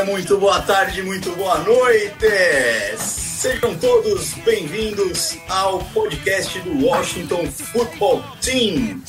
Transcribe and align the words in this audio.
dia, 0.00 0.04
muito 0.04 0.38
boa 0.38 0.60
tarde, 0.62 1.02
muito 1.02 1.30
boa 1.32 1.58
noite! 1.58 2.26
Sejam 2.96 3.74
todos 3.76 4.34
bem-vindos 4.44 5.36
ao 5.48 5.80
podcast 5.86 6.58
do 6.60 6.86
Washington 6.86 7.46
Football 7.46 8.24
Team. 8.40 9.02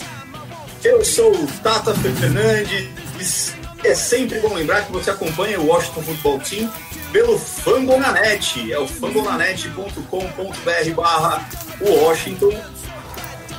Eu 0.83 1.03
sou 1.03 1.33
o 1.33 1.47
Tata 1.63 1.93
Fernandes. 1.93 3.55
É 3.83 3.95
sempre 3.95 4.39
bom 4.39 4.53
lembrar 4.53 4.85
que 4.85 4.91
você 4.91 5.11
acompanha 5.11 5.59
o 5.59 5.67
Washington 5.67 6.03
Football 6.03 6.39
Team 6.39 6.71
pelo 7.11 7.37
Fambonanet. 7.37 8.71
É 8.71 8.79
o 8.79 8.87
fambonanet.com.br 8.87 10.95
barra 10.95 11.49
Washington 11.79 12.53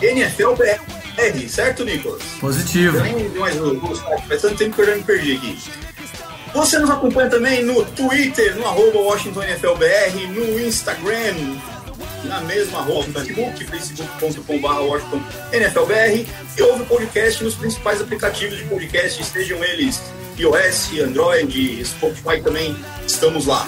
NFL 0.00 0.54
BR, 0.54 1.48
certo, 1.48 1.84
Nicolas? 1.84 2.22
Positivo. 2.40 2.96
Eu 2.96 3.04
nem 3.04 3.28
mais 3.30 3.60
o 3.60 3.76
o 3.76 3.96
site, 3.96 4.26
faz 4.26 4.42
tanto 4.42 4.56
tempo 4.56 4.76
que 4.76 4.82
eu 4.82 4.86
já 4.86 4.96
me 4.96 5.02
perdi 5.02 5.36
aqui. 5.36 5.91
Você 6.54 6.78
nos 6.78 6.90
acompanha 6.90 7.30
também 7.30 7.64
no 7.64 7.84
Twitter, 7.84 8.54
no 8.56 8.66
arroba 8.66 8.98
WashingtonNFLBR, 8.98 10.26
no 10.28 10.60
Instagram, 10.60 11.34
na 12.24 12.40
mesma 12.42 12.80
arroba, 12.80 13.20
Facebook, 13.20 13.64
facebook.com.br 13.64 14.66
WashingtonNFLBR, 14.66 16.26
e 16.56 16.62
ouve 16.62 16.82
o 16.82 16.86
podcast 16.86 17.42
nos 17.42 17.54
principais 17.54 18.02
aplicativos 18.02 18.58
de 18.58 18.64
podcast, 18.64 19.24
sejam 19.24 19.64
eles 19.64 20.00
iOS, 20.36 20.90
Android, 21.00 21.84
Spotify 21.84 22.42
também, 22.42 22.76
estamos 23.06 23.46
lá. 23.46 23.66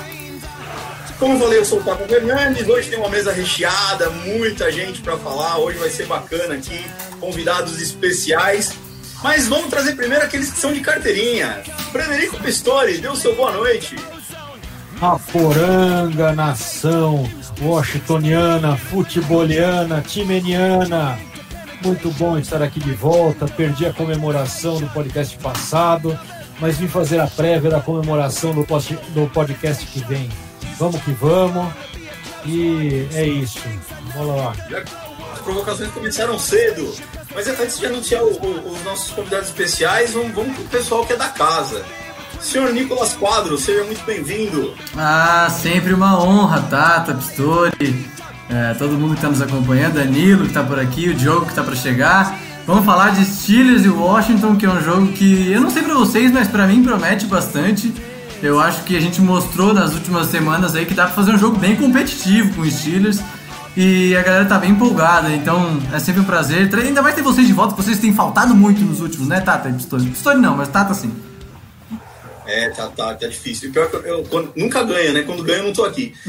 Como 1.18 1.34
eu 1.34 1.38
falei, 1.38 1.58
eu 1.60 1.64
sou 1.64 1.78
o 1.78 1.82
Taco 1.82 2.06
Fernandes. 2.08 2.68
Hoje 2.68 2.90
tem 2.90 2.98
uma 2.98 3.08
mesa 3.08 3.32
recheada, 3.32 4.10
muita 4.10 4.70
gente 4.70 5.00
para 5.00 5.16
falar. 5.16 5.58
Hoje 5.58 5.78
vai 5.78 5.88
ser 5.88 6.06
bacana 6.06 6.54
aqui, 6.54 6.84
convidados 7.20 7.80
especiais. 7.80 8.72
Mas 9.24 9.48
vamos 9.48 9.70
trazer 9.70 9.96
primeiro 9.96 10.22
aqueles 10.22 10.50
que 10.50 10.58
são 10.58 10.70
de 10.70 10.80
carteirinha. 10.80 11.62
Frederico 11.90 12.36
Pistori, 12.42 12.98
dê 12.98 13.08
o 13.08 13.16
seu 13.16 13.34
boa 13.34 13.52
noite. 13.52 13.96
A 15.00 15.18
poranga, 15.18 16.30
nação 16.34 17.26
washingtoniana, 17.58 18.76
futeboliana, 18.76 20.02
timeniana. 20.02 21.18
Muito 21.82 22.10
bom 22.10 22.36
estar 22.36 22.62
aqui 22.62 22.78
de 22.78 22.92
volta. 22.92 23.46
Perdi 23.46 23.86
a 23.86 23.94
comemoração 23.94 24.78
do 24.78 24.86
podcast 24.88 25.38
passado, 25.38 26.18
mas 26.60 26.76
vim 26.76 26.86
fazer 26.86 27.18
a 27.18 27.26
prévia 27.26 27.70
da 27.70 27.80
comemoração 27.80 28.52
do, 28.52 28.60
do 28.60 29.30
podcast 29.32 29.86
que 29.86 30.00
vem. 30.00 30.28
Vamos 30.78 31.02
que 31.02 31.12
vamos. 31.12 31.72
E 32.44 33.08
é 33.14 33.26
isso. 33.26 33.58
Vamos 34.14 34.36
lá. 34.36 34.54
As 35.32 35.40
provocações 35.40 35.90
começaram 35.92 36.38
cedo. 36.38 36.94
Mas 37.34 37.48
antes 37.48 37.78
de 37.78 37.86
anunciar 37.86 38.22
o- 38.22 38.28
o- 38.28 38.72
os 38.72 38.84
nossos 38.84 39.10
convidados 39.10 39.48
especiais, 39.48 40.12
vamos, 40.12 40.32
vamos 40.34 40.54
pro 40.54 40.64
pessoal 40.64 41.04
que 41.04 41.12
é 41.12 41.16
da 41.16 41.28
casa. 41.28 41.82
Senhor 42.40 42.72
Nicolas 42.72 43.14
Quadro, 43.14 43.56
seja 43.58 43.84
muito 43.84 44.04
bem-vindo. 44.04 44.74
Ah, 44.96 45.48
sempre 45.50 45.94
uma 45.94 46.22
honra, 46.22 46.60
Tata, 46.62 47.14
Pistori, 47.14 48.06
é, 48.50 48.74
todo 48.74 48.92
mundo 48.92 49.10
que 49.10 49.16
está 49.16 49.28
nos 49.28 49.40
acompanhando, 49.40 49.94
Danilo 49.94 50.42
que 50.42 50.48
está 50.48 50.62
por 50.62 50.78
aqui, 50.78 51.08
o 51.08 51.14
Diogo 51.14 51.42
que 51.46 51.50
está 51.52 51.62
para 51.62 51.74
chegar. 51.74 52.38
Vamos 52.66 52.84
falar 52.84 53.10
de 53.10 53.24
Steelers 53.24 53.84
e 53.84 53.88
Washington, 53.88 54.56
que 54.56 54.66
é 54.66 54.70
um 54.70 54.82
jogo 54.82 55.08
que 55.12 55.50
eu 55.52 55.60
não 55.60 55.70
sei 55.70 55.82
para 55.82 55.94
vocês, 55.94 56.30
mas 56.32 56.48
para 56.48 56.66
mim 56.66 56.82
promete 56.82 57.26
bastante. 57.26 57.92
Eu 58.42 58.60
acho 58.60 58.82
que 58.84 58.96
a 58.96 59.00
gente 59.00 59.20
mostrou 59.22 59.72
nas 59.72 59.92
últimas 59.94 60.26
semanas 60.28 60.74
aí 60.74 60.84
que 60.84 60.92
dá 60.94 61.04
para 61.06 61.14
fazer 61.14 61.32
um 61.32 61.38
jogo 61.38 61.58
bem 61.58 61.76
competitivo 61.76 62.54
com 62.54 62.60
os 62.62 62.72
Steelers. 62.74 63.20
E 63.76 64.14
a 64.16 64.22
galera 64.22 64.44
tá 64.44 64.56
bem 64.58 64.70
empolgada, 64.70 65.30
então 65.30 65.80
é 65.92 65.98
sempre 65.98 66.20
um 66.20 66.24
prazer. 66.24 66.72
Ainda 66.74 67.02
mais 67.02 67.14
ter 67.14 67.22
vocês 67.22 67.46
de 67.46 67.52
volta, 67.52 67.74
vocês 67.74 67.98
têm 67.98 68.14
faltado 68.14 68.54
muito 68.54 68.80
nos 68.82 69.00
últimos, 69.00 69.26
né, 69.26 69.40
Tata 69.40 69.68
e 69.68 69.72
Pistori? 69.72 70.06
Pistori 70.06 70.38
não, 70.38 70.56
mas 70.56 70.68
Tata 70.68 70.94
sim. 70.94 71.12
É, 72.46 72.68
tá, 72.70 72.88
tá, 72.88 73.14
tá 73.14 73.26
difícil. 73.26 73.72
Pior 73.72 73.88
que 73.90 73.96
eu, 73.96 74.02
eu- 74.02 74.22
quando- 74.24 74.52
nunca 74.54 74.84
ganha, 74.84 75.12
né? 75.12 75.22
Quando 75.22 75.42
ganha, 75.42 75.58
eu 75.58 75.64
não 75.64 75.72
tô 75.72 75.84
aqui. 75.84 76.14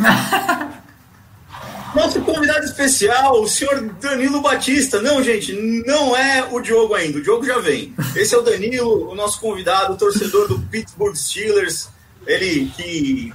Nosso 1.96 2.20
convidado 2.22 2.66
especial, 2.66 3.42
o 3.42 3.48
senhor 3.48 3.82
Danilo 4.02 4.42
Batista. 4.42 5.02
Não, 5.02 5.24
gente, 5.24 5.54
não 5.86 6.16
é 6.16 6.46
o 6.52 6.60
Diogo 6.60 6.94
ainda. 6.94 7.20
O 7.20 7.22
Diogo 7.22 7.46
já 7.46 7.60
vem. 7.60 7.94
Esse 8.16 8.36
é 8.36 8.38
o 8.38 8.42
Danilo, 8.42 9.10
o 9.12 9.16
nosso 9.16 9.40
convidado, 9.40 9.94
o 9.94 9.98
torcedor 9.98 10.48
do 10.48 10.60
Pittsburgh 10.60 11.16
Steelers. 11.16 11.88
Ele 12.28 12.70
que 12.76 13.32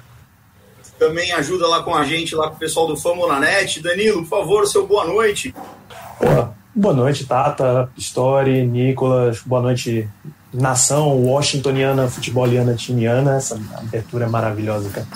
também 1.00 1.32
ajuda 1.32 1.66
lá 1.66 1.82
com 1.82 1.94
a 1.94 2.04
gente, 2.04 2.36
lá 2.36 2.48
com 2.50 2.56
o 2.56 2.58
pessoal 2.58 2.86
do 2.86 2.94
Famonanet. 2.94 3.80
Danilo, 3.80 4.20
por 4.20 4.28
favor, 4.28 4.66
seu 4.66 4.86
boa 4.86 5.06
noite. 5.06 5.54
Pô, 6.18 6.48
boa 6.74 6.94
noite, 6.94 7.24
Tata, 7.24 7.90
Story, 7.96 8.66
Nicolas, 8.66 9.40
boa 9.40 9.62
noite, 9.62 10.06
nação 10.52 11.24
washingtoniana, 11.24 12.06
futeboliana, 12.08 12.74
timiana, 12.74 13.36
essa 13.36 13.58
abertura 13.78 14.26
é 14.26 14.28
maravilhosa, 14.28 14.90
cara. 14.90 15.06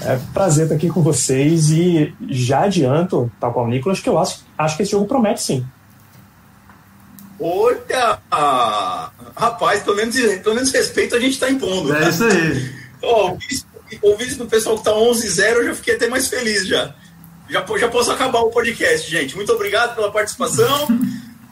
É 0.00 0.18
prazer 0.32 0.64
estar 0.64 0.76
aqui 0.76 0.88
com 0.88 1.02
vocês 1.02 1.70
e 1.70 2.14
já 2.28 2.62
adianto, 2.62 3.30
tal 3.38 3.52
qual 3.52 3.66
o 3.66 3.68
Nicolas, 3.68 4.00
que 4.00 4.08
eu 4.08 4.18
acho, 4.18 4.40
acho 4.56 4.76
que 4.76 4.82
esse 4.84 4.92
jogo 4.92 5.06
promete 5.06 5.42
sim. 5.42 5.66
Olha! 7.38 8.18
Rapaz, 9.36 9.82
pelo 9.82 9.96
menos, 9.96 10.16
pelo 10.16 10.54
menos 10.54 10.72
respeito 10.72 11.14
a 11.14 11.20
gente 11.20 11.38
tá 11.38 11.50
impondo. 11.50 11.94
É 11.94 12.08
isso 12.08 12.24
aí. 12.24 12.74
Ó, 13.02 13.36
o 14.02 14.16
vídeo- 14.16 14.36
do 14.36 14.46
pessoal 14.46 14.76
que 14.78 14.84
tá 14.84 14.92
11-0, 14.92 15.56
eu 15.58 15.64
já 15.66 15.74
fiquei 15.74 15.94
até 15.96 16.08
mais 16.08 16.28
feliz 16.28 16.66
já. 16.66 16.94
Já, 17.48 17.64
já 17.78 17.88
posso 17.88 18.10
acabar 18.10 18.40
o 18.40 18.50
podcast, 18.50 19.08
gente. 19.10 19.36
Muito 19.36 19.52
obrigado 19.52 19.94
pela 19.94 20.10
participação. 20.10 20.88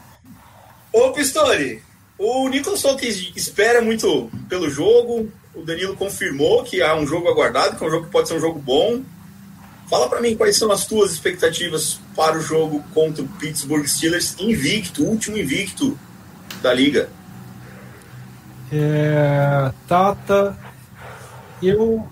Ô, 0.92 1.10
Pistori, 1.12 1.82
o 2.18 2.48
Nicolas 2.48 2.80
falou 2.82 2.96
que 2.96 3.06
espera 3.36 3.80
muito 3.80 4.30
pelo 4.48 4.68
jogo. 4.70 5.30
O 5.54 5.62
Danilo 5.62 5.94
confirmou 5.96 6.64
que 6.64 6.82
há 6.82 6.96
um 6.96 7.06
jogo 7.06 7.28
aguardado, 7.28 7.76
que 7.76 7.84
é 7.84 7.86
um 7.86 7.90
jogo 7.90 8.06
que 8.06 8.12
pode 8.12 8.28
ser 8.28 8.34
um 8.34 8.40
jogo 8.40 8.58
bom. 8.58 9.02
Fala 9.88 10.08
pra 10.08 10.20
mim 10.20 10.34
quais 10.36 10.56
são 10.56 10.72
as 10.72 10.86
tuas 10.86 11.12
expectativas 11.12 12.00
para 12.16 12.38
o 12.38 12.40
jogo 12.40 12.82
contra 12.94 13.22
o 13.22 13.28
Pittsburgh 13.28 13.86
Steelers 13.86 14.34
invicto, 14.40 15.04
último 15.04 15.36
invicto 15.36 15.96
da 16.62 16.72
liga. 16.72 17.08
É, 18.72 19.70
Tata, 19.86 20.56
eu, 21.62 22.08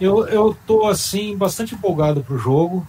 eu, 0.00 0.26
eu 0.26 0.56
tô 0.66 0.86
assim 0.86 1.36
bastante 1.36 1.74
empolgado 1.74 2.22
pro 2.22 2.38
jogo, 2.38 2.86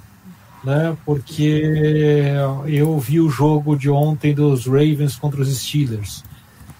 né? 0.63 0.97
Porque 1.05 2.23
eu 2.67 2.97
vi 2.99 3.19
o 3.19 3.29
jogo 3.29 3.77
de 3.77 3.89
ontem 3.89 4.33
dos 4.33 4.65
Ravens 4.65 5.15
contra 5.15 5.41
os 5.41 5.57
Steelers. 5.57 6.23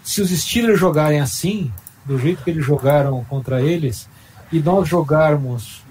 Se 0.04 0.22
os 0.22 0.30
Steelers 0.30 0.80
jogarem 0.80 1.20
assim, 1.20 1.72
do 2.04 2.18
jeito 2.18 2.44
que 2.44 2.50
eles 2.50 2.66
jogaram 2.66 3.24
contra 3.26 3.62
eles, 3.62 4.08
e 4.52 4.60
nós 4.60 4.88
jogarmos, 4.88 5.84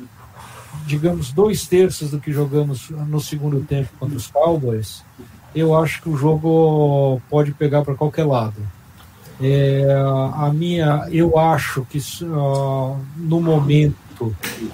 digamos, 0.87 1.32
dois 1.32 1.66
terços 1.66 2.10
do 2.10 2.20
que 2.20 2.32
jogamos 2.32 2.90
no 2.90 3.20
segundo 3.20 3.60
tempo 3.60 3.90
contra 3.98 4.16
os 4.16 4.26
Cowboys, 4.26 5.04
eu 5.54 5.76
acho 5.76 6.02
que 6.02 6.08
o 6.08 6.16
jogo 6.16 7.20
pode 7.30 7.52
pegar 7.52 7.82
para 7.82 7.94
qualquer 7.94 8.25
lado. 8.25 8.54
É, 9.40 9.84
a 10.34 10.50
minha, 10.52 11.08
eu 11.10 11.38
acho 11.38 11.84
que 11.90 11.98
ah, 12.22 12.96
no 13.16 13.40
momento, 13.40 13.96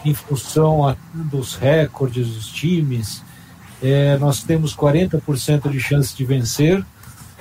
em 0.05 0.13
função 0.15 0.95
dos 1.15 1.55
recordes 1.55 2.27
dos 2.29 2.49
times, 2.49 3.23
é, 3.83 4.19
nós 4.19 4.43
temos 4.43 4.77
40% 4.77 5.71
de 5.71 5.81
chance 5.81 6.15
de 6.17 6.25
vencer. 6.25 6.85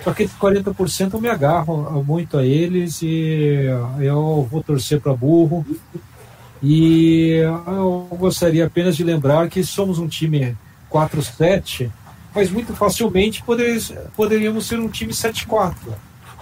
Só 0.03 0.13
que 0.13 0.27
40% 0.29 1.13
eu 1.13 1.19
me 1.19 1.27
agarro 1.27 2.01
muito 2.07 2.37
a 2.37 2.45
eles 2.45 3.01
e 3.01 3.65
eu 3.99 4.47
vou 4.49 4.63
torcer 4.63 5.01
para 5.01 5.13
burro. 5.13 5.65
E 6.61 7.31
eu 7.67 8.07
gostaria 8.17 8.65
apenas 8.65 8.95
de 8.95 9.03
lembrar 9.03 9.49
que 9.49 9.63
somos 9.63 9.97
um 9.99 10.07
time 10.07 10.55
4-7, 10.91 11.89
mas 12.33 12.49
muito 12.49 12.73
facilmente 12.73 13.41
poder- 13.43 13.81
poderíamos 14.15 14.65
ser 14.67 14.79
um 14.79 14.87
time 14.89 15.13
7-4 15.13 15.75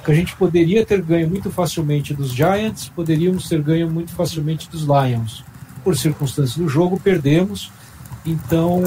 que 0.06 0.12
a 0.12 0.16
gente 0.16 0.36
poderia 0.38 0.86
ter 0.86 1.02
ganho 1.02 1.30
muito 1.30 1.52
facilmente 1.52 2.14
dos 2.14 2.31
Giants, 2.31 2.88
poderíamos 2.96 3.50
ter 3.50 3.62
ganho 3.62 3.90
muito 3.92 4.10
facilmente 4.14 4.69
dos 4.69 4.84
Lions. 4.84 5.44
Por 5.88 5.95
circunstâncias 5.95 6.57
do 6.57 6.68
jogo, 6.68 7.00
perdemos. 7.00 7.72
Então, 8.25 8.84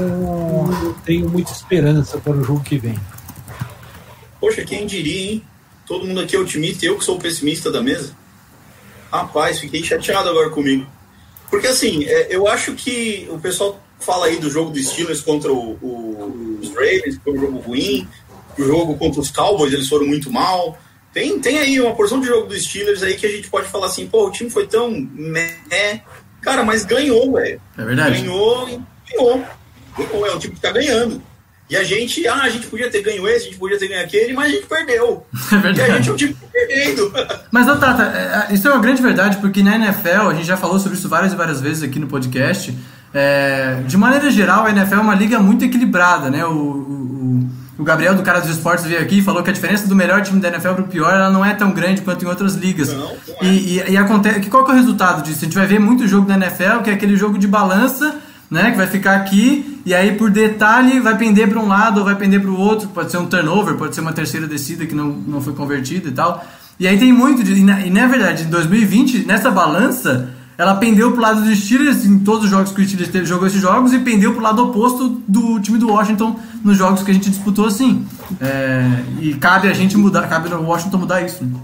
eu 0.84 0.94
tenho 1.02 1.30
muita 1.30 1.50
esperança 1.50 2.18
para 2.18 2.36
o 2.36 2.44
jogo 2.44 2.62
que 2.62 2.76
vem. 2.76 3.00
Poxa, 4.38 4.62
quem 4.66 4.86
diria, 4.86 5.32
hein? 5.32 5.44
Todo 5.86 6.06
mundo 6.06 6.20
aqui 6.20 6.36
é 6.36 6.38
otimista 6.38 6.84
e 6.84 6.88
eu 6.88 6.98
que 6.98 7.04
sou 7.06 7.16
o 7.16 7.18
pessimista 7.18 7.72
da 7.72 7.82
mesa. 7.82 8.14
Rapaz, 9.10 9.58
fiquei 9.58 9.82
chateado 9.82 10.28
agora 10.28 10.50
comigo. 10.50 10.86
Porque 11.48 11.68
assim, 11.68 12.04
é, 12.04 12.26
eu 12.28 12.46
acho 12.46 12.74
que 12.74 13.26
o 13.30 13.38
pessoal 13.38 13.80
fala 13.98 14.26
aí 14.26 14.36
do 14.36 14.50
jogo 14.50 14.70
dos 14.70 14.86
Steelers 14.88 15.22
contra 15.22 15.50
o, 15.50 15.78
o, 15.80 16.58
os 16.60 16.68
Ravens, 16.68 17.16
que 17.16 17.24
foi 17.24 17.32
um 17.32 17.40
jogo 17.40 17.58
ruim, 17.60 18.06
o 18.58 18.62
jogo 18.62 18.98
contra 18.98 19.22
os 19.22 19.30
Cowboys, 19.30 19.72
eles 19.72 19.88
foram 19.88 20.06
muito 20.06 20.30
mal. 20.30 20.78
Tem, 21.14 21.40
tem 21.40 21.60
aí 21.60 21.80
uma 21.80 21.94
porção 21.94 22.20
de 22.20 22.26
jogo 22.26 22.46
dos 22.46 22.62
Steelers 22.62 23.02
aí 23.02 23.16
que 23.16 23.24
a 23.24 23.30
gente 23.30 23.48
pode 23.48 23.68
falar 23.70 23.86
assim, 23.86 24.06
pô, 24.06 24.26
o 24.26 24.30
time 24.30 24.50
foi 24.50 24.66
tão 24.66 24.90
meh. 24.90 26.02
Cara, 26.40 26.64
mas 26.64 26.84
ganhou, 26.84 27.32
velho. 27.32 27.60
É 27.76 27.84
verdade. 27.84 28.20
Ganhou 28.22 28.68
e 28.68 28.80
ganhou. 29.12 29.44
Ganhou, 29.96 30.26
é 30.26 30.34
um 30.34 30.38
time 30.38 30.54
que 30.54 30.60
tá 30.60 30.72
ganhando. 30.72 31.22
E 31.68 31.76
a 31.76 31.84
gente, 31.84 32.26
ah, 32.26 32.42
a 32.42 32.48
gente 32.48 32.66
podia 32.66 32.90
ter 32.90 33.00
ganho 33.00 33.28
esse, 33.28 33.46
a 33.46 33.48
gente 33.50 33.58
podia 33.58 33.78
ter 33.78 33.86
ganho 33.86 34.02
aquele, 34.04 34.32
mas 34.32 34.46
a 34.46 34.56
gente 34.56 34.66
perdeu. 34.66 35.24
É 35.52 35.54
E 35.54 35.56
a 35.56 35.60
verdade. 35.60 35.92
gente 35.92 36.08
é 36.08 36.12
um 36.12 36.16
time 36.16 36.34
que 36.34 36.40
tá 36.40 36.48
perdendo. 36.52 37.12
Mas, 37.52 37.68
ô, 37.68 37.76
Tata, 37.76 38.02
é, 38.04 38.52
é, 38.52 38.54
isso 38.54 38.66
é 38.66 38.72
uma 38.72 38.80
grande 38.80 39.00
verdade, 39.00 39.36
porque 39.36 39.62
na 39.62 39.76
NFL, 39.76 40.28
a 40.30 40.34
gente 40.34 40.46
já 40.46 40.56
falou 40.56 40.80
sobre 40.80 40.98
isso 40.98 41.08
várias 41.08 41.32
e 41.32 41.36
várias 41.36 41.60
vezes 41.60 41.82
aqui 41.84 41.98
no 42.00 42.08
podcast, 42.08 42.76
é, 43.14 43.82
de 43.86 43.96
maneira 43.96 44.30
geral, 44.30 44.66
a 44.66 44.70
NFL 44.70 44.94
é 44.96 45.00
uma 45.00 45.14
liga 45.14 45.38
muito 45.38 45.64
equilibrada, 45.64 46.28
né? 46.30 46.44
O, 46.44 46.99
o, 47.80 47.84
Gabriel, 47.84 48.14
do 48.14 48.22
cara 48.22 48.40
dos 48.40 48.50
esportes, 48.50 48.84
veio 48.84 49.00
aqui 49.00 49.18
e 49.18 49.22
falou 49.22 49.42
que 49.42 49.50
a 49.50 49.52
diferença 49.52 49.86
do 49.86 49.96
melhor 49.96 50.22
time 50.22 50.40
da 50.40 50.48
NFL 50.48 50.74
pro 50.74 50.84
pior, 50.84 51.14
ela 51.14 51.30
não 51.30 51.44
é 51.44 51.54
tão 51.54 51.72
grande 51.72 52.02
quanto 52.02 52.24
em 52.24 52.28
outras 52.28 52.54
ligas. 52.54 52.92
Não, 52.92 52.98
não 52.98 53.10
é. 53.40 53.46
E, 53.46 53.78
e, 53.78 53.90
e 53.92 53.96
acontece, 53.96 54.40
que 54.40 54.50
qual 54.50 54.64
que 54.64 54.70
é 54.70 54.74
o 54.74 54.76
resultado 54.76 55.22
disso? 55.22 55.38
A 55.40 55.44
gente 55.44 55.54
vai 55.54 55.66
ver 55.66 55.78
muito 55.78 56.06
jogo 56.06 56.26
da 56.26 56.34
NFL, 56.34 56.82
que 56.84 56.90
é 56.90 56.92
aquele 56.92 57.16
jogo 57.16 57.38
de 57.38 57.48
balança, 57.48 58.16
né? 58.50 58.70
Que 58.70 58.76
vai 58.76 58.86
ficar 58.86 59.16
aqui, 59.16 59.80
e 59.86 59.94
aí 59.94 60.12
por 60.12 60.30
detalhe 60.30 61.00
vai 61.00 61.16
pender 61.16 61.48
para 61.48 61.58
um 61.58 61.68
lado 61.68 61.98
ou 61.98 62.04
vai 62.04 62.16
pender 62.16 62.40
para 62.40 62.50
o 62.50 62.58
outro, 62.58 62.88
pode 62.88 63.10
ser 63.10 63.18
um 63.18 63.26
turnover, 63.26 63.74
pode 63.76 63.94
ser 63.94 64.00
uma 64.00 64.12
terceira 64.12 64.46
descida 64.46 64.84
que 64.84 64.94
não, 64.94 65.08
não 65.08 65.40
foi 65.40 65.54
convertida 65.54 66.08
e 66.08 66.12
tal. 66.12 66.44
E 66.78 66.86
aí 66.86 66.98
tem 66.98 67.12
muito, 67.12 67.44
de, 67.44 67.52
e, 67.52 67.62
na, 67.62 67.80
e 67.80 67.90
na 67.90 68.06
verdade, 68.06 68.44
em 68.44 68.50
2020, 68.50 69.26
nessa 69.26 69.50
balança, 69.50 70.30
ela 70.60 70.74
pendeu 70.74 71.10
pro 71.12 71.22
lado 71.22 71.42
dos 71.42 71.58
Steelers 71.58 72.04
em 72.04 72.18
todos 72.18 72.44
os 72.44 72.50
jogos 72.50 72.70
que 72.70 72.82
o 72.82 72.84
Steelers 72.84 73.10
teve, 73.10 73.24
jogou 73.24 73.46
esses 73.46 73.62
jogos 73.62 73.94
e 73.94 73.98
pendeu 73.98 74.34
pro 74.34 74.42
lado 74.42 74.62
oposto 74.62 75.08
do 75.26 75.58
time 75.58 75.78
do 75.78 75.88
Washington 75.88 76.38
nos 76.62 76.76
jogos 76.76 77.02
que 77.02 77.10
a 77.10 77.14
gente 77.14 77.30
disputou 77.30 77.64
assim. 77.64 78.06
É, 78.38 78.82
e 79.22 79.32
cabe 79.36 79.68
a 79.68 79.72
gente 79.72 79.96
mudar, 79.96 80.28
cabe 80.28 80.50
no 80.50 80.62
Washington 80.62 80.98
mudar 80.98 81.22
isso. 81.22 81.42
Né? 81.42 81.58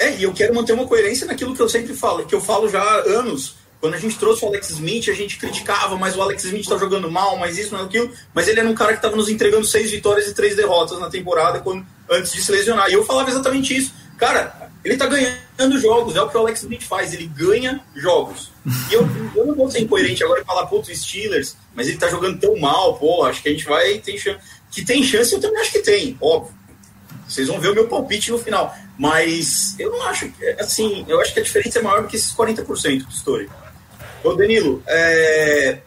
É, 0.00 0.16
e 0.16 0.24
eu 0.24 0.32
quero 0.32 0.52
manter 0.52 0.72
uma 0.72 0.84
coerência 0.84 1.28
naquilo 1.28 1.54
que 1.54 1.62
eu 1.62 1.68
sempre 1.68 1.94
falo, 1.94 2.26
que 2.26 2.34
eu 2.34 2.40
falo 2.40 2.68
já 2.68 2.82
há 2.82 2.96
anos. 3.20 3.54
Quando 3.80 3.94
a 3.94 3.98
gente 3.98 4.18
trouxe 4.18 4.44
o 4.44 4.48
Alex 4.48 4.70
Smith, 4.70 5.08
a 5.08 5.14
gente 5.14 5.38
criticava, 5.38 5.96
mas 5.96 6.16
o 6.16 6.20
Alex 6.20 6.42
Smith 6.42 6.66
tá 6.66 6.76
jogando 6.76 7.08
mal, 7.08 7.38
mas 7.38 7.56
isso, 7.56 7.72
mas 7.72 7.82
aquilo. 7.82 8.10
Mas 8.34 8.48
ele 8.48 8.58
era 8.58 8.68
um 8.68 8.74
cara 8.74 8.96
que 8.96 9.00
tava 9.00 9.14
nos 9.14 9.28
entregando 9.28 9.64
seis 9.64 9.92
vitórias 9.92 10.26
e 10.26 10.34
três 10.34 10.56
derrotas 10.56 10.98
na 10.98 11.08
temporada 11.08 11.60
quando, 11.60 11.86
antes 12.10 12.32
de 12.32 12.42
se 12.42 12.50
lesionar. 12.50 12.90
E 12.90 12.94
eu 12.94 13.04
falava 13.04 13.30
exatamente 13.30 13.76
isso. 13.76 13.94
Cara, 14.16 14.67
ele 14.88 14.96
tá 14.96 15.06
ganhando 15.06 15.78
jogos, 15.78 16.16
é 16.16 16.22
o 16.22 16.28
que 16.28 16.36
o 16.36 16.40
Alex 16.40 16.62
Smith 16.62 16.82
faz, 16.82 17.12
ele 17.12 17.26
ganha 17.26 17.80
jogos. 17.94 18.50
E 18.90 18.94
eu, 18.94 19.06
eu 19.36 19.46
não 19.46 19.54
vou 19.54 19.70
ser 19.70 19.80
incoerente 19.80 20.24
agora 20.24 20.40
e 20.40 20.44
falar, 20.44 20.72
os 20.72 20.88
Steelers, 20.88 21.56
mas 21.74 21.88
ele 21.88 21.98
tá 21.98 22.08
jogando 22.08 22.40
tão 22.40 22.56
mal, 22.58 22.96
pô, 22.96 23.22
acho 23.24 23.42
que 23.42 23.50
a 23.50 23.52
gente 23.52 23.66
vai 23.66 23.98
ter 23.98 24.16
chance. 24.16 24.38
Que 24.70 24.82
tem 24.84 25.02
chance, 25.02 25.34
eu 25.34 25.40
também 25.40 25.60
acho 25.60 25.72
que 25.72 25.80
tem, 25.80 26.16
óbvio. 26.20 26.56
Vocês 27.28 27.48
vão 27.48 27.60
ver 27.60 27.68
o 27.68 27.74
meu 27.74 27.86
palpite 27.86 28.30
no 28.30 28.38
final. 28.38 28.74
Mas 28.98 29.78
eu 29.78 29.90
não 29.90 30.02
acho, 30.04 30.32
assim, 30.58 31.04
eu 31.06 31.20
acho 31.20 31.34
que 31.34 31.40
a 31.40 31.42
diferença 31.42 31.78
é 31.78 31.82
maior 31.82 32.02
do 32.02 32.08
que 32.08 32.16
esses 32.16 32.34
40% 32.34 33.04
do 33.04 33.10
story. 33.10 33.48
Ô 34.24 34.32
Danilo, 34.32 34.82
é, 34.86 35.80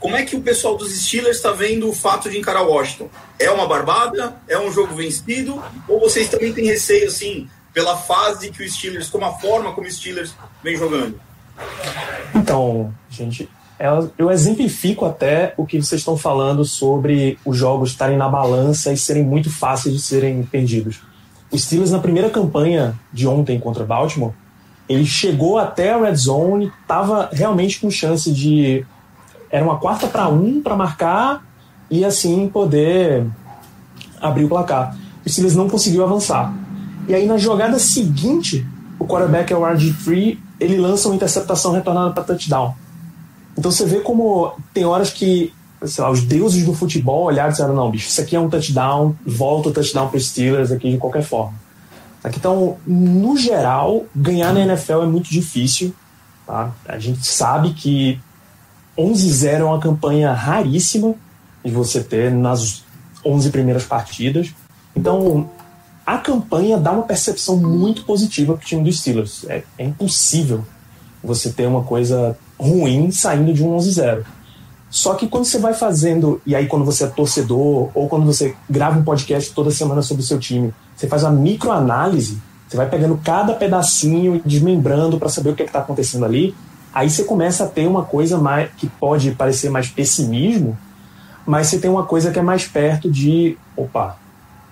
como 0.00 0.16
é 0.16 0.24
que 0.24 0.34
o 0.34 0.42
pessoal 0.42 0.76
dos 0.76 0.92
Steelers 0.92 1.36
está 1.36 1.52
vendo 1.52 1.88
o 1.88 1.92
fato 1.94 2.28
de 2.28 2.36
encarar 2.36 2.62
Washington? 2.62 3.08
É 3.38 3.48
uma 3.48 3.68
barbada? 3.68 4.36
É 4.48 4.58
um 4.58 4.72
jogo 4.72 4.96
vencido? 4.96 5.62
Ou 5.88 6.00
vocês 6.00 6.28
também 6.28 6.52
têm 6.52 6.66
receio, 6.66 7.06
assim, 7.06 7.48
pela 7.72 7.96
fase 7.96 8.50
que 8.50 8.62
o 8.62 8.68
Steelers, 8.70 9.08
como 9.08 9.24
a 9.24 9.32
forma 9.32 9.72
como 9.72 9.86
o 9.86 9.90
Steelers 9.90 10.34
vem 10.62 10.76
jogando? 10.76 11.18
Então, 12.34 12.92
gente, 13.10 13.48
eu- 13.78 14.10
eu 14.18 14.30
exemplifico 14.30 15.04
até 15.04 15.54
o 15.56 15.66
que 15.66 15.80
vocês 15.80 16.00
estão 16.00 16.16
falando 16.16 16.64
sobre 16.64 17.38
os 17.44 17.56
jogos 17.56 17.90
estarem 17.90 18.16
na 18.16 18.28
balança 18.28 18.92
e 18.92 18.96
serem 18.96 19.24
muito 19.24 19.50
fáceis 19.50 19.94
de 19.94 20.00
serem 20.00 20.42
perdidos. 20.44 21.00
O 21.50 21.58
Steelers, 21.58 21.90
na 21.90 21.98
primeira 21.98 22.30
campanha 22.30 22.98
de 23.12 23.26
ontem 23.28 23.58
contra 23.60 23.84
Baltimore, 23.84 24.32
ele 24.88 25.04
chegou 25.04 25.58
até 25.58 25.92
a 25.92 25.98
red 25.98 26.14
zone, 26.16 26.72
estava 26.82 27.28
realmente 27.32 27.80
com 27.80 27.90
chance 27.90 28.30
de. 28.32 28.84
Era 29.50 29.64
uma 29.64 29.78
quarta 29.78 30.06
para 30.06 30.28
um 30.28 30.60
para 30.62 30.74
marcar 30.76 31.44
e 31.90 32.04
assim 32.04 32.48
poder 32.48 33.26
abrir 34.20 34.44
o 34.44 34.48
placar. 34.48 34.96
O 35.24 35.28
Steelers 35.28 35.54
não 35.54 35.68
conseguiu 35.68 36.02
avançar. 36.02 36.52
E 37.08 37.14
aí 37.14 37.26
na 37.26 37.36
jogada 37.36 37.78
seguinte, 37.78 38.66
o 38.98 39.06
quarterback 39.06 39.52
é 39.52 39.56
o 39.56 39.62
RG3, 39.62 40.38
ele 40.60 40.76
lança 40.78 41.08
uma 41.08 41.16
interceptação 41.16 41.72
retornada 41.72 42.12
para 42.12 42.22
touchdown. 42.22 42.74
Então 43.58 43.70
você 43.70 43.84
vê 43.84 44.00
como 44.00 44.52
tem 44.72 44.84
horas 44.84 45.10
que, 45.10 45.52
sei 45.84 46.04
lá, 46.04 46.10
os 46.10 46.22
deuses 46.22 46.64
do 46.64 46.72
futebol 46.72 47.24
olharam 47.24 47.50
e 47.50 47.52
disseram, 47.52 47.74
não, 47.74 47.90
bicho, 47.90 48.08
isso 48.08 48.20
aqui 48.20 48.36
é 48.36 48.40
um 48.40 48.48
touchdown, 48.48 49.14
volta 49.26 49.68
o 49.68 49.72
touchdown 49.72 50.08
para 50.08 50.16
os 50.16 50.28
Steelers 50.28 50.70
aqui 50.70 50.90
de 50.90 50.98
qualquer 50.98 51.22
forma. 51.22 51.54
Então, 52.24 52.76
no 52.86 53.36
geral, 53.36 54.04
ganhar 54.14 54.52
na 54.52 54.60
NFL 54.60 55.02
é 55.02 55.06
muito 55.06 55.28
difícil. 55.28 55.92
Tá? 56.46 56.70
A 56.86 56.98
gente 56.98 57.26
sabe 57.26 57.72
que 57.72 58.20
11-0 58.96 59.60
é 59.60 59.64
uma 59.64 59.80
campanha 59.80 60.32
raríssima 60.32 61.14
de 61.64 61.70
você 61.72 62.02
ter 62.02 62.30
nas 62.30 62.84
11 63.24 63.50
primeiras 63.50 63.84
partidas. 63.84 64.52
Então, 64.94 65.50
a 66.04 66.18
campanha 66.18 66.78
dá 66.78 66.92
uma 66.92 67.04
percepção 67.04 67.56
muito 67.56 68.04
positiva 68.04 68.54
para 68.54 68.62
o 68.62 68.66
time 68.66 68.82
dos 68.82 69.00
Steelers. 69.00 69.44
É, 69.48 69.62
é 69.78 69.84
impossível 69.84 70.64
você 71.22 71.50
ter 71.50 71.66
uma 71.66 71.84
coisa 71.84 72.36
ruim 72.58 73.10
saindo 73.10 73.52
de 73.54 73.62
um 73.62 73.76
11-0. 73.76 74.24
Só 74.90 75.14
que 75.14 75.26
quando 75.26 75.46
você 75.46 75.58
vai 75.58 75.72
fazendo, 75.72 76.42
e 76.44 76.54
aí 76.54 76.66
quando 76.66 76.84
você 76.84 77.04
é 77.04 77.06
torcedor, 77.06 77.90
ou 77.94 78.08
quando 78.08 78.26
você 78.26 78.54
grava 78.68 78.98
um 78.98 79.04
podcast 79.04 79.52
toda 79.54 79.70
semana 79.70 80.02
sobre 80.02 80.22
o 80.22 80.26
seu 80.26 80.38
time, 80.38 80.74
você 80.94 81.06
faz 81.06 81.22
uma 81.22 81.32
microanálise, 81.32 82.42
você 82.68 82.76
vai 82.76 82.88
pegando 82.88 83.18
cada 83.24 83.54
pedacinho 83.54 84.36
e 84.36 84.42
desmembrando 84.44 85.18
para 85.18 85.28
saber 85.28 85.50
o 85.50 85.54
que 85.54 85.62
está 85.62 85.78
acontecendo 85.78 86.26
ali, 86.26 86.54
aí 86.92 87.08
você 87.08 87.24
começa 87.24 87.64
a 87.64 87.68
ter 87.68 87.86
uma 87.86 88.04
coisa 88.04 88.36
mais 88.36 88.70
que 88.76 88.86
pode 88.86 89.30
parecer 89.30 89.70
mais 89.70 89.88
pessimismo, 89.88 90.76
mas 91.46 91.68
você 91.68 91.78
tem 91.78 91.90
uma 91.90 92.04
coisa 92.04 92.30
que 92.30 92.38
é 92.38 92.42
mais 92.42 92.66
perto 92.66 93.10
de, 93.10 93.56
opa, 93.74 94.18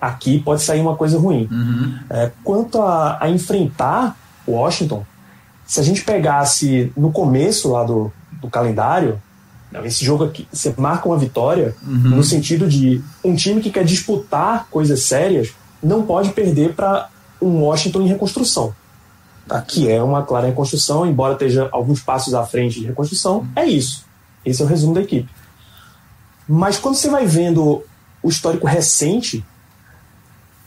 aqui 0.01 0.39
pode 0.41 0.63
sair 0.63 0.81
uma 0.81 0.97
coisa 0.97 1.19
ruim. 1.19 1.49
É, 2.09 2.31
quanto 2.43 2.81
a, 2.81 3.19
a 3.21 3.29
enfrentar 3.29 4.17
o 4.47 4.53
Washington, 4.53 5.05
se 5.67 5.79
a 5.79 5.83
gente 5.83 6.03
pegasse 6.03 6.93
no 6.97 7.13
começo 7.13 7.71
lá 7.71 7.85
do, 7.85 8.13
do 8.41 8.49
calendário, 8.49 9.21
não, 9.71 9.85
esse 9.85 10.05
jogo 10.05 10.25
aqui, 10.25 10.49
você 10.53 10.75
marca 10.77 11.09
uma 11.09 11.17
vitória 11.17 11.77
no 11.83 12.25
sentido 12.25 12.69
de 12.69 13.01
um 13.23 13.37
time 13.37 13.61
que 13.61 13.71
quer 13.71 13.85
disputar 13.85 14.67
coisas 14.69 15.05
sérias 15.05 15.55
não 15.83 16.03
pode 16.03 16.31
perder 16.31 16.75
para 16.75 17.09
um 17.41 17.63
Washington 17.63 18.03
em 18.03 18.09
reconstrução. 18.09 18.75
Tá? 19.47 19.61
Que 19.63 19.91
é 19.91 20.03
uma 20.03 20.23
clara 20.23 20.47
reconstrução, 20.47 21.07
embora 21.07 21.35
esteja 21.35 21.69
alguns 21.73 22.01
passos 22.01 22.35
à 22.35 22.45
frente 22.45 22.81
de 22.81 22.87
reconstrução, 22.87 23.47
é 23.57 23.65
isso. 23.65 24.05
Esse 24.45 24.61
é 24.63 24.65
o 24.65 24.69
resumo 24.69 24.95
da 24.95 25.01
equipe. 25.03 25.29
Mas 26.49 26.79
quando 26.79 26.97
você 26.97 27.09
vai 27.09 27.27
vendo 27.27 27.83
o 28.23 28.29
histórico 28.29 28.67
recente, 28.67 29.45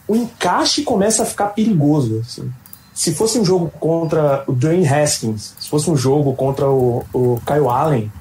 o 0.07 0.15
encaixe 0.15 0.83
começa 0.83 1.23
a 1.23 1.25
ficar 1.25 1.47
perigoso. 1.47 2.19
assim. 2.19 2.51
Se 2.93 3.13
fosse 3.13 3.39
um 3.39 3.45
jogo 3.45 3.71
contra 3.79 4.43
o 4.47 4.51
Dwayne 4.53 4.87
Haskins, 4.87 5.55
se 5.59 5.67
fosse 5.69 5.89
um 5.89 5.95
jogo 5.97 6.33
contra 6.33 6.69
o, 6.69 7.03
o 7.13 7.39
Kyle 7.45 7.67
Allen, 7.67 8.11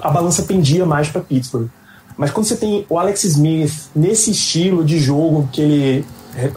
a 0.00 0.10
balança 0.10 0.42
pendia 0.42 0.84
mais 0.84 1.08
para 1.08 1.20
Pittsburgh. 1.20 1.68
Mas 2.16 2.30
quando 2.30 2.46
você 2.46 2.56
tem 2.56 2.86
o 2.88 2.98
Alex 2.98 3.24
Smith 3.24 3.90
nesse 3.94 4.30
estilo 4.30 4.84
de 4.84 4.98
jogo 4.98 5.48
que 5.52 5.60
ele 5.60 6.06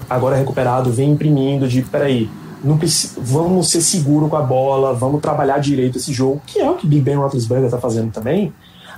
agora 0.09 0.35
recuperado 0.35 0.91
vem 0.91 1.11
imprimindo 1.11 1.67
de 1.67 1.81
peraí, 1.81 2.29
não 2.63 2.77
preci- 2.77 3.11
vamos 3.17 3.69
ser 3.69 3.81
seguro 3.81 4.27
com 4.27 4.35
a 4.35 4.41
bola, 4.41 4.93
vamos 4.93 5.21
trabalhar 5.21 5.59
direito 5.59 5.97
esse 5.97 6.11
jogo, 6.13 6.41
que 6.45 6.59
é 6.59 6.69
o 6.69 6.75
que 6.75 6.87
Big 6.87 7.01
Ben 7.01 7.15
Roethlisberger 7.15 7.65
está 7.65 7.77
fazendo 7.77 8.11
também. 8.11 8.53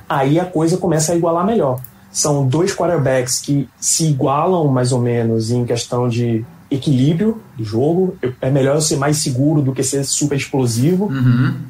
Aí 0.08 0.40
a 0.40 0.46
coisa 0.46 0.78
começa 0.78 1.13
a 1.13 1.16
igualar 1.16 1.46
melhor. 1.46 1.80
São 2.12 2.46
dois 2.46 2.75
quarterbacks 2.75 3.39
que 3.39 3.68
se 3.80 4.06
igualam 4.06 4.68
mais 4.68 4.91
ou 4.91 5.00
menos 5.00 5.50
em 5.50 5.65
questão 5.65 6.10
de 6.10 6.44
equilíbrio 6.70 7.41
do 7.58 7.63
jogo. 7.63 8.18
É 8.41 8.50
melhor 8.50 8.75
eu 8.75 8.82
ser 8.82 8.98
mais 8.98 9.18
seguro 9.18 9.62
do 9.62 9.74
que 9.74 9.84
ser 9.84 10.03
super 10.03 10.36
explosivo 10.38 11.10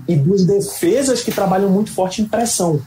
e 0.07 0.15
duas 0.15 0.45
defesas 0.45 1.21
que 1.21 1.31
trabalham 1.31 1.69
muito 1.69 1.91
forte 1.91 2.21
em 2.21 2.25
pressão. 2.25 2.81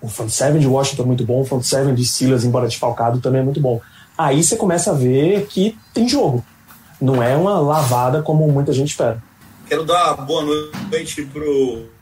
O 0.00 0.08
front 0.08 0.28
seven 0.30 0.60
de 0.60 0.66
Washington 0.66 1.02
é 1.02 1.06
muito 1.06 1.24
bom, 1.24 1.40
o 1.40 1.44
front 1.44 1.62
seven 1.62 1.94
de 1.94 2.04
Steelers, 2.04 2.44
embora 2.44 2.68
desfalcado, 2.68 3.18
também 3.18 3.40
é 3.40 3.44
muito 3.44 3.60
bom. 3.60 3.80
aí 4.16 4.42
você 4.42 4.56
começa 4.56 4.90
a 4.90 4.94
ver 4.94 5.46
que 5.46 5.76
tem 5.92 6.08
jogo. 6.08 6.44
Não 7.00 7.22
é 7.22 7.36
uma 7.36 7.58
lavada 7.58 8.22
como 8.22 8.46
muita 8.50 8.72
gente 8.72 8.90
espera. 8.90 9.22
Quero 9.68 9.84
dar 9.84 10.14
boa 10.14 10.44
noite 10.44 11.22
pro. 11.24 11.95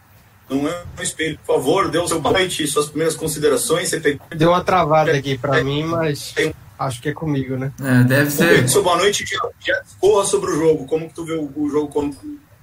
Não 0.49 0.69
é 0.69 0.85
um 0.99 1.03
espelho, 1.03 1.39
por 1.45 1.57
favor, 1.57 1.91
dê 1.91 1.99
o 1.99 2.07
seu 2.07 2.21
boa 2.21 2.39
noite, 2.39 2.67
suas 2.67 2.87
primeiras 2.87 3.17
considerações. 3.17 3.89
Você 3.89 4.01
pegou 4.01 4.27
Deu 4.31 4.51
uma 4.51 4.63
travada 4.63 5.13
aqui 5.13 5.39
pra 5.39 5.65
mim, 5.65 5.85
mas 5.85 6.35
acho 6.79 7.01
que 7.01 7.09
é 7.09 7.13
comigo, 7.13 7.57
né? 7.57 7.73
É, 7.83 8.05
deve 8.05 8.31
ser. 8.31 8.69
seu 8.69 8.83
boa 8.83 8.97
noite 8.99 9.25
já, 9.27 9.41
já 9.65 9.83
corra 9.99 10.25
sobre 10.25 10.51
o 10.51 10.57
jogo. 10.57 10.87
Como 10.87 11.09
que 11.09 11.15
tu 11.15 11.25
vê 11.25 11.35
o, 11.35 11.51
o 11.57 11.69
jogo 11.71 11.89
como. 11.89 12.15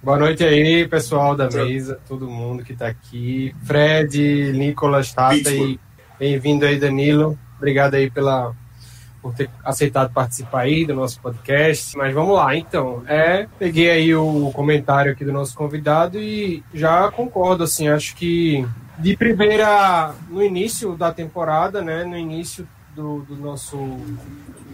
Boa 0.03 0.17
noite 0.17 0.43
aí, 0.43 0.87
pessoal 0.87 1.35
da 1.35 1.47
mesa, 1.49 1.99
todo 2.07 2.27
mundo 2.27 2.63
que 2.63 2.75
tá 2.75 2.87
aqui. 2.87 3.55
Fred, 3.63 4.51
Nicolas, 4.53 5.13
Tata 5.13 5.51
e 5.51 5.79
bem-vindo 6.19 6.65
aí, 6.65 6.79
Danilo. 6.79 7.37
Obrigado 7.57 7.93
aí 7.93 8.09
pela, 8.09 8.55
por 9.21 9.33
ter 9.33 9.49
aceitado 9.63 10.11
participar 10.11 10.61
aí 10.61 10.85
do 10.85 10.93
nosso 10.93 11.19
podcast. 11.21 11.95
Mas 11.95 12.13
vamos 12.13 12.35
lá, 12.35 12.55
então. 12.55 13.03
É, 13.07 13.47
peguei 13.59 13.89
aí 13.89 14.15
o 14.15 14.51
comentário 14.53 15.11
aqui 15.11 15.23
do 15.23 15.31
nosso 15.31 15.55
convidado 15.55 16.19
e 16.19 16.63
já 16.73 17.11
concordo, 17.11 17.63
assim, 17.63 17.87
acho 17.87 18.15
que 18.15 18.65
de 18.97 19.15
primeira, 19.15 20.13
no 20.29 20.43
início 20.43 20.95
da 20.95 21.11
temporada, 21.11 21.81
né, 21.81 22.03
no 22.03 22.17
início 22.17 22.67
do, 22.95 23.21
do 23.21 23.35
nosso 23.35 23.77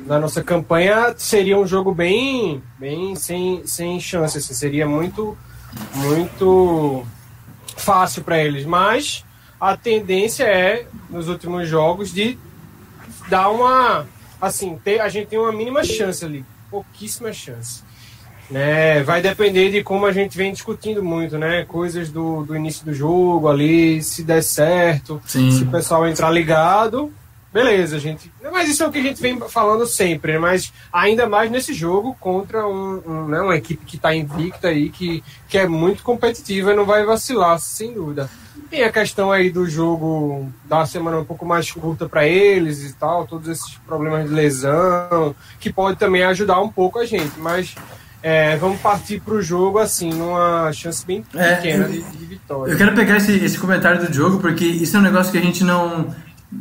da 0.06 0.20
nossa 0.20 0.42
campanha 0.42 1.14
seria 1.18 1.58
um 1.58 1.68
jogo 1.68 1.94
bem 1.94 2.64
bem 2.80 3.16
sem, 3.16 3.68
sem 3.68 4.00
chance 4.00 4.38
assim, 4.38 4.54
seria 4.54 4.88
muito 4.88 5.38
muito 5.94 7.06
fácil 7.76 8.24
para 8.24 8.40
eles 8.42 8.66
mas 8.66 9.26
a 9.60 9.76
tendência 9.76 10.46
é 10.46 10.88
nos 11.10 11.28
últimos 11.28 11.68
jogos 11.68 12.14
de 12.14 12.38
dar 13.30 13.50
uma 13.50 14.08
assim 14.42 14.78
ter, 14.84 15.02
a 15.02 15.10
gente 15.10 15.28
tem 15.28 15.40
uma 15.40 15.52
mínima 15.52 15.84
chance 15.84 16.24
ali 16.24 16.46
pouquíssima 16.70 17.32
chance 17.34 17.84
né 18.50 19.04
vai 19.04 19.22
depender 19.22 19.72
de 19.72 19.84
como 19.84 20.06
a 20.06 20.12
gente 20.12 20.38
vem 20.38 20.52
discutindo 20.52 21.04
muito 21.04 21.38
né 21.38 21.66
coisas 21.66 22.10
do, 22.10 22.44
do 22.44 22.56
início 22.56 22.86
do 22.86 22.94
jogo 22.94 23.48
ali 23.48 24.02
se 24.02 24.24
der 24.24 24.44
certo 24.44 25.22
Sim. 25.26 25.52
se 25.52 25.64
o 25.64 25.72
pessoal 25.72 26.08
entrar 26.08 26.30
ligado 26.30 27.12
beleza, 27.54 28.00
gente. 28.00 28.32
Mas 28.52 28.70
isso 28.70 28.84
é 28.84 28.88
o 28.88 28.92
que 28.92 29.00
a 29.00 29.02
gente 29.04 29.22
vem 29.22 29.40
falando 29.50 29.86
sempre, 29.86 30.34
né? 30.34 30.40
Mas 30.40 30.72
ainda 30.92 31.28
mais 31.28 31.50
nesse 31.50 31.74
jogo 31.74 32.16
contra 32.20 32.68
um, 32.68 33.02
um, 33.06 33.28
né, 33.28 33.42
uma 33.42 33.56
equipe 33.56 33.86
que 33.86 33.96
está 33.96 34.14
invicta 34.16 34.68
aí, 34.70 34.90
que, 34.90 35.24
que 35.48 35.58
é 35.58 35.68
muito 35.68 36.04
competitiva 36.04 36.74
e 36.74 36.76
não 36.76 36.86
vai 36.86 37.04
vacilar, 37.06 37.60
sem 37.60 37.94
dúvida. 37.94 38.30
Tem 38.70 38.84
a 38.84 38.92
questão 38.92 39.32
aí 39.32 39.50
do 39.50 39.66
jogo 39.70 40.52
da 40.66 40.86
semana 40.86 41.20
um 41.20 41.24
pouco 41.26 41.46
mais 41.46 41.72
curta 41.72 42.10
para 42.10 42.28
eles 42.28 42.84
e 42.84 42.94
tal, 42.94 43.26
todos 43.26 43.48
esses 43.48 43.76
problemas 43.88 44.28
de 44.28 44.36
lesão, 44.36 45.34
que 45.60 45.72
pode 45.72 45.98
também 45.98 46.24
ajudar 46.24 46.60
um 46.60 46.68
pouco 46.70 47.00
a 47.00 47.06
gente, 47.06 47.40
mas 47.40 47.74
é, 48.22 48.58
vamos 48.58 48.82
partir 48.82 49.22
para 49.22 49.36
o 49.36 49.42
jogo 49.42 49.80
assim, 49.80 50.10
numa 50.12 50.70
chance 50.74 51.06
bem 51.06 51.24
É, 51.34 51.56
pequena 51.56 51.86
eu- 51.86 51.92
de, 51.92 52.02
de 52.02 52.26
vitória. 52.26 52.72
Eu 52.74 52.78
quero 52.78 52.94
pegar 52.94 53.18
esse, 53.18 53.32
esse 53.38 53.58
comentário 53.58 54.02
do 54.06 54.12
Diogo, 54.12 54.40
porque 54.40 54.66
isso 54.66 54.98
é 54.98 55.00
um 55.00 55.04
negócio 55.04 55.32
que 55.32 55.38
a 55.38 55.42
gente 55.42 55.64
não. 55.64 56.14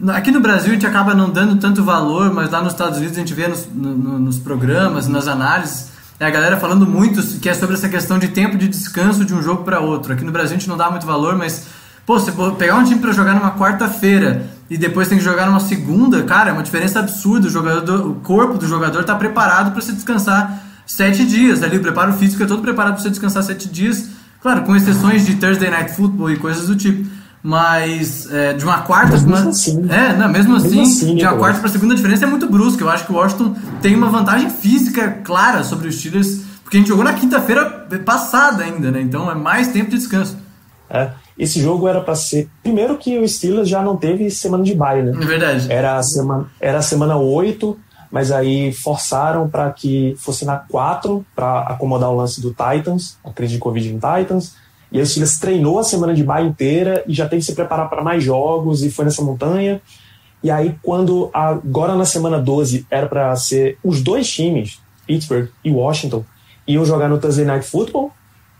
Aqui 0.09 0.33
no 0.33 0.41
Brasil 0.41 0.71
a 0.71 0.75
gente 0.75 0.87
acaba 0.87 1.15
não 1.15 1.31
dando 1.31 1.57
tanto 1.57 1.83
valor, 1.85 2.33
mas 2.35 2.51
lá 2.51 2.61
nos 2.61 2.73
Estados 2.73 2.99
Unidos 2.99 3.17
a 3.17 3.21
gente 3.21 3.33
vê 3.33 3.47
nos, 3.47 3.69
no- 3.73 3.97
no- 3.97 4.19
nos 4.19 4.37
programas, 4.39 5.07
nas 5.07 5.29
análises, 5.29 5.91
é 6.19 6.27
a 6.27 6.31
galera 6.31 6.57
falando 6.57 6.85
muito 6.87 7.23
que 7.39 7.49
é 7.49 7.55
sobre 7.55 7.77
essa 7.77 7.89
questão 7.89 8.19
de 8.19 8.29
tempo 8.29 8.57
de 8.59 8.67
descanso 8.67 9.25
de 9.25 9.33
um 9.33 9.41
jogo 9.43 9.63
para 9.63 9.79
outro. 9.81 10.13
Aqui 10.13 10.25
no 10.25 10.33
Brasil 10.33 10.57
a 10.57 10.59
gente 10.59 10.69
não 10.69 10.77
dá 10.77 10.91
muito 10.91 11.07
valor, 11.07 11.37
mas, 11.37 11.67
pô, 12.05 12.19
você 12.19 12.33
pegar 12.59 12.75
um 12.77 12.85
time 12.85 12.99
para 13.01 13.13
jogar 13.13 13.35
numa 13.35 13.53
quarta-feira 13.53 14.47
e 14.69 14.77
depois 14.77 15.07
tem 15.09 15.19
que 15.19 15.25
jogar 15.25 15.47
numa 15.47 15.61
segunda, 15.61 16.23
cara, 16.25 16.51
é 16.51 16.53
uma 16.53 16.63
diferença 16.65 16.99
absurda. 16.99 17.47
O, 17.47 17.51
jogador, 17.51 18.07
o 18.09 18.15
corpo 18.17 18.59
do 18.59 18.67
jogador 18.67 19.05
tá 19.05 19.15
preparado 19.15 19.71
para 19.73 19.81
se 19.83 19.93
descansar 19.93 20.63
sete 20.85 21.25
dias. 21.25 21.63
Ali, 21.63 21.77
o 21.77 21.81
preparo 21.81 22.13
físico 22.15 22.43
é 22.43 22.47
todo 22.47 22.61
preparado 22.61 22.95
para 22.95 23.03
você 23.03 23.11
descansar 23.11 23.43
sete 23.45 23.69
dias. 23.69 24.09
Claro, 24.43 24.63
com 24.63 24.75
exceções 24.75 25.25
de 25.25 25.37
Thursday 25.37 25.71
Night 25.71 25.93
Football 25.93 26.31
e 26.33 26.37
coisas 26.37 26.67
do 26.67 26.75
tipo. 26.75 27.09
Mas 27.43 28.31
é, 28.33 28.55
de 28.55 28.65
uma 28.65 28.83
quarta. 28.83 29.13
Mas 29.13 29.25
mesmo 29.25 29.43
uma- 29.45 29.51
assim. 29.51 29.87
é, 29.91 30.13
não, 30.17 30.29
mesmo 30.29 30.57
assim, 30.57 30.69
Mesmo 30.69 30.83
assim, 30.83 31.15
de 31.17 31.23
uma 31.25 31.37
quarta 31.37 31.61
para 31.61 31.69
segunda 31.69 31.95
a 31.95 31.97
diferença 31.97 32.25
é 32.25 32.29
muito 32.29 32.49
brusca. 32.51 32.83
Eu 32.83 32.89
acho 32.91 33.07
que 33.07 33.13
o 33.13 33.17
Washington 33.17 33.55
tem 33.81 33.95
uma 33.95 34.09
vantagem 34.09 34.51
física 34.51 35.21
clara 35.25 35.63
sobre 35.63 35.89
os 35.89 35.97
Steelers, 35.99 36.41
porque 36.65 36.77
a 36.77 36.81
gente 36.81 36.89
jogou 36.89 37.05
na 37.05 37.13
quinta-feira 37.15 37.65
passada 38.05 38.65
ainda, 38.65 38.91
né? 38.91 39.01
Então 39.01 39.31
é 39.31 39.35
mais 39.35 39.69
tempo 39.69 39.91
de 39.91 39.97
descanso. 39.97 40.37
É. 40.91 41.11
Esse 41.39 41.61
jogo 41.61 41.87
era 41.87 42.01
para 42.01 42.15
ser. 42.15 42.49
Primeiro 42.63 42.97
que 42.97 43.19
o 43.19 43.29
Steelers 43.29 43.69
já 43.69 43.83
não 43.83 43.97
teve 43.97 44.31
semana 44.31 44.65
de 44.65 44.75
bye, 44.75 45.03
né? 45.03 45.13
É 45.21 45.25
verdade. 45.27 45.67
Era 45.71 45.97
a 45.99 46.03
semana, 46.03 46.47
era 46.61 46.79
a 46.79 46.83
semana 46.83 47.17
8, 47.17 47.77
mas 48.11 48.33
aí 48.33 48.73
forçaram 48.73 49.49
para 49.49 49.71
que 49.71 50.15
fosse 50.19 50.45
na 50.45 50.57
4 50.57 51.25
para 51.35 51.61
acomodar 51.61 52.09
o 52.11 52.17
lance 52.17 52.41
do 52.41 52.51
Titans, 52.51 53.19
a 53.25 53.31
crise 53.31 53.55
de 53.55 53.59
Covid 53.59 53.93
no 53.93 54.01
Titans. 54.01 54.55
E 54.91 54.99
aí 54.99 55.03
o 55.03 55.07
Steelers 55.07 55.39
treinou 55.39 55.79
a 55.79 55.85
semana 55.85 56.15
de 56.15 56.23
bye 56.23 56.45
inteira 56.45 57.05
e 57.07 57.15
já 57.15 57.29
tem 57.29 57.39
que 57.39 57.45
se 57.45 57.55
preparar 57.55 57.89
para 57.89 58.03
mais 58.03 58.23
jogos 58.23 58.83
e 58.83 58.91
foi 58.91 59.05
nessa 59.05 59.23
montanha. 59.23 59.81
E 60.43 60.51
aí 60.51 60.77
quando 60.83 61.31
agora 61.33 61.95
na 61.95 62.05
semana 62.05 62.39
12 62.39 62.87
era 62.91 63.07
para 63.07 63.35
ser 63.37 63.79
os 63.83 64.01
dois 64.01 64.31
times, 64.31 64.81
Pittsburgh 65.07 65.49
e 65.65 65.71
Washington, 65.71 66.25
iam 66.67 66.85
jogar 66.85 67.09
no 67.09 67.19
Thursday 67.19 67.45
Night 67.45 67.67
Football, 67.67 68.13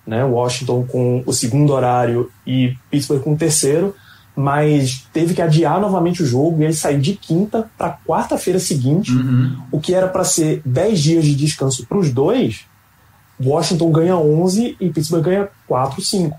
né? 0.07 0.25
Washington 0.25 0.85
com 0.85 1.23
o 1.27 1.33
segundo 1.33 1.73
horário 1.73 2.31
e 2.47 2.77
Pittsburgh 2.91 3.23
com 3.23 3.35
o 3.35 3.37
terceiro, 3.37 3.95
mas 4.35 5.07
teve 5.13 5.35
que 5.35 5.43
adiar 5.43 5.81
novamente 5.81 6.23
o 6.23 6.27
jogo 6.27 6.61
e 6.61 6.65
ele 6.65 6.75
saiu 6.75 7.01
de 7.01 7.15
quinta 7.15 7.69
para 7.77 7.99
quarta-feira 8.07 8.59
seguinte, 8.59 9.11
o 9.73 9.81
que 9.81 9.95
era 9.95 10.07
para 10.07 10.25
ser 10.25 10.61
10 10.65 11.01
dias 11.01 11.25
de 11.25 11.35
descanso 11.35 11.87
para 11.87 11.99
os 11.99 12.11
dois. 12.11 12.67
Washington 13.41 13.91
ganha 13.93 14.17
11 14.17 14.77
e 14.81 14.91
Pittsburgh 14.91 15.25
ganha 15.25 15.49
4, 15.67 16.01
5. 16.01 16.39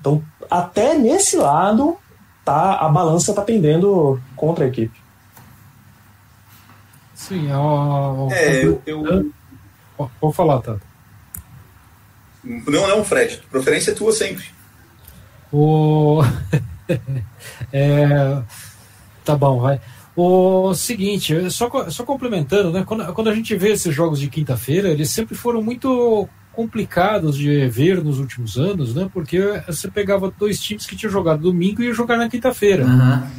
Então, 0.00 0.22
até 0.50 0.94
nesse 0.94 1.36
lado, 1.36 1.96
tá 2.44 2.76
a 2.76 2.88
balança 2.88 3.34
tá 3.34 3.42
pendendo 3.42 4.20
contra 4.34 4.64
a 4.64 4.68
equipe. 4.68 4.98
Sim, 7.14 7.52
ó, 7.52 8.26
ó, 8.26 8.32
É, 8.32 8.64
eu. 8.64 8.82
eu 8.86 9.30
ó, 9.98 10.08
Vou 10.20 10.32
falar, 10.32 10.60
Tato. 10.62 10.80
não, 12.42 12.88
não, 12.88 13.04
Fred. 13.04 13.42
Preferência 13.50 13.90
é 13.90 13.94
tua 13.94 14.12
sempre. 14.12 14.44
O... 15.52 16.22
é... 17.72 18.42
Tá 19.24 19.36
bom, 19.36 19.60
vai. 19.60 19.80
O 20.16 20.74
seguinte, 20.74 21.50
só, 21.50 21.88
só 21.88 22.04
complementando, 22.04 22.70
né? 22.72 22.84
Quando, 22.84 23.12
quando 23.12 23.30
a 23.30 23.34
gente 23.34 23.54
vê 23.56 23.72
esses 23.72 23.94
jogos 23.94 24.18
de 24.18 24.28
quinta-feira, 24.28 24.88
eles 24.88 25.10
sempre 25.10 25.34
foram 25.34 25.62
muito 25.62 26.28
complicados 26.52 27.36
de 27.36 27.68
ver 27.68 28.02
nos 28.02 28.18
últimos 28.18 28.56
anos, 28.56 28.94
né? 28.94 29.08
Porque 29.12 29.40
você 29.66 29.88
pegava 29.88 30.32
dois 30.36 30.60
times 30.60 30.84
que 30.84 30.96
tinham 30.96 31.12
jogado 31.12 31.42
domingo 31.42 31.82
e 31.82 31.86
ia 31.86 31.94
jogar 31.94 32.16
na 32.16 32.28
quinta-feira. 32.28 32.84
Aham. 32.84 33.30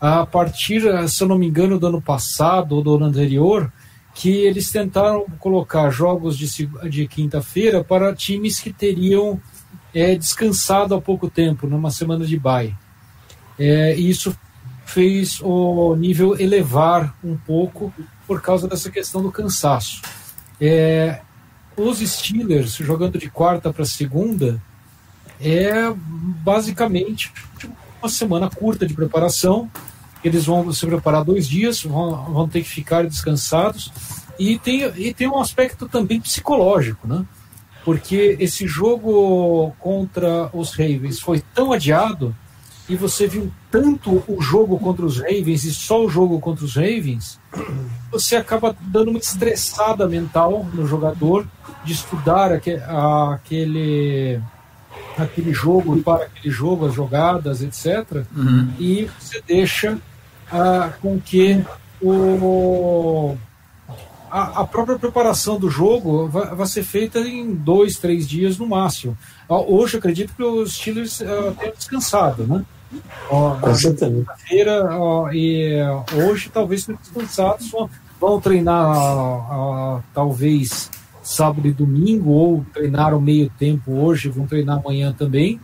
A 0.00 0.24
partir, 0.24 0.82
se 1.08 1.22
eu 1.24 1.28
não 1.28 1.38
me 1.38 1.48
engano, 1.48 1.78
do 1.78 1.86
ano 1.86 2.00
passado 2.00 2.76
ou 2.76 2.82
do 2.82 2.94
ano 2.94 3.06
anterior, 3.06 3.72
que 4.14 4.30
eles 4.30 4.70
tentaram 4.70 5.26
colocar 5.38 5.90
jogos 5.90 6.36
de, 6.36 6.66
de 6.88 7.06
quinta-feira 7.08 7.82
para 7.82 8.14
times 8.14 8.60
que 8.60 8.72
teriam 8.72 9.40
é, 9.94 10.14
descansado 10.14 10.94
há 10.94 11.00
pouco 11.00 11.28
tempo, 11.28 11.66
numa 11.66 11.90
semana 11.90 12.24
de 12.24 12.38
bye. 12.38 12.74
É, 13.58 13.96
e 13.96 14.08
isso 14.08 14.36
fez 14.88 15.38
o 15.42 15.94
nível 15.96 16.40
elevar 16.40 17.14
um 17.22 17.36
pouco 17.36 17.92
por 18.26 18.40
causa 18.40 18.66
dessa 18.66 18.90
questão 18.90 19.22
do 19.22 19.30
cansaço. 19.30 20.00
É, 20.58 21.20
os 21.76 21.98
Steelers 21.98 22.74
jogando 22.76 23.18
de 23.18 23.28
quarta 23.28 23.70
para 23.70 23.84
segunda 23.84 24.60
é 25.38 25.92
basicamente 25.94 27.30
uma 28.00 28.08
semana 28.08 28.48
curta 28.48 28.86
de 28.86 28.94
preparação. 28.94 29.70
Eles 30.24 30.46
vão 30.46 30.72
se 30.72 30.86
preparar 30.86 31.22
dois 31.22 31.46
dias, 31.46 31.82
vão, 31.82 32.24
vão 32.32 32.48
ter 32.48 32.62
que 32.62 32.68
ficar 32.68 33.06
descansados. 33.06 33.92
E 34.38 34.58
tem, 34.58 34.84
e 34.96 35.12
tem 35.12 35.28
um 35.28 35.38
aspecto 35.38 35.86
também 35.86 36.18
psicológico, 36.18 37.06
né? 37.06 37.26
Porque 37.84 38.36
esse 38.40 38.66
jogo 38.66 39.70
contra 39.78 40.48
os 40.52 40.72
Ravens 40.72 41.20
foi 41.20 41.42
tão 41.54 41.72
adiado 41.72 42.34
e 42.88 42.96
você 42.96 43.26
viu 43.26 43.52
tanto 43.70 44.22
o 44.26 44.40
jogo 44.40 44.78
contra 44.78 45.04
os 45.04 45.18
Ravens 45.18 45.64
e 45.64 45.72
só 45.72 46.04
o 46.04 46.08
jogo 46.08 46.40
contra 46.40 46.64
os 46.64 46.74
Ravens, 46.74 47.38
você 48.10 48.36
acaba 48.36 48.74
dando 48.80 49.10
uma 49.10 49.18
estressada 49.18 50.08
mental 50.08 50.66
no 50.72 50.86
jogador 50.86 51.46
de 51.84 51.92
estudar 51.92 52.50
aquele 52.52 54.40
aquele 55.16 55.52
jogo 55.52 56.00
para 56.02 56.24
aquele 56.24 56.52
jogo, 56.52 56.86
as 56.86 56.94
jogadas, 56.94 57.62
etc. 57.62 58.24
Uhum. 58.34 58.72
E 58.78 59.10
você 59.18 59.42
deixa 59.46 59.98
ah, 60.50 60.92
com 61.00 61.20
que 61.20 61.62
o 62.00 63.36
a, 64.30 64.60
a 64.60 64.66
própria 64.66 64.98
preparação 64.98 65.58
do 65.58 65.70
jogo 65.70 66.28
vai, 66.28 66.54
vai 66.54 66.66
ser 66.66 66.82
feita 66.82 67.18
em 67.20 67.54
dois, 67.54 67.98
três 67.98 68.28
dias 68.28 68.58
no 68.58 68.66
máximo. 68.66 69.16
Ah, 69.48 69.58
Hoje 69.58 69.96
acredito 69.96 70.34
que 70.34 70.42
os 70.42 70.74
Steelers 70.74 71.20
ah, 71.22 71.54
tenham 71.58 71.74
descansado, 71.74 72.46
né? 72.46 72.64
Ó, 73.30 73.56
Com 73.56 73.74
certeza. 73.74 74.24
feira 74.46 74.88
ó, 74.98 75.30
e 75.30 75.80
ó, 75.82 76.04
hoje 76.14 76.50
talvez 76.52 76.86
descansados, 76.86 77.70
vão- 77.70 78.40
treinar 78.40 78.86
ó, 78.86 80.00
talvez 80.14 80.90
sábado 81.22 81.68
e 81.68 81.72
domingo, 81.72 82.30
ou 82.30 82.64
treinaram 82.72 83.20
meio 83.20 83.50
tempo 83.58 83.92
hoje, 83.92 84.28
vão 84.30 84.46
treinar 84.46 84.78
amanhã 84.78 85.12
também. 85.12 85.60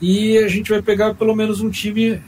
E 0.00 0.38
a 0.38 0.48
gente 0.48 0.70
vai 0.70 0.80
pegar 0.80 1.14
pelo 1.14 1.34
menos 1.34 1.60
um 1.60 1.68
time 1.68 2.22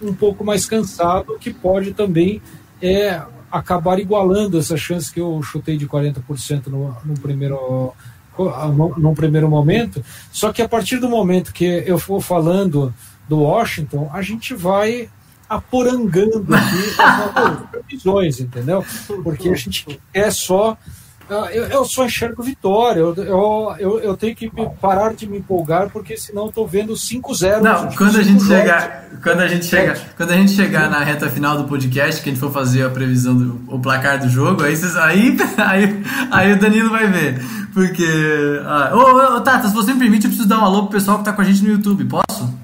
um 0.00 0.14
pouco 0.14 0.44
mais 0.44 0.64
cansado, 0.64 1.36
que 1.38 1.52
pode 1.52 1.92
também 1.92 2.40
é, 2.80 3.20
acabar 3.50 3.98
igualando 3.98 4.58
essa 4.58 4.76
chance 4.76 5.12
que 5.12 5.20
eu 5.20 5.42
chutei 5.42 5.76
de 5.76 5.86
40% 5.86 6.68
no, 6.68 6.96
no 7.04 7.14
primeiro 7.20 7.92
no, 8.38 8.94
num 8.96 9.12
primeiro 9.14 9.50
momento. 9.50 10.02
Só 10.32 10.50
que 10.52 10.62
a 10.62 10.68
partir 10.68 10.98
do 10.98 11.08
momento 11.10 11.52
que 11.52 11.64
eu 11.64 11.98
for 11.98 12.22
falando 12.22 12.94
do 13.30 13.38
Washington, 13.38 14.10
a 14.12 14.20
gente 14.20 14.54
vai 14.54 15.08
aporangando 15.48 16.44
aqui 16.52 16.94
as 17.34 17.70
previsões, 17.70 18.40
entendeu? 18.42 18.84
Porque 19.22 19.48
a 19.48 19.54
gente 19.54 20.00
quer 20.12 20.32
só. 20.32 20.76
ah, 21.30 21.48
Eu, 21.52 21.64
eu 21.68 21.84
só 21.84 22.04
enxergo 22.06 22.42
vitória. 22.42 22.98
Eu, 22.98 23.14
eu, 23.78 24.00
eu, 24.00 24.16
tenho 24.16 24.34
que 24.34 24.50
parar 24.80 25.14
de 25.14 25.28
me 25.28 25.38
empolgar, 25.38 25.90
porque 25.90 26.16
senão 26.16 26.46
eu 26.46 26.52
tô 26.52 26.66
vendo 26.66 26.92
5-0. 26.92 27.60
Não, 27.60 27.92
quando 27.92 28.18
a 28.18 28.22
gente 28.22 28.44
chegar, 28.44 29.04
quando 29.22 29.40
a 29.40 29.46
gente 29.46 29.64
chegar, 29.66 29.96
quando 30.16 30.30
a 30.32 30.36
gente 30.36 30.52
chegar 30.52 30.90
na 30.90 31.04
reta 31.04 31.28
final 31.28 31.56
do 31.56 31.68
podcast, 31.68 32.20
que 32.20 32.30
a 32.30 32.32
gente 32.32 32.40
for 32.40 32.52
fazer 32.52 32.84
a 32.84 32.90
previsão 32.90 33.36
do 33.36 33.60
o 33.68 33.78
placar 33.78 34.18
do 34.18 34.28
jogo, 34.28 34.64
aí 34.64 34.76
vocês, 34.76 34.96
aí, 34.96 35.36
aí, 35.56 36.02
aí 36.32 36.52
o 36.52 36.58
Danilo 36.58 36.90
vai 36.90 37.06
ver, 37.08 37.40
porque 37.72 38.06
ah, 38.64 38.90
ô, 38.92 39.36
ô, 39.36 39.40
Tata, 39.40 39.68
se 39.68 39.74
você 39.74 39.92
me 39.92 40.00
permite, 40.00 40.24
eu 40.24 40.30
preciso 40.30 40.48
dar 40.48 40.58
um 40.60 40.64
alô 40.64 40.82
pro 40.82 40.98
pessoal 40.98 41.18
que 41.18 41.24
tá 41.24 41.32
com 41.32 41.42
a 41.42 41.44
gente 41.44 41.62
no 41.62 41.70
YouTube, 41.70 42.04
posso? 42.04 42.60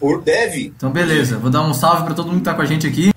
Por 0.00 0.22
deve. 0.22 0.72
Então 0.76 0.90
beleza, 0.90 1.38
vou 1.38 1.50
dar 1.50 1.62
um 1.62 1.72
salve 1.74 2.04
pra 2.04 2.14
todo 2.14 2.26
mundo 2.28 2.38
que 2.38 2.44
tá 2.44 2.54
com 2.54 2.62
a 2.62 2.66
gente 2.66 2.86
aqui. 2.86 3.12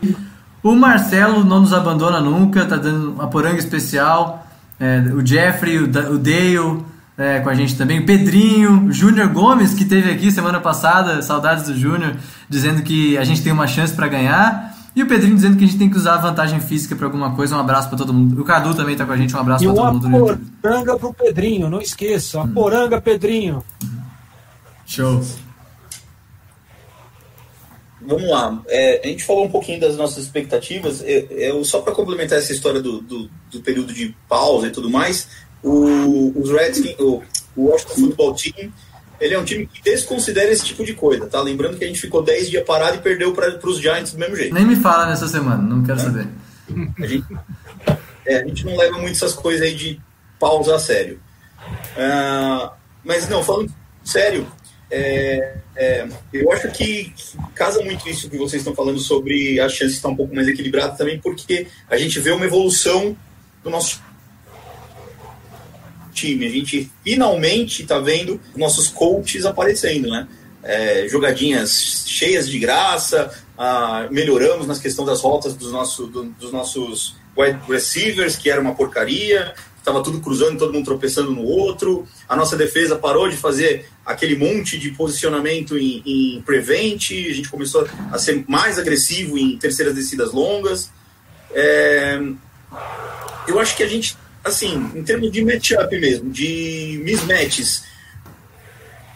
O 0.63 0.75
Marcelo 0.75 1.43
não 1.43 1.61
nos 1.61 1.73
abandona 1.73 2.19
nunca, 2.19 2.65
tá 2.65 2.75
dando 2.75 3.11
uma 3.13 3.27
poranga 3.27 3.57
especial. 3.57 4.45
É, 4.79 4.99
o 5.13 5.25
Jeffrey, 5.25 5.77
o, 5.77 5.87
Da- 5.87 6.09
o 6.09 6.17
Dale 6.17 6.83
é, 7.17 7.39
com 7.41 7.49
a 7.49 7.53
gente 7.55 7.75
também. 7.75 7.99
O 7.99 8.05
Pedrinho, 8.05 8.85
o 8.87 8.91
Júnior 8.93 9.27
Gomes, 9.29 9.73
que 9.73 9.83
teve 9.83 10.09
aqui 10.09 10.31
semana 10.31 10.59
passada, 10.61 11.21
saudades 11.21 11.65
do 11.65 11.77
Júnior, 11.77 12.15
dizendo 12.49 12.81
que 12.81 13.17
a 13.17 13.23
gente 13.25 13.41
tem 13.41 13.51
uma 13.51 13.67
chance 13.67 13.93
pra 13.93 14.07
ganhar. 14.07 14.73
E 14.95 15.03
o 15.03 15.05
Pedrinho 15.07 15.35
dizendo 15.35 15.55
que 15.57 15.63
a 15.63 15.67
gente 15.67 15.77
tem 15.77 15.89
que 15.89 15.97
usar 15.97 16.15
a 16.15 16.17
vantagem 16.17 16.59
física 16.59 16.95
pra 16.95 17.05
alguma 17.07 17.31
coisa. 17.35 17.55
Um 17.55 17.59
abraço 17.59 17.87
pra 17.89 17.97
todo 17.97 18.13
mundo. 18.13 18.41
O 18.41 18.43
Cadu 18.45 18.73
também 18.73 18.95
tá 18.95 19.05
com 19.05 19.11
a 19.13 19.17
gente, 19.17 19.35
um 19.35 19.39
abraço 19.39 19.63
E 19.63 19.67
pra 19.67 19.75
todo 19.75 20.09
mundo 20.09 20.27
YouTube. 20.27 20.45
poranga 20.61 20.97
pro 20.97 21.13
Pedrinho, 21.13 21.69
não 21.69 21.79
esqueça. 21.81 22.41
A 22.41 22.47
poranga, 22.47 22.99
Pedrinho. 22.99 23.63
Show. 24.85 25.21
Vamos 28.01 28.29
lá. 28.29 28.61
É, 28.67 29.01
a 29.03 29.07
gente 29.07 29.23
falou 29.25 29.45
um 29.45 29.49
pouquinho 29.51 29.79
das 29.79 29.97
nossas 29.97 30.23
expectativas. 30.23 31.01
Eu, 31.05 31.27
eu- 31.31 31.65
só 31.65 31.81
para 31.81 31.93
complementar 31.93 32.37
essa 32.39 32.51
história 32.53 32.81
do, 32.81 33.01
do, 33.01 33.29
do 33.51 33.61
período 33.61 33.93
de 33.93 34.15
pausa 34.27 34.67
e 34.67 34.71
tudo 34.71 34.89
mais, 34.89 35.27
o, 35.63 36.31
os 36.39 36.49
Redskins, 36.49 36.95
o, 36.99 37.21
o 37.55 37.65
Washington 37.69 37.95
Football 37.95 38.33
Team, 38.35 38.71
ele 39.19 39.33
é 39.33 39.39
um 39.39 39.43
time 39.43 39.67
que 39.67 39.81
desconsidera 39.83 40.49
esse 40.49 40.63
tipo 40.63 40.85
de 40.85 40.93
coisa, 40.93 41.27
tá? 41.27 41.41
Lembrando 41.41 41.77
que 41.77 41.83
a 41.83 41.87
gente 41.87 41.99
ficou 41.99 42.23
10 42.23 42.49
dias 42.49 42.63
parado 42.65 42.95
e 42.95 42.99
perdeu 43.01 43.33
para 43.33 43.59
os 43.67 43.77
Giants 43.79 44.13
do 44.13 44.17
mesmo 44.19 44.35
jeito. 44.37 44.53
Nem 44.53 44.65
me 44.65 44.77
fala 44.77 45.05
nessa 45.07 45.27
semana, 45.27 45.61
não 45.61 45.83
quero 45.83 45.99
saber. 45.99 46.27
A 47.01 47.05
gente, 47.05 47.25
é, 48.25 48.37
a 48.37 48.47
gente 48.47 48.65
não 48.65 48.77
leva 48.77 48.97
muito 48.97 49.15
essas 49.15 49.33
coisas 49.33 49.61
aí 49.67 49.75
de 49.75 49.99
pausa 50.39 50.73
a 50.75 50.79
sério. 50.79 51.19
Ah, 51.97 52.71
mas 53.03 53.27
não, 53.27 53.43
falando 53.43 53.73
sério, 54.05 54.47
é, 54.91 55.55
é, 55.75 56.07
eu 56.33 56.51
acho 56.51 56.69
que 56.71 57.13
casa 57.55 57.81
muito 57.83 58.07
isso 58.09 58.29
que 58.29 58.37
vocês 58.37 58.61
estão 58.61 58.73
falando 58.75 58.99
sobre 58.99 59.59
a 59.59 59.69
chance 59.69 59.95
estar 59.95 60.09
um 60.09 60.15
pouco 60.15 60.33
mais 60.35 60.47
equilibrada 60.47 60.95
também, 60.95 61.19
porque 61.19 61.67
a 61.89 61.97
gente 61.97 62.19
vê 62.19 62.31
uma 62.31 62.45
evolução 62.45 63.15
do 63.63 63.69
nosso 63.69 64.01
time. 66.13 66.45
A 66.45 66.49
gente 66.49 66.91
finalmente 67.03 67.83
está 67.83 67.99
vendo 67.99 68.39
nossos 68.55 68.87
coaches 68.87 69.45
aparecendo, 69.45 70.09
né? 70.09 70.27
É, 70.61 71.07
jogadinhas 71.07 72.03
cheias 72.05 72.49
de 72.49 72.59
graça, 72.59 73.31
ah, 73.57 74.07
melhoramos 74.11 74.67
nas 74.67 74.79
questões 74.79 75.07
das 75.07 75.21
rotas 75.21 75.53
dos, 75.53 75.71
nosso, 75.71 76.07
do- 76.07 76.25
dos 76.31 76.51
nossos 76.51 77.15
wide 77.37 77.59
receivers, 77.69 78.35
que 78.35 78.49
era 78.49 78.59
uma 78.59 78.75
porcaria, 78.75 79.53
estava 79.89 80.03
tudo 80.03 80.21
cruzando, 80.21 80.57
todo 80.57 80.71
mundo 80.73 80.85
tropeçando 80.85 81.31
no 81.31 81.43
outro. 81.43 82.07
A 82.27 82.35
nossa 82.35 82.55
defesa 82.55 82.95
parou 82.95 83.27
de 83.27 83.35
fazer 83.35 83.85
aquele 84.05 84.35
monte 84.37 84.77
de 84.77 84.91
posicionamento 84.91 85.77
em, 85.77 86.01
em 86.05 86.41
prevent, 86.41 87.11
a 87.11 87.33
gente 87.33 87.49
começou 87.49 87.87
a 88.11 88.17
ser 88.17 88.43
mais 88.47 88.77
agressivo 88.79 89.37
em 89.37 89.57
terceiras 89.57 89.93
descidas 89.95 90.31
longas. 90.31 90.89
É, 91.51 92.19
eu 93.47 93.59
acho 93.59 93.75
que 93.75 93.83
a 93.83 93.87
gente, 93.87 94.15
assim, 94.43 94.91
em 94.95 95.03
termos 95.03 95.31
de 95.31 95.43
matchup 95.43 95.99
mesmo, 95.99 96.29
de 96.29 97.01
mismatches, 97.03 97.83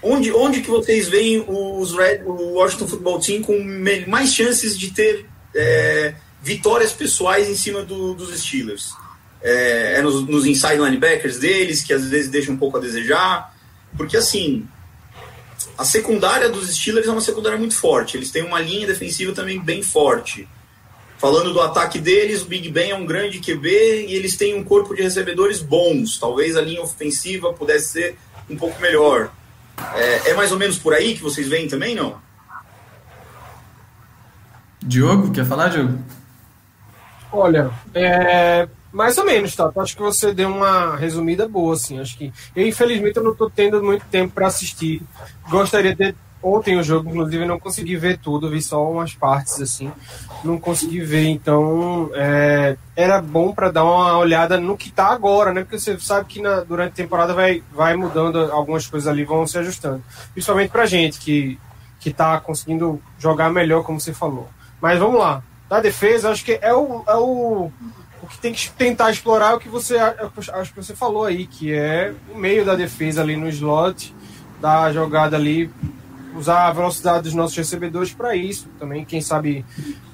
onde, 0.01 0.31
onde 0.31 0.62
que 0.62 0.69
vocês 0.69 1.07
veem 1.07 1.43
os 1.47 1.93
Red, 1.95 2.23
o 2.25 2.53
Washington 2.55 2.88
Football 2.88 3.19
Team 3.19 3.41
com 3.41 3.57
mais 4.07 4.33
chances 4.33 4.77
de 4.77 4.91
ter 4.91 5.25
é, 5.55 6.15
vitórias 6.41 6.91
pessoais 6.91 7.47
em 7.47 7.55
cima 7.55 7.83
do- 7.83 8.13
dos 8.13 8.38
Steelers? 8.41 8.91
É, 9.43 9.95
é 9.97 10.01
nos, 10.01 10.25
nos 10.27 10.45
inside 10.45 10.77
linebackers 10.77 11.38
deles, 11.38 11.84
que 11.84 11.93
às 11.93 12.06
vezes 12.06 12.32
deixam 12.32 12.56
um 12.56 12.58
pouco 12.58 12.77
a 12.77 12.79
desejar, 12.79 13.53
porque 13.97 14.15
assim, 14.15 14.65
a 15.77 15.84
secundária 15.84 16.49
dos 16.49 16.73
Steelers 16.73 17.08
é 17.08 17.12
uma 17.12 17.21
secundária 17.21 17.58
muito 17.58 17.75
forte, 17.75 18.17
eles 18.17 18.32
têm 18.32 18.43
uma 18.43 18.60
linha 18.60 18.88
defensiva 18.88 19.34
também 19.34 19.60
bem 19.60 19.84
forte. 19.84 20.47
Falando 21.17 21.53
do 21.53 21.62
ataque 21.62 21.99
deles, 21.99 22.41
o 22.41 22.45
Big 22.47 22.69
Ben 22.69 22.91
é 22.91 22.95
um 22.95 23.06
grande 23.06 23.39
QB 23.39 24.08
e 24.08 24.13
eles 24.13 24.36
têm 24.36 24.56
um 24.56 24.63
corpo 24.63 24.93
de 24.93 25.01
recebedores 25.01 25.62
bons. 25.62 26.17
Talvez 26.19 26.58
a 26.58 26.62
linha 26.62 26.82
ofensiva 26.82 27.53
pudesse 27.53 27.93
ser 27.93 28.17
um 28.49 28.58
pouco 28.58 28.82
melhor. 28.82 29.32
É, 29.95 30.32
é 30.32 30.34
mais 30.34 30.51
ou 30.51 30.60
menos 30.60 30.77
por 30.77 30.93
aí 30.93 31.15
que 31.15 31.23
vocês 31.23 31.47
veem 31.47 31.69
também, 31.69 31.95
não? 31.95 32.17
Diogo, 34.82 35.32
quer 35.32 35.45
falar, 35.45 35.69
Diogo? 35.69 35.97
Olha, 37.32 37.71
é, 37.93 38.67
mais 38.93 39.17
ou 39.17 39.25
menos, 39.25 39.56
tá? 39.56 39.71
Acho 39.77 39.95
que 39.95 40.01
você 40.01 40.34
deu 40.34 40.49
uma 40.49 40.95
resumida 40.95 41.47
boa, 41.47 41.73
assim. 41.73 41.99
Acho 41.99 42.17
que 42.17 42.32
eu, 42.56 42.65
infelizmente, 42.67 43.17
eu 43.17 43.23
não 43.23 43.36
tô 43.36 43.49
tendo 43.49 43.82
muito 43.84 44.06
tempo 44.06 44.34
para 44.34 44.47
assistir. 44.47 45.01
Gostaria 45.49 45.95
de 45.95 46.15
ontem 46.41 46.77
o 46.77 46.84
jogo, 46.84 47.10
inclusive, 47.10 47.45
não 47.45 47.58
consegui 47.60 47.95
ver 47.95 48.17
tudo, 48.17 48.49
vi 48.49 48.62
só 48.62 48.89
umas 48.89 49.13
partes, 49.15 49.60
assim. 49.62 49.91
Não 50.43 50.60
consegui 50.60 50.99
ver, 50.99 51.25
então 51.27 52.10
é, 52.13 52.77
era 52.95 53.21
bom 53.21 53.53
para 53.53 53.71
dar 53.71 53.84
uma 53.86 54.17
olhada 54.17 54.60
no 54.60 54.77
que 54.77 54.91
tá 54.91 55.08
agora, 55.08 55.53
né? 55.53 55.62
Porque 55.62 55.79
você 55.79 55.97
sabe 55.99 56.27
que 56.27 56.41
na- 56.41 56.60
durante 56.60 56.91
a 56.91 56.95
temporada 56.95 57.34
vai, 57.34 57.63
vai 57.71 57.95
mudando, 57.95 58.51
algumas 58.51 58.86
coisas 58.88 59.08
ali 59.08 59.23
vão 59.23 59.47
se 59.47 59.58
ajustando. 59.58 60.03
Principalmente 60.34 60.69
pra 60.69 60.86
gente 60.86 61.17
que, 61.19 61.58
que 61.99 62.12
tá 62.13 62.39
conseguindo 62.41 63.01
jogar 63.17 63.49
melhor, 63.49 63.84
como 63.84 63.99
você 63.99 64.13
falou. 64.13 64.49
Mas 64.82 64.99
vamos 64.99 65.19
lá. 65.19 65.41
Da 65.69 65.79
defesa, 65.79 66.29
acho 66.29 66.43
que 66.43 66.60
é 66.62 66.73
o, 66.73 67.03
é 67.08 67.15
o, 67.15 67.71
o 68.23 68.27
que 68.27 68.38
tem 68.38 68.53
que 68.53 68.71
tentar 68.71 69.12
explorar 69.12 69.51
é 69.51 69.55
o 69.55 69.59
que 69.59 69.67
você 69.67 69.97
acho 69.97 70.73
que 70.73 70.81
você 70.81 70.95
falou 70.95 71.25
aí, 71.25 71.45
que 71.45 71.73
é 71.73 72.13
o 72.33 72.38
meio 72.38 72.63
da 72.63 72.73
defesa 72.73 73.21
ali 73.21 73.36
no 73.36 73.49
slot, 73.49 74.15
da 74.62 74.91
jogada 74.93 75.36
ali, 75.36 75.69
usar 76.33 76.67
a 76.67 76.71
velocidade 76.71 77.23
dos 77.23 77.33
nossos 77.33 77.57
recebedores 77.57 78.13
para 78.13 78.33
isso 78.33 78.69
também. 78.79 79.03
Quem 79.03 79.19
sabe 79.19 79.65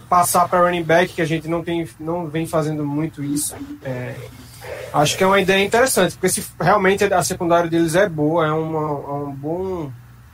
passar 0.10 0.50
para 0.50 0.62
running 0.62 0.84
back, 0.84 1.14
que 1.14 1.22
a 1.22 1.26
gente 1.26 1.48
não 1.48 1.64
tem, 1.64 1.88
não 2.00 2.28
vem 2.28 2.48
fazendo 2.48 2.84
muito 2.84 3.24
isso. 3.24 3.56
É, 3.84 4.16
acho 4.92 5.16
que 5.16 5.24
é 5.24 5.28
uma 5.28 5.40
ideia 5.40 5.64
interessante, 5.64 6.14
porque 6.14 6.30
se 6.30 6.44
realmente 6.60 7.04
a 7.04 7.22
secundária 7.22 7.70
deles 7.70 7.94
é 7.94 8.10
boa, 8.10 8.48
é, 8.48 8.52
uma, 8.52 8.80
é 8.80 9.14
um 9.30 9.32
bom 9.32 9.92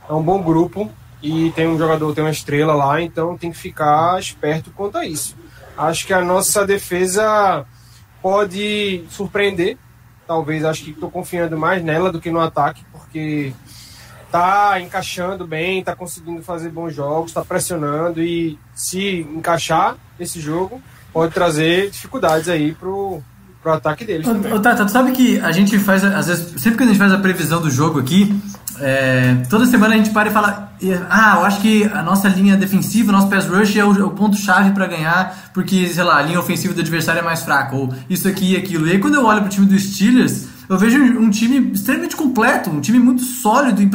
é 0.08 0.12
um 0.14 0.22
bom 0.22 0.40
grupo 0.40 0.90
e 1.22 1.50
tem 1.50 1.68
um 1.68 1.76
jogador, 1.76 2.14
tem 2.14 2.24
uma 2.24 2.30
estrela 2.30 2.74
lá, 2.74 3.02
então 3.02 3.36
tem 3.36 3.50
que 3.50 3.58
ficar 3.58 4.18
esperto 4.18 4.70
quanto 4.70 4.96
a 4.96 5.04
isso. 5.04 5.36
Acho 5.76 6.06
que 6.06 6.12
a 6.12 6.20
nossa 6.20 6.66
defesa 6.66 7.64
pode 8.22 9.04
surpreender. 9.10 9.76
Talvez 10.26 10.64
acho 10.64 10.84
que 10.84 10.90
estou 10.90 11.10
confiando 11.10 11.56
mais 11.56 11.84
nela 11.84 12.10
do 12.10 12.20
que 12.20 12.30
no 12.30 12.40
ataque, 12.40 12.84
porque 12.92 13.52
tá 14.30 14.80
encaixando 14.80 15.46
bem, 15.46 15.84
tá 15.84 15.94
conseguindo 15.94 16.42
fazer 16.42 16.70
bons 16.70 16.94
jogos, 16.94 17.32
tá 17.32 17.44
pressionando 17.44 18.22
e 18.22 18.58
se 18.74 19.20
encaixar 19.20 19.96
esse 20.18 20.40
jogo 20.40 20.82
pode 21.16 21.32
trazer 21.32 21.88
dificuldades 21.88 22.46
aí 22.46 22.74
pro, 22.74 23.22
pro 23.62 23.72
ataque 23.72 24.04
deles 24.04 24.26
também. 24.26 24.52
Ô, 24.52 24.60
Tata, 24.60 24.84
tu 24.84 24.92
sabe 24.92 25.12
que 25.12 25.40
a 25.40 25.50
gente 25.50 25.78
faz, 25.78 26.04
às 26.04 26.26
vezes, 26.26 26.60
sempre 26.60 26.76
que 26.76 26.84
a 26.84 26.86
gente 26.86 26.98
faz 26.98 27.10
a 27.10 27.16
previsão 27.16 27.62
do 27.62 27.70
jogo 27.70 27.98
aqui, 27.98 28.38
é, 28.80 29.36
toda 29.48 29.66
semana 29.66 29.94
a 29.94 29.96
gente 29.96 30.10
para 30.10 30.28
e 30.28 30.32
fala: 30.32 30.72
Ah, 31.08 31.36
eu 31.36 31.44
acho 31.44 31.60
que 31.60 31.84
a 31.84 32.02
nossa 32.02 32.28
linha 32.28 32.56
defensiva, 32.56 33.10
o 33.10 33.12
nosso 33.12 33.28
pass 33.28 33.46
rush 33.46 33.76
é 33.76 33.84
o, 33.84 33.96
é 33.98 34.04
o 34.04 34.10
ponto-chave 34.10 34.70
para 34.72 34.86
ganhar, 34.86 35.50
porque, 35.52 35.86
sei 35.88 36.04
lá, 36.04 36.18
a 36.18 36.22
linha 36.22 36.40
ofensiva 36.40 36.74
do 36.74 36.80
adversário 36.80 37.20
é 37.20 37.22
mais 37.22 37.42
fraca, 37.42 37.74
ou 37.74 37.92
isso 38.08 38.28
aqui 38.28 38.52
e 38.52 38.56
aquilo. 38.56 38.86
E 38.86 38.92
aí, 38.92 38.98
quando 38.98 39.14
eu 39.14 39.24
olho 39.24 39.40
pro 39.40 39.50
time 39.50 39.66
dos 39.66 39.82
Steelers, 39.82 40.46
eu 40.68 40.76
vejo 40.76 40.98
um 40.98 41.30
time 41.30 41.70
extremamente 41.72 42.16
completo, 42.16 42.70
um 42.70 42.80
time 42.80 42.98
muito 42.98 43.22
sólido 43.22 43.80
em, 43.80 43.88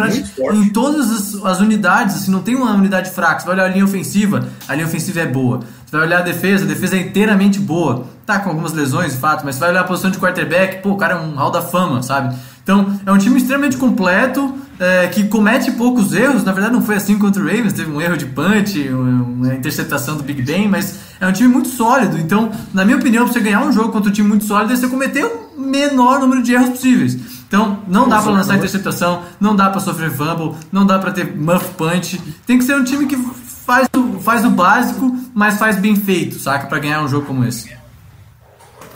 em 0.54 0.70
todas 0.70 1.12
as, 1.12 1.46
as 1.46 1.60
unidades, 1.60 2.16
assim, 2.16 2.32
não 2.32 2.42
tem 2.42 2.56
uma 2.56 2.72
unidade 2.72 3.12
fraca. 3.12 3.42
Você 3.42 3.46
vai 3.46 3.56
olhar 3.56 3.66
a 3.66 3.70
linha 3.70 3.84
ofensiva, 3.84 4.48
a 4.68 4.74
linha 4.74 4.88
ofensiva 4.88 5.20
é 5.20 5.28
boa. 5.28 5.60
Você 5.86 5.98
vai 5.98 6.06
olhar 6.06 6.20
a 6.20 6.22
defesa, 6.22 6.64
a 6.64 6.68
defesa 6.68 6.96
é 6.96 7.02
inteiramente 7.02 7.60
boa. 7.60 8.06
Tá 8.26 8.40
com 8.40 8.50
algumas 8.50 8.72
lesões, 8.72 9.12
de 9.12 9.18
fato, 9.18 9.44
mas 9.44 9.56
você 9.56 9.60
vai 9.60 9.70
olhar 9.72 9.82
a 9.82 9.84
posição 9.84 10.10
de 10.10 10.18
quarterback, 10.18 10.82
pô, 10.82 10.92
o 10.92 10.98
cara 10.98 11.16
é 11.16 11.18
um 11.18 11.36
hall 11.36 11.52
da 11.52 11.62
fama, 11.62 12.02
sabe? 12.02 12.34
Então, 12.64 12.98
é 13.06 13.12
um 13.12 13.18
time 13.18 13.38
extremamente 13.38 13.76
completo, 13.76 14.56
é, 14.82 15.08
que 15.08 15.26
comete 15.28 15.72
poucos 15.72 16.12
erros. 16.12 16.44
Na 16.44 16.52
verdade, 16.52 16.74
não 16.74 16.82
foi 16.82 16.96
assim 16.96 17.18
contra 17.20 17.42
o 17.42 17.46
Ravens, 17.46 17.72
teve 17.74 17.92
um 17.92 18.02
erro 18.02 18.18
de 18.18 18.26
punch, 18.26 18.80
um- 18.90 19.24
uma 19.36 19.54
interceptação 19.54 20.18
do 20.18 20.24
Big 20.24 20.42
Ben, 20.42 20.68
mas 20.68 21.00
é 21.20 21.28
um 21.28 21.32
time 21.32 21.48
muito 21.48 21.70
sólido. 21.70 22.18
Então, 22.18 22.52
na 22.74 22.84
minha 22.84 22.98
opinião, 22.98 23.26
pra 23.26 23.34
você 23.34 23.40
ganhar 23.40 23.62
um 23.64 23.72
jogo 23.72 23.90
contra 23.92 24.10
um 24.10 24.14
time 24.14 24.28
muito 24.28 24.44
sólido, 24.46 24.74
é 24.74 24.76
você 24.76 24.88
cometer 24.88 25.24
o 25.24 25.62
menor 25.62 26.20
número 26.20 26.42
de 26.42 26.54
erros 26.54 26.70
possíveis. 26.72 27.16
Então, 27.48 27.80
não 27.88 28.08
dá 28.10 28.22
pra 28.22 28.32
lançar 28.32 28.56
interceptação, 28.58 29.22
não 29.40 29.56
dá 29.56 29.70
pra 29.70 29.80
sofrer 29.80 30.10
fumble, 30.10 30.56
não 30.72 30.86
dá 30.86 30.98
pra 30.98 31.12
ter 31.12 31.36
muff 31.36 31.66
punch. 31.78 32.20
Tem 32.48 32.58
que 32.58 32.64
ser 32.64 32.76
um 32.76 32.84
time 32.84 33.06
que 33.06 33.18
faz 33.66 33.88
o, 33.96 34.20
faz 34.20 34.44
o 34.46 34.50
básico, 34.50 35.16
mas 35.34 35.58
faz 35.60 35.78
bem 35.78 35.96
feito, 35.96 36.40
saca? 36.40 36.66
Pra 36.68 36.80
ganhar 36.80 37.04
um 37.04 37.08
jogo 37.08 37.26
como 37.28 37.46
esse. 37.46 37.70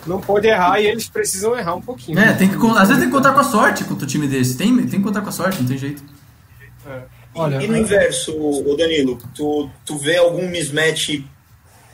Não 0.05 0.21
pode 0.21 0.47
errar 0.47 0.79
e 0.79 0.87
eles 0.87 1.09
precisam 1.09 1.57
errar 1.57 1.75
um 1.75 1.81
pouquinho. 1.81 2.19
É, 2.19 2.33
tem 2.33 2.47
que, 2.47 2.55
às 2.55 2.87
vezes 2.87 2.97
tem 2.97 3.09
que 3.09 3.15
contar 3.15 3.33
com 3.33 3.39
a 3.39 3.43
sorte 3.43 3.83
contra 3.83 4.05
um 4.05 4.07
time 4.07 4.27
desse. 4.27 4.55
Tem, 4.55 4.75
tem 4.75 4.99
que 4.99 5.01
contar 5.01 5.21
com 5.21 5.29
a 5.29 5.31
sorte, 5.31 5.59
não 5.61 5.67
tem 5.67 5.77
jeito. 5.77 6.03
Olha, 7.33 7.61
E 7.61 7.67
no 7.67 7.75
inverso, 7.75 8.31
ô 8.37 8.75
Danilo, 8.77 9.17
tu, 9.33 9.69
tu 9.83 9.97
vê 9.97 10.17
algum 10.17 10.47
mismatch 10.47 11.25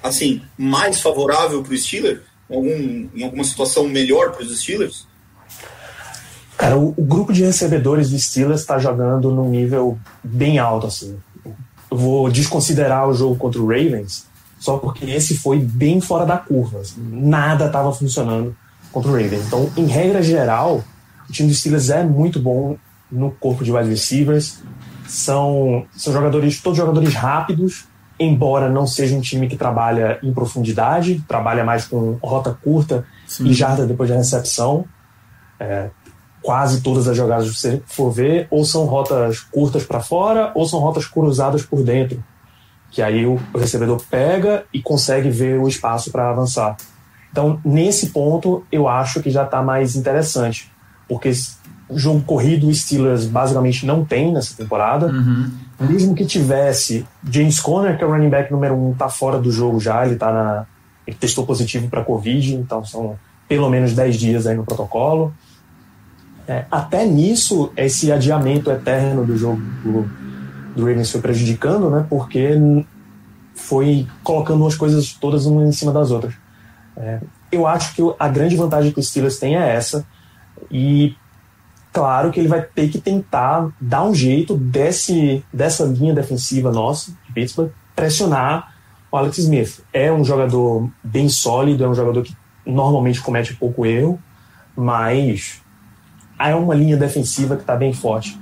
assim, 0.04 0.41
mais 0.58 1.00
favorável 1.00 1.63
para 1.63 1.74
o 1.74 1.78
Steelers? 1.78 2.21
Algum, 2.50 2.69
em 3.15 3.24
alguma 3.24 3.43
situação 3.43 3.88
melhor 3.88 4.32
para 4.32 4.43
os 4.43 4.60
Steelers? 4.62 5.08
Cara, 6.58 6.78
o, 6.78 6.93
o 6.97 7.04
grupo 7.04 7.32
de 7.32 7.43
recebedores 7.43 8.10
do 8.10 8.19
Steelers 8.19 8.62
está 8.62 8.78
jogando 8.78 9.32
num 9.32 9.50
nível 9.50 9.97
bem 10.24 10.60
alto, 10.60 10.88
assim. 10.88 11.17
Eu 11.45 11.97
vou 11.97 12.30
desconsiderar 12.30 13.08
o 13.08 13.13
jogo 13.13 13.36
contra 13.36 13.60
o 13.60 13.67
Ravens, 13.67 14.28
só 14.62 14.78
porque 14.78 15.06
esse 15.06 15.36
foi 15.36 15.58
bem 15.58 16.00
fora 16.00 16.24
da 16.24 16.38
curva. 16.38 16.82
assim. 16.82 17.02
Nada 17.02 17.65
estava 17.65 17.91
funcionando 17.91 18.56
contra 18.91 19.10
o 19.10 19.13
Ravens. 19.13 19.47
Então, 19.47 19.67
em 19.76 19.86
regra 19.86 20.21
geral, 20.21 20.84
o 21.28 21.34
time 21.34 21.50
do 21.50 21.56
Steelers 21.56 21.89
é 21.89 22.04
muito 22.04 22.39
bom 22.39 22.78
no 23.12 23.32
corpo 23.32 23.63
de 23.63 23.71
wide 23.71 23.89
receivers. 23.89 24.62
São, 25.08 25.84
são 25.97 26.13
jogadores, 26.13 26.62
todos 26.62 26.78
jogadores 26.78 27.15
rápidos, 27.15 27.86
embora 28.19 28.69
não 28.69 28.86
seja 28.86 29.15
um 29.15 29.19
time 29.19 29.47
que 29.47 29.58
trabalha 29.58 30.19
em 30.21 30.32
profundidade, 30.32 31.24
trabalha 31.28 31.63
mais 31.63 31.86
com 31.86 32.19
rota 32.21 32.56
curta 32.63 33.04
e 33.39 33.52
jarda 33.52 33.88
depois 33.88 34.12
da 34.12 34.15
recepção 34.15 34.86
quase 36.41 36.82
todas 36.82 37.08
as 37.08 37.15
jogadas 37.15 37.50
que 37.50 37.56
você 37.56 37.82
for 37.86 38.10
ver, 38.10 38.47
ou 38.50 38.65
são 38.65 38.86
rotas 38.86 39.39
curtas 39.39 39.84
para 39.84 40.02
fora, 40.02 40.52
ou 40.56 40.67
são 40.67 40.80
rotas 40.80 41.06
cruzadas 41.06 41.63
por 41.63 41.84
dentro. 41.84 42.24
Que 42.91 43.01
aí 43.01 43.25
o 43.25 43.39
recebedor 43.56 44.04
pega 44.10 44.65
e 44.73 44.82
consegue 44.82 45.30
ver 45.30 45.58
o 45.58 45.67
espaço 45.67 46.12
para 46.12 46.30
avançar. 46.30 46.75
Então, 47.32 47.60
nesse 47.63 48.10
ponto, 48.10 48.63
eu 48.71 48.88
acho 48.88 49.21
que 49.21 49.32
já 49.32 49.43
está 49.43 49.62
mais 49.62 49.95
interessante. 49.95 50.69
Porque 51.08 51.32
o 51.88 51.97
jogo 51.97 52.21
corrido, 52.21 52.67
o 52.67 52.73
Steelers 52.73 53.25
basicamente 53.25 53.86
não 53.86 54.04
tem 54.04 54.32
nessa 54.34 54.56
temporada. 54.56 55.08
Mesmo 55.80 56.13
que 56.13 56.25
tivesse, 56.25 57.06
James 57.30 57.60
Conner, 57.60 57.97
que 57.97 58.04
é 58.04 58.08
o 58.08 58.12
running 58.12 58.30
back 58.30 58.51
número 58.51 58.75
um, 58.75 58.93
tá 58.93 59.10
fora 59.10 59.39
do 59.39 59.51
jogo 59.51 59.80
já, 59.80 60.06
ele 60.06 60.15
tá 60.15 60.32
na. 60.32 60.65
Ele 61.08 61.17
testou 61.17 61.45
positivo 61.45 61.89
para 61.89 62.04
Covid, 62.04 62.54
então 62.56 62.86
são 62.86 63.17
pelo 63.47 63.69
menos 63.69 63.93
10 63.93 64.15
dias 64.17 64.47
aí 64.47 64.56
no 64.56 64.63
protocolo. 64.63 65.34
É, 66.47 66.65
até 66.71 67.06
nisso, 67.06 67.71
esse 67.75 68.12
adiamento 68.12 68.71
eterno 68.71 69.25
do 69.25 69.36
jogo 69.36 69.62
do, 69.84 70.10
do 70.76 70.86
Ravens 70.86 71.12
foi 71.12 71.22
prejudicando, 71.22 71.90
né? 71.90 72.06
Porque 72.10 72.58
foi 73.56 74.08
colocando 74.24 74.62
umas 74.62 74.76
coisas 74.76 75.14
todas 75.14 75.46
uma 75.46 75.64
em 75.64 75.72
cima 75.72 75.92
das 75.92 76.12
outras. 76.12 76.34
É, 76.96 77.20
eu 77.52 77.68
acho 77.68 77.94
que 77.96 78.02
a 78.20 78.28
grande 78.28 78.56
vantagem 78.56 78.92
que 78.92 79.00
o 79.00 79.04
Steelers 79.04 79.40
tem 79.40 79.56
é 79.56 79.76
essa. 79.76 80.06
E 80.70 81.16
claro 81.92 82.32
que 82.32 82.40
ele 82.40 82.48
vai 82.48 82.62
ter 82.62 82.90
que 82.90 83.00
tentar 83.00 83.70
dar 83.80 84.04
um 84.04 84.14
jeito 84.14 84.56
desse, 84.56 85.44
dessa 85.54 85.84
linha 85.84 86.14
defensiva 86.14 86.72
nossa, 86.72 87.12
de 87.26 87.34
Pittsburgh, 87.34 87.72
pressionar 87.96 88.74
o 89.12 89.18
Alex 89.18 89.38
Smith. 89.40 89.82
É 89.92 90.12
um 90.12 90.24
jogador 90.24 90.90
bem 91.04 91.28
sólido, 91.28 91.84
é 91.84 91.88
um 91.88 91.96
jogador 91.96 92.24
que 92.24 92.36
normalmente 92.66 93.22
comete 93.22 93.56
pouco 93.56 93.86
erro, 93.86 94.20
mas 94.76 95.62
é 96.40 96.56
uma 96.56 96.74
linha 96.74 96.96
defensiva 96.96 97.56
que 97.56 97.64
está 97.64 97.76
bem 97.76 97.94
forte. 97.94 98.40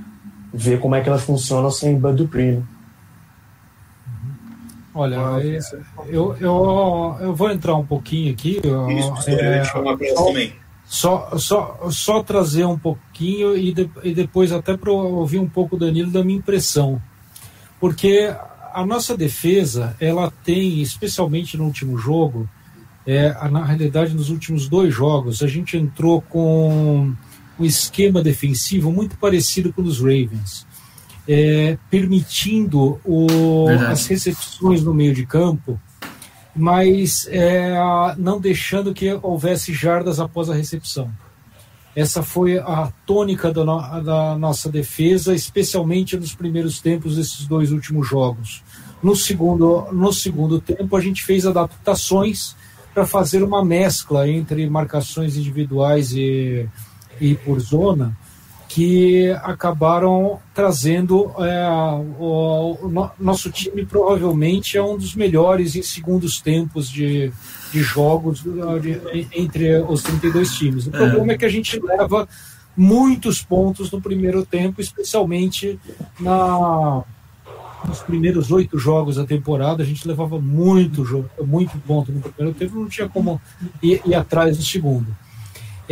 Ver 0.54 0.80
como 0.80 0.96
é 0.96 1.02
que 1.02 1.10
elas 1.10 1.24
funcionam 1.24 1.70
sem 1.72 1.98
Bud 1.98 2.16
Dupree. 2.18 2.52
né? 2.58 2.64
olha, 4.94 5.16
é, 5.42 5.60
eu, 6.08 6.36
eu, 6.40 7.18
eu 7.22 7.36
vou 7.36 7.50
entrar 7.52 7.76
um 7.76 7.86
pouquinho 7.86 8.32
aqui. 8.34 8.60
Isso, 8.98 9.30
é. 9.30 9.64
Só, 10.86 11.38
só, 11.38 11.80
só 11.92 12.24
trazer 12.24 12.66
um 12.66 12.78
pouquinho 12.78 13.56
e, 13.56 13.72
de- 13.72 13.90
e 14.04 14.14
depois 14.14 14.52
até 14.52 14.76
para 14.76 14.92
ouvir 14.92 15.38
um 15.40 15.48
pouco, 15.48 15.78
Danilo, 15.78 16.10
da 16.12 16.24
minha 16.24 16.40
impressão. 16.40 17.00
Porque 17.80 18.34
a 18.74 18.84
nossa 18.86 19.16
defesa, 19.16 19.96
ela 20.02 20.34
tem, 20.44 20.82
especialmente 20.82 21.56
no 21.58 21.66
último 21.66 21.96
jogo, 21.98 22.50
é, 23.06 23.28
a- 23.40 23.48
na 23.48 23.64
realidade, 23.64 24.16
nos 24.16 24.30
últimos 24.32 24.68
dois 24.68 24.92
jogos, 24.94 25.44
a 25.44 25.48
gente 25.48 25.78
entrou 25.78 26.22
com 26.24 27.14
um 27.60 27.66
esquema 27.66 28.22
defensivo 28.22 28.92
muito 28.92 29.18
parecido 29.18 29.72
com 29.74 29.82
o 29.82 29.84
dos 29.84 30.00
Ravens. 30.00 30.66
É, 31.28 31.78
permitindo 31.92 33.00
o- 33.06 33.68
as 33.92 34.08
recepções 34.08 34.82
no 34.84 34.94
meio 34.94 35.14
de 35.14 35.26
campo 35.28 35.80
mas 36.56 37.28
é, 37.30 37.72
não 38.18 38.40
deixando 38.42 38.94
que 38.94 39.14
houvesse 39.22 39.72
jardas 39.74 40.20
após 40.20 40.50
a 40.50 40.56
recepção. 40.56 41.10
Essa 41.96 42.22
foi 42.24 42.58
a 42.58 42.92
tônica 43.06 43.52
da, 43.54 43.64
no- 43.64 44.02
da 44.04 44.38
nossa 44.38 44.70
defesa, 44.70 45.34
especialmente 45.34 46.18
nos 46.18 46.34
primeiros 46.34 46.80
tempos 46.82 47.16
desses 47.16 47.46
dois 47.48 47.72
últimos 47.72 48.08
jogos. 48.08 48.62
No 49.02 49.16
segundo, 49.16 49.88
no 49.94 50.12
segundo 50.12 50.60
tempo, 50.60 50.96
a 50.98 51.02
gente 51.02 51.24
fez 51.24 51.46
adaptações 51.46 52.56
para 52.94 53.06
fazer 53.06 53.44
uma 53.44 53.64
mescla 53.64 54.28
entre 54.28 54.68
marcações 54.70 55.38
individuais 55.38 56.12
e, 56.14 56.68
e 57.20 57.36
por 57.36 57.60
zona, 57.60 58.16
que 58.68 59.32
acabaram 59.44 60.40
trazendo 60.54 61.32
é, 61.40 61.68
o, 62.20 62.78
o 62.84 62.88
no- 62.90 63.10
nosso 63.20 63.50
time 63.50 63.84
provavelmente 63.86 64.78
é 64.78 64.84
um 64.84 64.96
dos 64.96 65.16
melhores 65.16 65.76
em 65.76 65.82
segundos 65.82 66.40
tempos 66.40 66.88
de, 66.90 67.32
de 67.72 67.82
jogos 67.82 68.42
de- 68.44 69.28
entre 69.36 69.80
os 69.82 70.04
32 70.04 70.54
times. 70.54 70.86
O 70.88 70.92
problema 70.92 71.32
é 71.32 71.38
que 71.38 71.46
a 71.46 71.50
gente 71.50 71.80
leva 71.80 72.30
muitos 72.78 73.42
pontos 73.42 73.90
no 73.92 74.00
primeiro 74.00 74.46
tempo, 74.46 74.80
especialmente 74.82 75.80
na 76.20 77.04
nos 77.88 78.02
primeiros 78.02 78.52
oito 78.52 78.78
jogos 78.78 79.16
da 79.16 79.26
temporada, 79.26 79.82
a 79.82 79.86
gente 79.86 80.06
levava 80.06 80.38
muito, 80.40 81.02
muito 81.46 81.78
ponto 81.88 82.12
no 82.12 82.20
primeiro 82.20 82.56
tempo, 82.58 82.78
não 82.78 82.90
tinha 82.90 83.08
como 83.08 83.42
ir, 83.82 84.02
ir 84.06 84.14
atrás 84.16 84.58
no 84.58 84.64
segundo. 84.64 85.08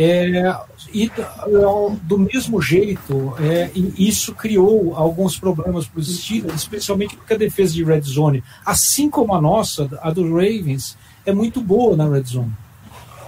É, 0.00 0.54
e 0.94 1.08
do- 1.08 1.96
do 2.02 2.18
mesmo 2.18 2.62
jeito, 2.62 3.34
é, 3.40 3.68
e 3.74 4.08
isso 4.08 4.32
criou 4.32 4.94
alguns 4.94 5.36
problemas 5.36 5.88
para 5.88 5.98
os 6.00 6.06
Steelers, 6.22 6.54
especialmente 6.54 7.16
porque 7.16 7.34
a 7.34 7.36
defesa 7.36 7.72
de 7.74 7.82
red 7.82 8.02
zone, 8.02 8.44
assim 8.64 9.10
como 9.10 9.34
a 9.34 9.40
nossa, 9.40 9.88
a 10.00 10.10
do 10.12 10.22
Ravens, 10.32 10.96
é 11.26 11.32
muito 11.32 11.60
boa 11.60 11.96
na 11.96 12.08
red 12.08 12.22
zone. 12.22 12.52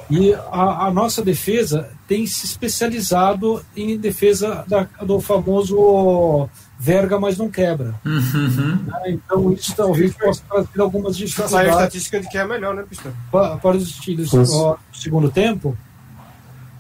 E 0.09 0.33
a, 0.33 0.87
a 0.87 0.90
nossa 0.92 1.22
defesa 1.22 1.90
tem 2.09 2.26
se 2.26 2.44
especializado 2.46 3.64
em 3.76 3.96
defesa 3.98 4.64
da- 4.66 4.87
do 5.04 5.20
famoso 5.20 6.48
verga, 6.78 7.18
mas 7.18 7.37
não 7.37 7.50
quebra. 7.50 7.94
Né? 8.04 9.00
Então, 9.09 9.52
isso 9.52 9.74
talvez 9.76 10.14
possa 10.14 10.42
trazer 10.48 10.80
algumas 10.80 11.16
Saiu 11.16 11.24
a 11.24 11.26
dificuldades 11.26 11.68
estatística 11.76 12.20
de 12.20 12.28
que 12.28 12.38
é 12.38 12.44
melhor, 12.46 12.74
né, 12.74 12.85
Pistão? 12.88 13.12
pa- 13.30 13.56
para 13.59 13.76
os 13.76 13.88
Steelers 13.96 14.33
no 14.33 14.78
segundo 14.92 15.30
tempo. 15.30 15.76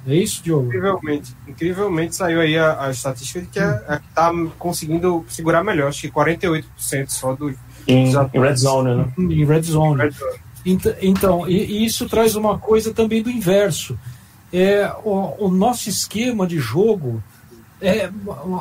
É 0.06 0.14
isso, 0.14 0.42
Diogo? 0.42 0.66
Incrivelmente. 0.68 1.34
Incrivelmente 1.46 2.14
saiu 2.14 2.40
aí 2.40 2.56
a, 2.56 2.86
a 2.86 2.90
estatística 2.90 3.40
de 3.40 3.46
que 3.48 3.58
é 3.58 3.64
a 3.64 3.98
que 3.98 4.08
tá 4.14 4.32
conseguindo 4.58 5.24
segurar 5.28 5.62
melhor. 5.62 5.88
Acho 5.88 6.00
que 6.02 6.10
48% 6.10 6.64
só 7.08 7.34
do. 7.34 7.54
Em, 7.86 8.12
Red 8.32 8.56
Zone, 8.56 8.94
né? 8.96 9.12
Em 9.18 9.44
red 9.44 9.62
zone. 9.62 10.02
Red 10.02 10.10
Zone. 10.10 10.38
Ent- 10.66 10.96
Então, 11.02 11.48
e, 11.48 11.54
e 11.64 11.84
isso 11.84 12.08
traz 12.08 12.34
uma 12.36 12.58
coisa 12.58 12.92
também 12.94 13.22
do 13.22 13.30
inverso. 13.30 13.98
É, 14.52 14.90
o, 15.04 15.46
o 15.46 15.50
nosso 15.50 15.88
esquema 15.88 16.46
de 16.46 16.58
jogo, 16.58 17.22
é, 17.80 18.10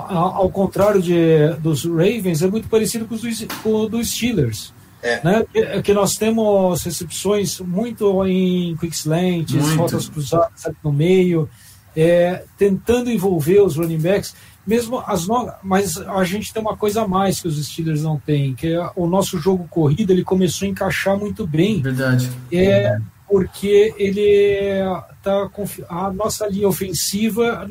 ao 0.08 0.49
contrário 0.49 1.02
de, 1.02 1.49
dos 1.60 1.84
Ravens, 1.86 2.41
é 2.41 2.47
muito 2.47 2.69
parecido 2.69 3.06
com 3.06 3.15
os 3.15 3.21
dos, 3.21 3.45
com 3.63 3.73
o 3.73 3.89
dos 3.89 4.12
Steelers. 4.12 4.73
É. 5.02 5.24
Né? 5.24 5.46
Que, 5.52 5.82
que 5.82 5.94
nós 5.94 6.16
temos 6.18 6.84
recepções 6.84 7.60
muito 7.60 8.26
em 8.26 8.76
quick 8.78 8.94
slants, 8.96 9.54
Muito. 9.54 9.78
rotas 9.78 10.10
cruzadas 10.10 10.66
ali 10.66 10.76
no 10.84 10.92
meio. 10.92 11.50
é, 11.96 12.44
tentando 12.58 13.10
envolver 13.10 13.62
os 13.62 13.76
running 13.76 13.98
backs, 14.00 14.36
mesmo 14.66 15.04
as 15.08 15.28
no... 15.28 15.52
mas 15.64 15.98
a 15.98 16.24
gente 16.24 16.54
tem 16.54 16.62
uma 16.62 16.78
coisa 16.78 17.02
a 17.02 17.08
mais 17.08 17.42
que 17.42 17.48
os 17.48 17.66
Steelers 17.66 18.04
não 18.04 18.18
têm, 18.20 18.54
que 18.54 18.68
é 18.74 18.92
o 18.96 19.08
nosso 19.08 19.40
jogo 19.40 19.68
corrido, 19.70 20.12
ele 20.12 20.24
começou 20.24 20.68
a 20.68 20.70
encaixar 20.70 21.18
muito 21.18 21.48
bem. 21.48 21.82
Verdade. 21.82 22.30
É 22.52 22.98
porque 23.28 23.94
ele 23.98 24.82
tá 25.22 25.48
confi- 25.50 25.86
a 25.88 26.12
nossa 26.12 26.48
linha 26.48 26.68
ofensiva 26.68 27.68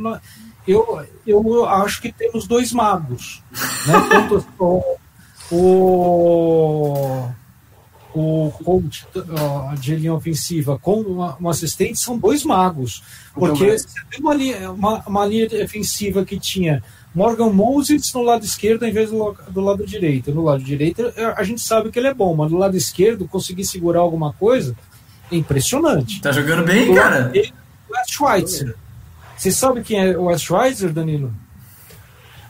eu, 0.66 1.04
eu 1.26 1.64
acho 1.66 2.00
que 2.00 2.12
temos 2.12 2.46
dois 2.46 2.72
magos, 2.72 3.42
né? 3.86 3.94
Tanto 4.10 4.46
o, 4.58 4.96
o 5.50 7.28
o 8.14 8.50
coach 8.64 9.06
de 9.78 9.94
linha 9.94 10.14
ofensiva 10.14 10.78
com 10.78 11.00
uma- 11.02 11.36
um 11.40 11.48
assistente 11.48 12.00
são 12.00 12.18
dois 12.18 12.42
magos. 12.42 13.02
Porque 13.34 13.78
você 13.78 13.86
tem 14.10 14.18
uma 14.20 14.34
linha, 14.34 14.72
uma, 14.72 15.02
uma 15.06 15.26
linha 15.26 15.48
defensiva 15.48 16.24
que 16.24 16.38
tinha 16.40 16.82
Morgan 17.14 17.50
Moses 17.52 18.10
no 18.14 18.22
lado 18.22 18.44
esquerdo 18.44 18.84
em 18.84 18.92
vez 18.92 19.10
do, 19.10 19.36
do 19.50 19.60
lado 19.60 19.86
direito. 19.86 20.32
No 20.34 20.42
lado 20.42 20.62
direito 20.64 21.12
eh, 21.16 21.34
a 21.36 21.44
gente 21.44 21.60
sabe 21.60 21.90
que 21.92 21.98
ele 21.98 22.08
é 22.08 22.14
bom, 22.14 22.34
mas 22.34 22.50
do 22.50 22.56
lado 22.56 22.76
esquerdo 22.76 23.28
conseguir 23.28 23.64
segurar 23.66 24.00
alguma 24.00 24.32
coisa 24.32 24.74
é 25.30 25.36
impressionante. 25.36 26.20
Tá 26.20 26.32
jogando 26.32 26.64
bem, 26.64 26.92
cara? 26.94 27.24
dele, 27.24 27.52
o 27.88 27.92
Wes 27.92 28.10
Schweitzer. 28.10 28.74
Você 29.36 29.52
sabe 29.52 29.82
quem 29.82 30.00
é 30.00 30.16
o 30.18 30.24
Wes 30.24 30.40
Schweitzer, 30.42 30.92
Danilo? 30.92 31.32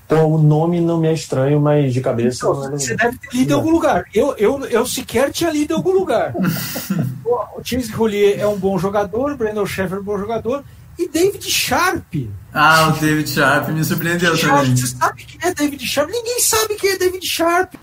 Pô, 0.09 0.17
o 0.25 0.39
nome 0.39 0.81
não 0.81 0.99
me 0.99 1.07
é 1.09 1.13
estranho, 1.13 1.61
mas 1.61 1.93
de 1.93 2.01
cabeça 2.01 2.39
Então, 2.47 2.71
não 2.71 2.79
você 2.79 2.97
deve 2.97 3.19
ter 3.19 3.29
lido 3.37 3.51
em 3.51 3.55
algum 3.55 3.71
lugar. 3.71 4.05
Eu, 4.15 4.35
eu, 4.39 4.65
eu 4.67 4.87
sequer 4.87 5.31
tinha 5.31 5.51
lido 5.51 5.75
em 5.75 5.77
algum 5.77 5.93
lugar. 5.93 6.35
o 7.25 7.59
o 7.59 7.63
Chase 7.63 7.93
Roulier 7.93 8.41
é 8.41 8.47
um 8.47 8.57
bom 8.57 8.79
jogador, 8.79 9.33
o 9.33 9.37
Brandon 9.37 9.67
Sheffer 9.67 9.99
é 9.99 10.01
um 10.01 10.05
bom 10.05 10.19
jogador, 10.19 10.65
e 10.99 11.07
David 11.09 11.45
Sharp. 11.51 12.15
Ah, 12.55 12.89
o 12.89 13.01
David 13.01 13.29
Sharp 13.29 13.69
me 13.69 13.85
surpreendeu 13.85 14.35
Sharp, 14.37 14.61
também. 14.63 14.77
você 14.77 14.87
sabe 14.87 15.25
quem 15.25 15.41
é 15.51 15.53
David 15.55 15.85
Sharp? 15.87 16.09
Ninguém 16.11 16.41
sabe 16.41 16.75
quem 16.77 16.91
é 16.91 16.97
David 16.97 17.27
Sharp. 17.27 17.75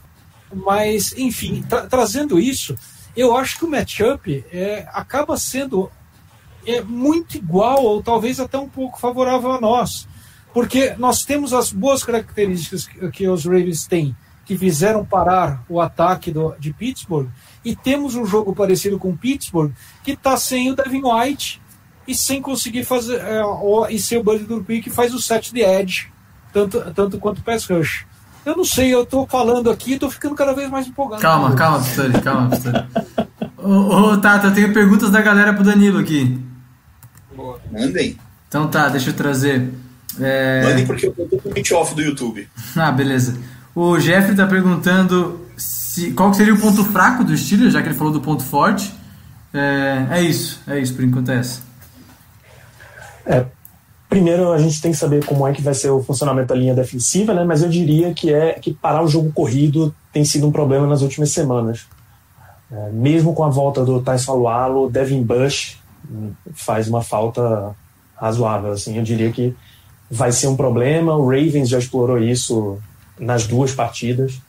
Mas, 0.53 1.13
enfim, 1.17 1.63
tra- 1.69 1.85
trazendo 1.87 2.39
isso, 2.39 2.75
eu 3.15 3.35
acho 3.35 3.57
que 3.59 3.65
o 3.65 3.69
matchup 3.69 4.43
é, 4.51 4.87
acaba 4.93 5.37
sendo 5.37 5.91
é, 6.65 6.81
muito 6.81 7.35
igual, 7.37 7.83
ou 7.83 8.01
talvez 8.01 8.39
até 8.39 8.57
um 8.57 8.69
pouco 8.69 8.99
favorável 8.99 9.51
a 9.51 9.61
nós. 9.61 10.07
Porque 10.55 10.95
nós 10.97 11.23
temos 11.23 11.51
as 11.51 11.69
boas 11.71 12.01
características 12.01 12.87
que, 12.87 13.11
que 13.11 13.27
os 13.27 13.43
Ravens 13.45 13.85
têm, 13.85 14.15
que 14.45 14.57
fizeram 14.57 15.03
parar 15.03 15.61
o 15.67 15.81
ataque 15.81 16.31
do- 16.31 16.55
de 16.57 16.71
Pittsburgh, 16.71 17.27
e 17.63 17.75
temos 17.75 18.15
um 18.15 18.25
jogo 18.25 18.55
parecido 18.55 18.97
com 18.97 19.13
Pittsburgh, 19.17 19.73
que 20.01 20.11
está 20.11 20.37
sem 20.37 20.71
o 20.71 20.75
Devin 20.75 21.01
White 21.03 21.61
e 22.07 22.15
sem 22.15 22.41
conseguir 22.41 22.85
fazer. 22.85 23.17
é, 23.19 23.43
o- 23.43 23.85
e 23.89 23.99
sem 23.99 24.17
o 24.17 24.23
Buddy 24.23 24.45
Durpee, 24.45 24.81
que 24.81 24.89
faz 24.89 25.13
o 25.13 25.19
set 25.19 25.53
de 25.53 25.59
edge, 25.61 26.07
tanto, 26.53 26.79
tanto 26.93 27.19
quanto 27.19 27.39
o 27.39 27.43
pass 27.43 27.65
rush. 27.69 28.05
Eu 28.45 28.55
não 28.55 28.63
sei, 28.63 28.93
eu 28.93 29.05
tô 29.05 29.25
falando 29.27 29.69
aqui 29.69 29.95
e 29.95 29.99
tô 29.99 30.09
ficando 30.09 30.35
cada 30.35 30.53
vez 30.53 30.69
mais 30.69 30.87
empolgado. 30.87 31.21
Calma, 31.21 31.53
calma, 31.55 31.79
Pistori, 31.83 32.21
calma, 32.21 32.49
Pistori. 32.51 32.85
Ô, 33.57 33.71
ô, 34.13 34.17
Tata, 34.19 34.47
eu 34.47 34.53
tenho 34.53 34.71
perguntas 34.71 35.09
da 35.11 35.19
galera 35.21 35.53
pro 35.53 35.63
Danilo 35.65 35.97
aqui. 35.99 36.39
Mandem. 37.71 38.17
Então 38.47 38.67
tá, 38.69 38.87
deixa 38.87 39.09
eu 39.09 39.13
trazer. 39.15 39.69
É... 40.19 40.63
Mandem 40.63 40.85
porque 40.85 41.07
eu 41.07 41.13
tô 41.13 41.25
totalmente 41.25 41.73
off 41.73 41.93
do 41.95 42.01
YouTube. 42.01 42.47
Ah, 42.75 42.91
beleza. 42.91 43.37
O 43.75 43.99
Jeffrey 43.99 44.35
tá 44.35 44.47
perguntando 44.47 45.41
se, 45.57 46.11
qual 46.11 46.31
que 46.31 46.37
seria 46.37 46.53
o 46.53 46.59
ponto 46.59 46.83
fraco 46.85 47.23
do 47.23 47.35
Steelers, 47.35 47.73
já 47.73 47.81
que 47.81 47.89
ele 47.89 47.95
falou 47.95 48.13
do 48.13 48.21
ponto 48.21 48.43
forte. 48.43 48.93
É, 49.53 50.07
é 50.11 50.21
isso, 50.21 50.61
é 50.67 50.79
isso, 50.79 50.93
por 50.93 51.03
enquanto 51.03 51.31
é 51.31 51.39
essa. 51.39 51.61
É, 53.25 53.45
primeiro 54.09 54.51
a 54.51 54.57
gente 54.57 54.81
tem 54.81 54.91
que 54.91 54.97
saber 54.97 55.25
como 55.25 55.47
é 55.47 55.53
que 55.53 55.61
vai 55.61 55.73
ser 55.73 55.89
o 55.89 56.03
funcionamento 56.03 56.49
da 56.49 56.55
linha 56.55 56.73
defensiva, 56.73 57.33
né? 57.33 57.43
Mas 57.43 57.63
eu 57.63 57.69
diria 57.69 58.13
que 58.13 58.33
é 58.33 58.53
que 58.53 58.73
parar 58.73 59.03
o 59.03 59.07
jogo 59.07 59.31
corrido 59.31 59.93
tem 60.13 60.23
sido 60.23 60.47
um 60.47 60.51
problema 60.51 60.87
nas 60.87 61.01
últimas 61.01 61.31
semanas. 61.31 61.85
É, 62.71 62.89
mesmo 62.91 63.33
com 63.33 63.43
a 63.43 63.49
volta 63.49 63.83
do 63.83 64.01
Tyson 64.01 64.33
Alualo, 64.33 64.89
Devin 64.89 65.23
Bush 65.23 65.79
hum, 66.09 66.31
faz 66.53 66.87
uma 66.87 67.01
falta 67.01 67.75
razoável. 68.15 68.71
Assim, 68.71 68.97
eu 68.97 69.03
diria 69.03 69.31
que 69.31 69.55
vai 70.09 70.31
ser 70.31 70.47
um 70.47 70.55
problema. 70.55 71.15
O 71.15 71.25
Ravens 71.27 71.69
já 71.69 71.77
explorou 71.79 72.17
isso 72.19 72.77
nas 73.19 73.45
duas 73.47 73.71
partidas. 73.71 74.39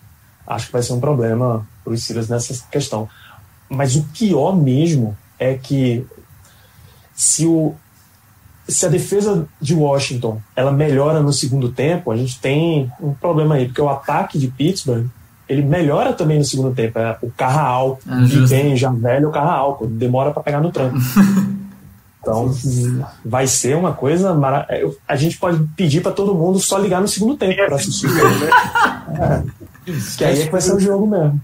Acho 0.47 0.67
que 0.67 0.73
vai 0.73 0.83
ser 0.83 0.93
um 0.93 1.01
problema 1.01 1.67
para 1.85 1.93
os 1.93 2.03
Steelers 2.03 2.29
nessa 2.29 2.65
questão. 2.71 3.09
Mas 3.69 3.97
o 3.97 4.03
pior 4.05 4.55
mesmo 4.57 5.17
é 5.39 5.55
que 5.55 6.05
se 7.15 7.47
o 7.47 7.75
se 8.69 8.85
a 8.85 8.89
defesa 8.89 9.47
de 9.61 9.75
Washington 9.75 10.41
ela 10.57 10.73
melhora 10.73 11.21
no 11.23 11.33
segundo 11.33 11.69
tempo, 11.69 12.11
a 12.11 12.17
gente 12.17 12.41
tem 12.41 12.91
um 13.01 13.15
problema 13.15 13.55
aí, 13.55 13.67
porque 13.67 13.81
o 13.81 13.89
ataque 13.89 14.39
de 14.41 14.49
Pittsburgh 14.49 15.07
ele 15.49 15.63
melhora 15.63 16.13
também 16.13 16.39
no 16.39 16.45
segundo 16.45 16.75
tempo. 16.75 16.99
É 16.99 17.17
o 17.23 17.31
carral, 17.31 18.01
Ah, 18.09 18.23
e 18.23 18.27
justo. 18.27 18.49
bem 18.49 18.77
já 18.77 18.91
velho 18.91 19.29
o 19.29 19.33
carral, 19.33 19.79
demora 19.89 20.33
para 20.33 20.43
pegar 20.43 20.61
no 20.61 20.73
tranco. 20.73 20.97
Então 22.27 22.53
vai 23.25 23.47
ser 23.47 23.77
uma 23.77 23.93
coisa 23.93 24.35
mara... 24.35 24.67
é, 24.69 24.85
A 25.07 25.15
gente 25.15 25.39
pode 25.39 25.63
pedir 25.77 26.01
para 26.01 26.11
todo 26.11 26.35
mundo 26.35 26.59
só 26.59 26.77
ligar 26.79 27.01
no 27.01 27.07
segundo 27.07 27.37
tempo 27.37 27.55
para 27.55 27.77
assistir. 27.77 28.09
É. 28.09 29.43
Que 30.19 30.25
aí 30.25 30.43
é 30.43 30.47
que 30.47 30.51
vai 30.51 30.61
ser 30.61 30.75
o 30.75 30.81
jogo 30.81 31.07
mesmo. 31.07 31.41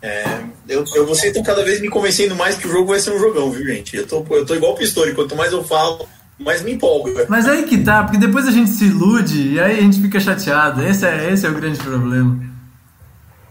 É, 0.00 0.42
eu, 0.68 0.84
eu, 0.94 1.04
vocês 1.04 1.24
estão 1.24 1.42
cada 1.42 1.64
vez 1.64 1.80
me 1.80 1.88
convencendo 1.88 2.36
mais 2.36 2.56
que 2.56 2.68
o 2.68 2.70
jogo 2.70 2.86
vai 2.86 3.00
ser 3.00 3.10
um 3.10 3.18
jogão, 3.18 3.50
viu, 3.50 3.66
gente? 3.66 3.96
Eu 3.96 4.06
tô, 4.06 4.24
eu 4.30 4.46
tô 4.46 4.54
igual 4.54 4.74
o 4.74 4.76
Pistori, 4.76 5.12
quanto 5.12 5.34
mais 5.34 5.50
eu 5.52 5.64
falo, 5.64 6.06
mais 6.38 6.62
me 6.62 6.74
empolga. 6.74 7.26
Mas 7.28 7.48
aí 7.48 7.64
que 7.64 7.78
tá, 7.78 8.04
porque 8.04 8.18
depois 8.18 8.46
a 8.46 8.52
gente 8.52 8.70
se 8.70 8.84
ilude 8.84 9.54
e 9.54 9.60
aí 9.60 9.78
a 9.78 9.82
gente 9.82 10.00
fica 10.00 10.20
chateado. 10.20 10.86
Esse 10.86 11.04
é, 11.04 11.32
esse 11.32 11.44
é 11.46 11.48
o 11.48 11.54
grande 11.54 11.78
problema. 11.80 12.38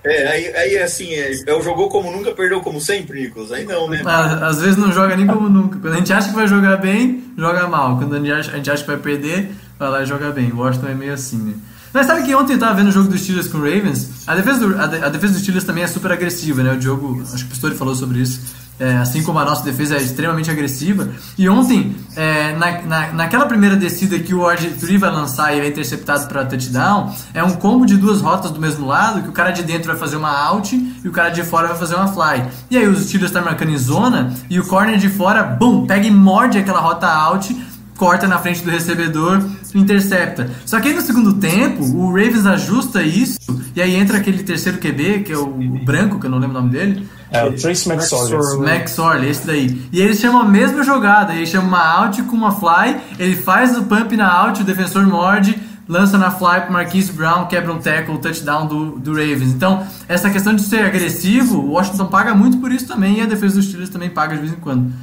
É, 0.04 0.28
aí, 0.28 0.56
aí 0.56 0.78
assim, 0.80 1.14
é, 1.14 1.32
é 1.32 1.62
jogou 1.62 1.88
como 1.88 2.12
nunca, 2.12 2.32
perdeu 2.32 2.60
como 2.60 2.82
sempre, 2.82 3.22
Nicolas. 3.22 3.52
Aí 3.52 3.66
não, 3.66 3.90
né? 3.90 4.02
Ah, 4.06 4.48
Às 4.48 4.60
vezes 4.60 4.78
não 4.78 4.92
joga 4.92 5.16
nem 5.16 5.26
como 5.26 5.50
nunca. 5.50 5.80
Quando 5.80 5.94
a 5.94 5.98
gente 5.98 6.12
acha 6.12 6.30
que 6.30 6.36
vai 6.36 6.48
jogar 6.48 6.78
bem, 6.78 7.24
joga 7.38 7.68
mal. 7.68 7.98
Quando 7.98 8.16
a 8.16 8.20
gente 8.20 8.32
acha, 8.32 8.52
a 8.52 8.56
gente 8.58 8.70
acha 8.70 8.82
que 8.84 8.90
vai 8.90 8.98
perder, 8.98 9.52
vai 9.80 9.90
lá 9.90 10.04
e 10.04 10.06
joga 10.06 10.32
bem. 10.32 10.52
O 10.52 10.58
Washington 10.58 10.88
é 10.88 10.96
meio 10.96 11.14
assim, 11.14 11.38
né? 11.38 11.54
Mas 11.94 12.08
sabe 12.08 12.24
que 12.24 12.34
ontem 12.34 12.54
eu 12.54 12.60
tava 12.60 12.74
vendo 12.74 12.88
o 12.88 12.92
jogo 12.92 13.08
dos 13.08 13.22
Steelers 13.22 13.48
com 13.48 13.60
o 13.60 13.62
Ravens? 13.62 14.28
A 14.28 14.36
defesa, 14.36 14.68
do, 14.68 14.82
a 14.82 15.10
defesa 15.10 15.34
dos 15.34 15.42
Steelers 15.44 15.64
também 15.64 15.84
é 15.84 15.88
super 15.88 16.12
agressiva, 16.12 16.64
né? 16.64 16.74
O 16.74 16.78
Diogo, 16.78 17.22
acho 17.22 17.38
que 17.38 17.44
o 17.44 17.48
Pistori 17.50 17.76
falou 17.76 17.94
sobre 17.94 18.20
isso. 18.20 18.42
É, 18.80 18.98
assim 18.98 19.22
como 19.22 19.38
a 19.38 19.46
nossa 19.46 19.64
defesa 19.64 19.96
é 19.96 20.02
extremamente 20.02 20.50
agressiva. 20.50 21.08
E 21.38 21.48
ontem, 21.48 21.96
é, 22.16 22.56
na, 22.56 22.82
na, 22.82 23.14
naquela 23.14 23.46
primeira 23.46 23.76
descida 23.76 24.18
que 24.18 24.34
o 24.34 24.42
RG3 24.42 24.98
vai 24.98 25.12
lançar 25.12 25.56
e 25.56 25.60
é 25.60 25.68
interceptado 25.68 26.28
para 26.28 26.44
touchdown, 26.44 27.14
é 27.34 27.44
um 27.44 27.54
combo 27.54 27.86
de 27.86 27.96
duas 27.96 28.20
rotas 28.20 28.52
do 28.52 28.60
mesmo 28.60 28.88
lado, 28.88 29.22
que 29.22 29.30
o 29.30 29.32
cara 29.32 29.52
de 29.52 29.62
dentro 29.62 29.88
vai 29.88 29.96
fazer 29.96 30.18
uma 30.18 30.32
out 30.32 30.76
e 30.76 31.08
o 31.08 31.12
cara 31.12 31.30
de 31.30 31.44
fora 31.44 31.68
vai 31.68 31.78
fazer 31.78 31.96
uma 31.96 32.08
fly. 32.08 32.44
E 32.70 32.78
aí 32.78 32.88
os 32.88 33.06
Steelers 33.06 33.30
estão 33.30 33.46
marcando 33.46 33.72
em 33.72 33.78
zona 33.78 34.34
e 34.50 34.60
o 34.60 34.66
corner 34.66 34.98
de 34.98 35.10
fora, 35.10 35.44
bum, 35.44 35.86
pega 35.86 36.08
e 36.08 36.12
morde 36.12 36.58
aquela 36.58 36.80
rota 36.80 37.08
out 37.08 37.56
corta 37.96 38.28
na 38.28 38.38
frente 38.40 38.64
do 38.64 38.70
recebedor, 38.70 39.42
intercepta. 39.74 40.50
Só 40.66 40.80
que 40.80 40.90
aí 40.90 40.94
no 40.94 41.02
segundo 41.02 41.36
tempo, 41.36 41.84
o 41.84 42.08
Ravens 42.08 42.46
ajusta 42.46 43.02
isso, 43.02 43.40
e 43.76 43.82
aí 43.82 43.96
entra 43.96 44.18
aquele 44.18 44.44
terceiro 44.44 44.78
QB, 44.78 45.24
que 45.24 45.32
é 45.32 45.38
o, 45.38 45.46
o 45.46 45.86
branco, 45.86 46.20
que 46.20 46.26
eu 46.26 46.30
não 46.30 46.38
lembro 46.38 46.58
o 46.58 46.62
nome 46.62 46.72
dele. 46.72 47.08
É 47.34 47.44
o 47.44 47.54
Trace 47.54 47.92
McSorley. 47.92 48.60
Max 48.60 49.00
Orley, 49.00 49.30
esse 49.32 49.48
daí. 49.48 49.90
E 49.92 50.00
eles 50.00 50.20
chamam 50.20 50.42
a 50.42 50.46
mesma 50.46 50.84
jogada, 50.84 51.34
ele 51.34 51.48
chama 51.48 51.68
uma 51.68 51.84
out 51.84 52.22
com 52.24 52.36
uma 52.36 52.52
fly, 52.52 53.02
ele 53.18 53.36
faz 53.36 53.76
o 53.76 53.86
pump 53.86 54.16
na 54.16 54.32
out, 54.32 54.62
o 54.62 54.64
defensor 54.64 55.02
morde, 55.08 55.60
lança 55.88 56.16
na 56.16 56.30
fly 56.30 56.62
pro 56.62 56.72
Marquise 56.72 57.12
Brown, 57.12 57.48
quebra 57.48 57.74
um 57.74 57.80
tackle, 57.80 58.20
touchdown 58.20 58.68
do, 58.68 59.00
do 59.00 59.14
Ravens. 59.14 59.52
Então, 59.52 59.84
essa 60.08 60.30
questão 60.30 60.54
de 60.56 60.62
ser 60.62 60.86
agressivo, 60.86 61.58
o 61.58 61.72
Washington 61.72 62.06
paga 62.06 62.36
muito 62.36 62.60
por 62.60 62.72
isso 62.72 62.88
também, 62.88 63.18
e 63.18 63.22
a 63.22 63.26
defesa 63.26 63.56
dos 63.56 63.66
Steelers 63.66 63.90
também 63.90 64.12
paga 64.12 64.36
de 64.36 64.42
vez 64.42 64.54
em 64.54 64.58
quando. 64.58 64.94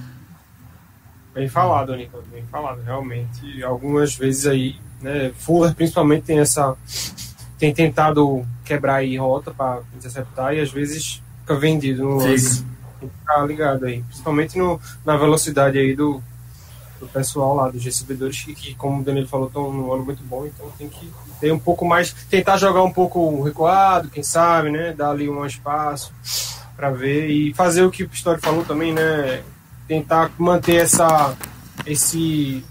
Bem 1.35 1.49
falado, 1.49 1.97
Nicolas, 1.97 2.27
bem 2.29 2.45
falado, 2.49 2.81
realmente. 2.83 3.61
Algumas 3.65 4.15
vezes 4.15 4.47
aí, 4.47 4.77
né, 5.03 5.33
Fuller 5.37 5.75
principalmente 5.75 6.23
tem 6.23 6.39
essa 6.39 6.77
tem 7.59 7.75
tentado 7.75 8.47
quebrar 8.65 8.97
aí 8.97 9.19
rota 9.19 9.51
para 9.51 9.81
interceptar 9.95 10.55
e 10.55 10.61
às 10.61 10.71
vezes 10.71 11.21
fica 11.51 11.55
vendido 11.57 12.05
no 12.05 12.17
lance. 12.17 12.65
Ficar 13.01 13.47
ligado 13.47 13.87
aí, 13.87 14.03
principalmente 14.03 14.59
no, 14.59 14.81
na 15.05 15.17
velocidade 15.17 15.79
aí 15.79 15.97
do, 15.97 16.23
do 17.01 17.09
pessoal 17.09 17.55
lá, 17.55 17.71
dos 17.71 17.83
recebedores, 17.83 18.43
que, 18.43 18.55
que, 18.55 18.75
como 18.75 19.01
o 19.01 19.05
Danilo 19.05 19.27
falou, 19.27 19.47
estão 19.47 19.73
num 19.73 19.93
ano 19.93 20.05
muito 20.05 20.23
bom, 20.23 20.47
então 20.47 20.71
tem 20.77 20.89
que 20.89 21.11
ter 21.41 21.51
um 21.51 21.59
pouco 21.59 21.85
mais, 21.85 22.13
tentar 22.29 22.59
jogar 22.59 22.83
um 22.83 22.93
pouco 22.93 23.43
recuado, 23.43 24.11
quem 24.11 24.23
sabe, 24.23 24.71
né, 24.71 24.93
dar 24.93 25.11
ali 25.11 25.29
um 25.29 25.45
espaço 25.47 26.13
para 26.77 26.91
ver 26.91 27.29
e 27.29 27.55
fazer 27.55 27.83
o 27.83 27.91
que 27.91 28.05
o 28.05 28.09
Pistori 28.09 28.41
falou 28.41 28.65
também, 28.65 28.93
né, 28.93 29.43
tentar 29.89 30.31
manter 30.39 30.77
essa 30.77 31.35
esse 31.87 32.63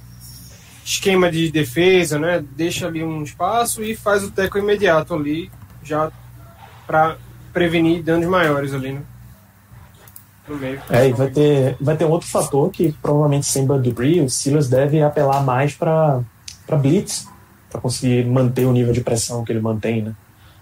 esquema 0.86 1.32
de 1.32 1.52
defesa, 1.52 2.20
né? 2.20 2.44
Deixa 2.56 2.88
ali 2.88 3.04
um 3.04 3.24
espaço 3.24 3.84
e 3.84 3.96
faz 3.96 4.24
o 4.24 4.32
teco 4.32 4.58
imediato 4.58 5.16
ali, 5.16 5.52
já 5.84 6.12
para 6.86 7.18
prevenir 7.54 8.04
danos 8.04 8.28
maiores 8.28 8.74
ali, 8.74 8.94
né? 8.94 9.02
no 10.50 10.58
meio. 10.58 10.82
É, 10.90 11.08
e 11.08 11.14
vai 11.14 11.30
ter, 11.30 11.78
vai 11.80 11.96
ter 11.96 12.06
outro 12.06 12.28
fator 12.28 12.70
que 12.72 12.92
provavelmente 13.02 13.46
sem 13.46 13.66
Bud 13.66 13.88
Dupree, 13.88 14.22
o 14.22 14.30
Steelers 14.30 14.68
deve 14.68 15.02
apelar 15.02 15.44
mais 15.44 15.74
para 15.74 16.24
blitz, 16.82 17.28
para 17.70 17.80
conseguir 17.80 18.26
manter 18.26 18.66
o 18.66 18.74
nível 18.74 18.92
de 18.92 19.02
pressão 19.02 19.46
que 19.46 19.52
ele 19.52 19.62
mantém, 19.62 20.02
né? 20.02 20.14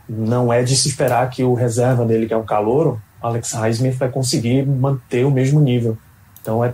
Não 0.08 0.52
é 0.52 0.64
de 0.64 0.76
se 0.76 0.88
esperar 0.88 1.30
que 1.30 1.44
o 1.44 1.54
reserva 1.54 2.06
dele, 2.06 2.28
que 2.28 2.34
é 2.34 2.38
um 2.38 2.46
calouro, 2.46 3.02
Alex 3.22 3.52
Highsmith, 3.54 3.96
vai 3.96 4.10
conseguir 4.10 4.66
manter 4.66 5.26
o 5.26 5.32
mesmo 5.32 5.60
nível. 5.60 5.98
Então 6.42 6.64
é, 6.64 6.74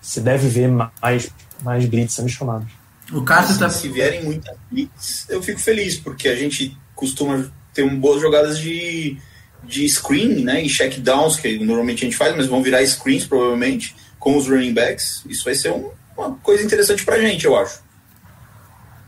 se 0.00 0.20
deve 0.20 0.48
ver 0.48 0.68
mais, 0.68 1.30
mais 1.62 1.86
blitz 1.86 2.14
sendo 2.14 2.28
chamados. 2.28 2.68
O 3.12 3.22
Cássio 3.22 3.58
tá. 3.58 3.68
Se 3.68 3.88
vierem 3.88 4.24
muitas 4.24 4.56
blitz, 4.70 5.26
eu 5.28 5.42
fico 5.42 5.60
feliz, 5.60 5.96
porque 5.96 6.28
a 6.28 6.36
gente 6.36 6.76
costuma 6.94 7.50
ter 7.76 7.84
um, 7.84 7.98
boas 7.98 8.20
jogadas 8.20 8.58
de, 8.58 9.16
de 9.64 9.88
screen, 9.88 10.42
né? 10.44 10.62
E 10.64 10.68
check 10.68 10.98
downs, 10.98 11.36
que 11.36 11.58
normalmente 11.64 12.02
a 12.04 12.06
gente 12.08 12.16
faz, 12.16 12.34
mas 12.36 12.46
vão 12.46 12.62
virar 12.62 12.84
screens 12.86 13.24
provavelmente, 13.26 13.94
com 14.18 14.36
os 14.36 14.48
running 14.48 14.74
backs. 14.74 15.22
Isso 15.28 15.44
vai 15.44 15.54
ser 15.54 15.70
um- 15.72 15.90
uma 16.16 16.32
coisa 16.42 16.64
interessante 16.64 17.04
pra 17.04 17.18
gente, 17.20 17.44
eu 17.44 17.54
acho. 17.56 17.80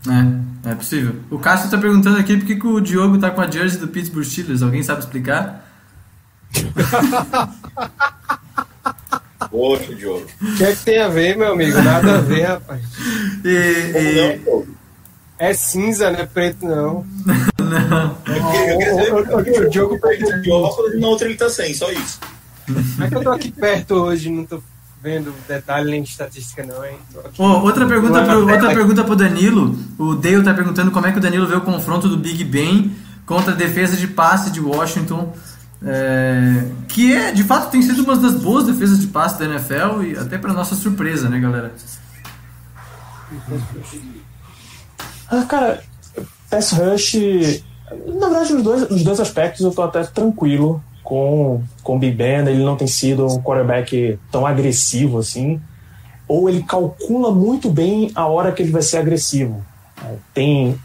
É, 0.06 0.70
é 0.70 0.74
possível. 0.74 1.16
O 1.30 1.38
Cássio 1.38 1.70
tá 1.70 1.76
perguntando 1.78 2.18
aqui 2.18 2.36
por 2.36 2.46
que 2.46 2.56
que 2.56 2.66
o 2.66 2.80
Diogo 2.80 3.18
tá 3.18 3.30
com 3.30 3.40
a 3.40 3.50
jersey 3.50 3.80
do 3.80 3.88
Pittsburgh 3.88 4.24
Steelers. 4.24 4.62
Alguém 4.62 4.82
sabe 4.82 5.00
explicar? 5.00 5.64
Poxa, 9.50 9.94
Diogo. 9.94 10.26
O 10.42 10.56
que 10.56 10.64
é 10.64 10.72
que 10.74 10.84
tem 10.84 10.98
a 11.00 11.08
ver, 11.08 11.36
meu 11.36 11.52
amigo? 11.52 11.80
Nada 11.80 12.18
a 12.18 12.20
ver, 12.20 12.42
rapaz. 12.42 12.82
E, 13.44 13.48
e- 13.48 14.14
não, 14.14 14.38
Diogo? 14.44 14.77
É 15.38 15.54
cinza, 15.54 16.10
não 16.10 16.18
é 16.20 16.26
preto, 16.26 16.66
não. 16.66 17.06
Eu 18.26 19.66
o- 19.66 19.70
Diogo 19.70 20.00
perguntou 20.00 20.40
de 20.42 20.50
óculos 20.50 20.94
e 20.94 20.98
na 20.98 21.06
outra 21.08 21.28
ele 21.28 21.36
tá 21.36 21.48
sem, 21.48 21.72
só 21.74 21.90
isso. 21.92 22.18
É 23.00 23.08
que 23.08 23.14
eu 23.14 23.22
tô 23.22 23.30
aqui 23.30 23.50
perto 23.52 23.94
hoje, 23.94 24.30
não 24.30 24.44
tô 24.44 24.60
vendo 25.02 25.32
detalhe 25.46 25.90
nem 25.90 26.02
estatística, 26.02 26.64
não, 26.64 26.84
hein? 26.84 26.96
Ô, 27.38 27.44
outra 27.60 27.86
pergunta 27.86 28.14
Não 28.14 28.20
é 28.22 28.26
pro, 28.26 28.46
na 28.46 28.52
outra 28.54 28.74
pergunta 28.74 29.04
pro 29.04 29.14
Danilo. 29.16 29.78
O 29.96 30.14
Dale 30.16 30.42
tá 30.42 30.52
perguntando 30.52 30.90
como 30.90 31.06
é 31.06 31.12
que 31.12 31.18
o 31.18 31.20
Danilo 31.20 31.46
vê 31.46 31.54
o 31.54 31.60
confronto 31.60 32.08
do 32.08 32.16
Big 32.16 32.42
Ben 32.44 32.90
contra 33.24 33.52
a 33.52 33.56
defesa 33.56 33.96
de 33.96 34.08
passe 34.08 34.50
de 34.50 34.60
Washington. 34.60 35.32
é, 35.86 36.64
que 36.88 37.12
é, 37.14 37.30
de 37.30 37.44
fato, 37.44 37.70
tem 37.70 37.80
sido 37.80 38.02
uma 38.02 38.16
das 38.16 38.34
boas 38.34 38.66
defesas 38.66 38.98
de 38.98 39.06
passe 39.06 39.38
da 39.38 39.44
NFL 39.44 40.02
e 40.02 40.16
até 40.18 40.36
pra 40.36 40.52
nossa 40.52 40.74
surpresa, 40.74 41.28
né, 41.28 41.38
galera? 41.38 41.72
Ah, 45.30 45.44
cara, 45.44 45.82
pass 46.50 46.72
rush. 46.72 47.62
Na 48.06 48.28
verdade, 48.28 48.52
nos 48.54 48.62
dois, 48.62 48.88
nos 48.88 49.02
dois 49.02 49.20
aspectos 49.20 49.64
eu 49.64 49.70
tô 49.70 49.82
até 49.82 50.02
tranquilo 50.04 50.82
com, 51.02 51.62
com 51.82 51.96
o 51.96 51.98
Big 51.98 52.16
Ben. 52.16 52.46
Ele 52.46 52.62
não 52.64 52.76
tem 52.76 52.86
sido 52.86 53.26
um 53.26 53.40
quarterback 53.40 54.18
tão 54.30 54.46
agressivo 54.46 55.18
assim. 55.18 55.60
Ou 56.26 56.48
ele 56.48 56.62
calcula 56.62 57.30
muito 57.32 57.70
bem 57.70 58.10
a 58.14 58.26
hora 58.26 58.52
que 58.52 58.62
ele 58.62 58.70
vai 58.72 58.82
ser 58.82 58.98
agressivo. 58.98 59.64
É, 60.04 60.14
Tem, 60.34 60.78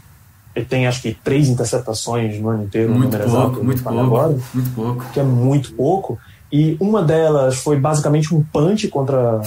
ele 0.56 0.64
tem 0.64 0.86
acho 0.86 1.02
que 1.02 1.12
três 1.12 1.48
interceptações 1.48 2.40
no 2.40 2.48
ano 2.48 2.64
inteiro, 2.64 2.90
Muito 2.94 3.14
exato, 3.14 3.30
pouco, 3.30 3.56
não 3.58 3.64
muito 3.64 3.82
pouco. 3.82 4.00
agora 4.00 4.36
Muito 4.54 4.70
pouco. 4.74 5.04
que 5.12 5.20
é 5.20 5.22
muito 5.22 5.72
pouco. 5.74 6.18
E 6.50 6.76
uma 6.80 7.02
delas 7.02 7.56
foi 7.56 7.78
basicamente 7.78 8.34
um 8.34 8.42
punch 8.42 8.88
contra, 8.88 9.42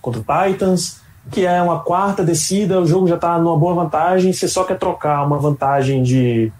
contra 0.00 0.20
o 0.20 0.24
Titans, 0.50 0.96
que 1.30 1.46
é 1.46 1.62
uma 1.62 1.80
quarta 1.80 2.24
descida, 2.24 2.80
o 2.80 2.86
jogo 2.86 3.06
já 3.06 3.14
está 3.14 3.38
numa 3.38 3.56
boa 3.56 3.74
vantagem, 3.74 4.32
você 4.32 4.48
só 4.48 4.64
quer 4.64 4.78
trocar 4.78 5.24
uma 5.24 5.38
vantagem 5.38 6.02
de 6.02 6.52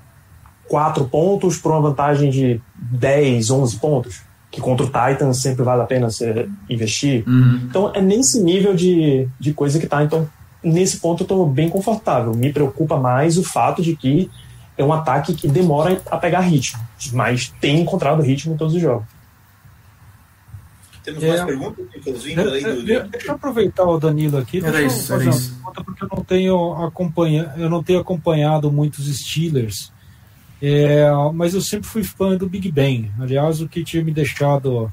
4 0.68 1.04
pontos 1.06 1.58
por 1.58 1.72
uma 1.72 1.80
vantagem 1.80 2.30
de 2.30 2.60
10, 2.74 3.50
11 3.50 3.78
pontos, 3.78 4.22
que 4.50 4.60
contra 4.60 4.86
o 4.86 4.88
Titans 4.88 5.42
sempre 5.42 5.62
vale 5.62 5.82
a 5.82 5.86
pena 5.86 6.10
você 6.10 6.48
investir. 6.68 7.24
Uhum. 7.26 7.60
Então 7.68 7.90
é 7.94 8.00
nesse 8.00 8.42
nível 8.42 8.74
de, 8.74 9.28
de 9.38 9.52
coisa 9.52 9.78
que 9.78 9.86
tá. 9.86 10.02
Então, 10.02 10.28
nesse 10.62 10.98
ponto 10.98 11.24
eu 11.24 11.26
tô 11.26 11.44
bem 11.44 11.68
confortável. 11.68 12.32
Me 12.34 12.52
preocupa 12.52 12.96
mais 12.96 13.36
o 13.36 13.42
fato 13.42 13.82
de 13.82 13.96
que 13.96 14.30
é 14.78 14.84
um 14.84 14.92
ataque 14.92 15.34
que 15.34 15.48
demora 15.48 16.00
a 16.10 16.16
pegar 16.16 16.40
ritmo, 16.40 16.80
mas 17.12 17.52
tem 17.60 17.80
encontrado 17.80 18.22
ritmo 18.22 18.54
em 18.54 18.56
todos 18.56 18.74
os 18.74 18.80
jogos. 18.80 19.06
Temos 21.04 21.22
É. 21.22 21.28
mais 21.28 21.44
perguntas, 21.44 21.84
Nicolas? 21.94 22.22
Vindo 22.22 22.40
além 22.40 22.62
do. 22.62 22.82
De- 22.84 23.02
Deixa 23.08 23.28
eu 23.28 23.34
aproveitar 23.34 23.84
o 23.84 23.98
Danilo 23.98 24.38
aqui. 24.38 24.58
Era 24.58 24.70
deixa 24.70 24.82
eu 24.82 24.86
isso, 24.86 25.06
fazer 25.08 25.14
era 25.22 25.30
uma 25.30 25.36
isso. 25.38 25.54
pergunta, 25.54 25.84
porque 25.84 26.04
eu 26.04 26.08
não 26.16 26.24
tenho 26.24 26.72
acompanha, 26.84 27.52
eu 27.56 27.68
não 27.70 27.82
tenho 27.82 27.98
acompanhado 28.00 28.70
muitos 28.72 29.06
Steelers, 29.18 29.92
é, 30.60 31.06
mas 31.34 31.54
eu 31.54 31.60
sempre 31.60 31.88
fui 31.88 32.04
fã 32.04 32.36
do 32.36 32.48
Big 32.48 32.70
Ben. 32.70 33.10
Aliás, 33.18 33.60
o 33.60 33.68
que 33.68 33.82
tinha 33.82 34.04
me 34.04 34.12
deixado 34.12 34.92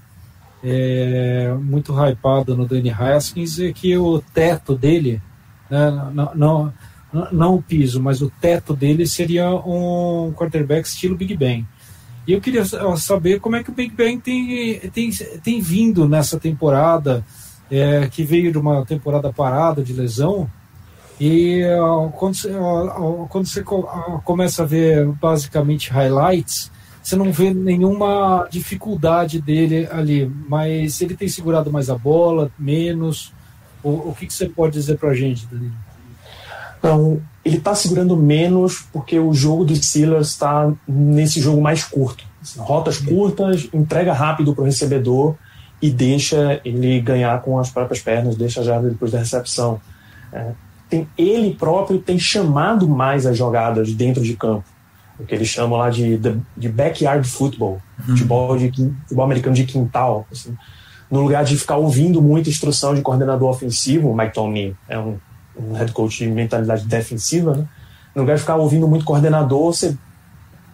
é, 0.64 1.54
muito 1.62 1.94
hypado 1.94 2.56
no 2.56 2.66
Danny 2.68 2.90
Haskins 2.90 3.60
é 3.60 3.72
que 3.72 3.96
o 3.98 4.20
teto 4.34 4.76
dele, 4.76 5.22
né, 5.70 6.12
não, 6.14 6.34
não, 6.36 6.74
não 7.32 7.56
o 7.56 7.62
piso, 7.62 8.02
mas 8.02 8.22
o 8.22 8.30
teto 8.42 8.76
dele 8.76 9.06
seria 9.08 9.50
um 9.52 10.34
quarterback 10.36 10.88
estilo 10.88 11.16
Big 11.16 11.36
Ben. 11.38 11.68
E 12.30 12.34
eu 12.34 12.40
queria 12.40 12.64
sa- 12.64 12.96
saber 12.96 13.40
como 13.40 13.56
é 13.56 13.64
que 13.64 13.72
o 13.72 13.74
Big 13.74 13.92
Ben 13.96 14.20
tem, 14.20 14.80
tem, 14.94 15.10
tem 15.44 15.60
vindo 15.60 16.08
nessa 16.08 16.40
temporada, 16.40 17.26
é, 17.72 18.08
que 18.08 18.24
veio 18.24 18.52
de 18.52 18.58
uma 18.60 18.86
temporada 18.86 19.34
parada 19.34 19.82
de 19.82 19.94
lesão. 19.94 20.48
E 21.20 21.64
ó, 21.80 22.10
quando 22.10 22.36
você, 22.36 22.54
ó, 22.54 23.24
ó, 23.24 23.26
quando 23.26 23.48
você 23.48 23.64
começa 24.24 24.62
a 24.62 24.66
ver 24.68 25.08
basicamente 25.14 25.90
highlights, 25.90 26.72
você 27.02 27.16
não 27.16 27.32
vê 27.32 27.52
nenhuma 27.52 28.48
dificuldade 28.52 29.42
dele 29.42 29.88
ali, 29.92 30.32
mas 30.48 31.02
ele 31.02 31.16
tem 31.16 31.28
segurado 31.28 31.72
mais 31.72 31.90
a 31.90 31.98
bola, 31.98 32.52
menos. 32.60 33.34
O, 33.82 34.10
o 34.10 34.16
que, 34.16 34.28
que 34.28 34.34
você 34.36 34.48
pode 34.48 34.74
dizer 34.74 35.00
pra 35.00 35.16
gente, 35.16 35.48
Danilo? 35.48 35.74
Então, 36.80 37.22
ele 37.44 37.58
está 37.58 37.76
segurando 37.76 38.16
menos 38.16 38.86
porque 38.92 39.20
o 39.20 39.34
jogo 39.34 39.66
dos 39.66 39.80
Steelers 39.80 40.30
está 40.30 40.72
nesse 40.88 41.40
jogo 41.40 41.62
mais 41.62 41.84
curto. 41.84 42.24
Assim, 42.42 42.60
rotas 42.60 42.98
curtas, 42.98 43.68
entrega 43.74 44.14
rápido 44.14 44.56
para 44.56 44.62
o 44.62 44.66
recebedor 44.66 45.36
e 45.82 45.90
deixa 45.90 46.60
ele 46.64 47.00
ganhar 47.02 47.42
com 47.42 47.60
as 47.60 47.70
próprias 47.70 48.02
pernas, 48.02 48.36
deixa 48.36 48.62
a 48.62 48.64
jarda 48.64 48.90
depois 48.90 49.12
da 49.12 49.20
recepção. 49.20 49.80
É, 50.32 50.52
tem, 50.90 51.08
ele 51.18 51.54
próprio 51.54 52.00
tem 52.00 52.18
chamado 52.18 52.88
mais 52.88 53.26
as 53.26 53.38
jogadas 53.38 53.94
dentro 53.94 54.24
de 54.24 54.36
campo, 54.36 54.66
o 55.20 55.26
que 55.26 55.36
eles 55.36 55.48
chamam 55.48 55.78
lá 55.78 55.90
de, 55.90 56.18
de, 56.18 56.38
de 56.56 56.70
backyard 56.70 57.28
football, 57.28 57.82
futebol, 58.06 58.58
de, 58.58 58.72
futebol 58.72 59.26
americano 59.26 59.56
de 59.56 59.66
quintal. 59.66 60.26
assim. 60.32 60.56
no 61.12 61.22
lugar 61.22 61.44
de 61.44 61.58
ficar 61.58 61.78
ouvindo 61.78 62.22
muita 62.22 62.50
instrução 62.50 62.96
de 62.96 63.02
coordenador 63.02 63.50
ofensivo, 63.50 64.10
o 64.10 64.16
Mike 64.16 64.34
Tomlin 64.34 64.76
é 64.88 64.98
um 64.98 65.18
um 65.60 65.74
head 65.74 65.92
coach 65.92 66.20
de 66.20 66.28
mentalidade 66.32 66.86
defensiva, 66.86 67.56
né? 67.56 67.66
No 68.16 68.22
lugar 68.24 68.36
de 68.36 68.42
ficar 68.42 68.56
ouvindo 68.56 68.88
muito 68.88 69.06
coordenador, 69.06 69.74
você 69.74 69.96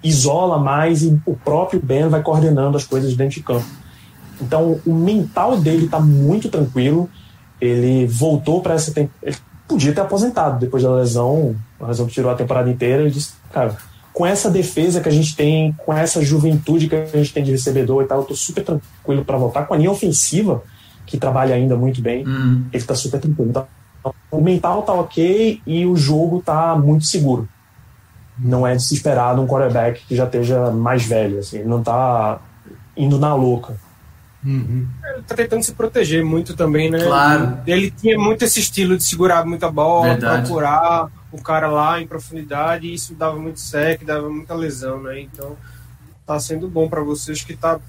isola 0.03 0.57
mais 0.59 1.01
e 1.03 1.19
o 1.25 1.35
próprio 1.35 1.81
Ben 1.81 2.07
vai 2.07 2.21
coordenando 2.21 2.77
as 2.77 2.83
coisas 2.85 3.15
dentro 3.15 3.35
de 3.35 3.43
campo. 3.43 3.65
Então, 4.41 4.79
o 4.85 4.93
mental 4.93 5.57
dele 5.57 5.85
está 5.85 5.99
muito 5.99 6.49
tranquilo. 6.49 7.09
Ele 7.59 8.05
voltou 8.05 8.61
para 8.61 8.73
essa 8.75 8.91
temporada. 8.93 9.19
Ele 9.23 9.35
podia 9.67 9.93
ter 9.93 10.01
aposentado 10.01 10.59
depois 10.59 10.83
da 10.83 10.93
lesão, 10.93 11.55
a 11.79 11.87
lesão 11.87 12.05
que 12.05 12.13
tirou 12.13 12.31
a 12.31 12.35
temporada 12.35 12.69
inteira. 12.69 13.01
Ele 13.01 13.11
disse, 13.11 13.33
cara, 13.51 13.75
com 14.13 14.25
essa 14.25 14.49
defesa 14.51 15.01
que 15.01 15.09
a 15.09 15.11
gente 15.11 15.35
tem, 15.35 15.73
com 15.73 15.91
essa 15.93 16.21
juventude 16.23 16.87
que 16.87 16.95
a 16.95 17.05
gente 17.05 17.33
tem 17.33 17.43
de 17.43 17.51
recebedor 17.51 18.03
e 18.03 18.05
tal, 18.07 18.19
eu 18.19 18.25
tô 18.25 18.35
super 18.35 18.63
tranquilo 18.63 19.25
para 19.25 19.37
voltar. 19.37 19.65
Com 19.65 19.73
a 19.73 19.77
linha 19.77 19.91
ofensiva, 19.91 20.61
que 21.05 21.17
trabalha 21.17 21.55
ainda 21.55 21.75
muito 21.75 22.01
bem, 22.01 22.25
Uhum. 22.27 22.65
ele 22.71 22.83
tá 22.83 22.93
super 22.95 23.19
tranquilo. 23.19 23.49
Então, 23.49 23.65
o 24.37 24.41
mental 24.41 24.83
tá 24.83 24.93
ok 24.93 25.61
e 25.65 25.85
o 25.85 25.95
jogo 25.95 26.41
tá 26.45 26.75
muito 26.75 27.05
seguro. 27.05 27.47
Não 28.37 28.67
é 28.67 28.75
de 28.75 28.83
se 28.83 28.93
esperar 28.93 29.35
de 29.35 29.41
um 29.41 29.47
quarterback 29.47 30.05
que 30.05 30.15
já 30.15 30.25
esteja 30.25 30.71
mais 30.71 31.05
velho, 31.05 31.39
assim, 31.39 31.59
ele 31.59 31.69
não 31.69 31.81
tá 31.81 32.39
indo 32.95 33.17
na 33.17 33.33
louca. 33.33 33.75
Ele 34.45 35.23
tá 35.25 35.33
tentando 35.35 35.63
se 35.63 35.73
proteger 35.73 36.23
muito 36.23 36.55
também, 36.55 36.91
né? 36.91 37.03
Claro. 37.03 37.57
Ele 37.65 37.89
tinha 37.89 38.17
muito 38.17 38.45
esse 38.45 38.59
estilo 38.59 38.95
de 38.95 39.03
segurar 39.03 39.43
muita 39.43 39.71
bola, 39.71 40.09
Verdade. 40.09 40.43
procurar 40.43 41.07
o 41.31 41.41
cara 41.41 41.67
lá 41.67 41.99
em 41.99 42.05
profundidade, 42.05 42.87
e 42.87 42.93
isso 42.93 43.15
dava 43.15 43.37
muito 43.37 43.59
sec, 43.59 44.03
dava 44.05 44.29
muita 44.29 44.53
lesão, 44.53 45.01
né? 45.01 45.19
Então 45.19 45.57
tá 46.25 46.39
sendo 46.39 46.67
bom 46.67 46.87
pra 46.87 47.01
vocês 47.01 47.43
que 47.43 47.55
tá 47.55 47.79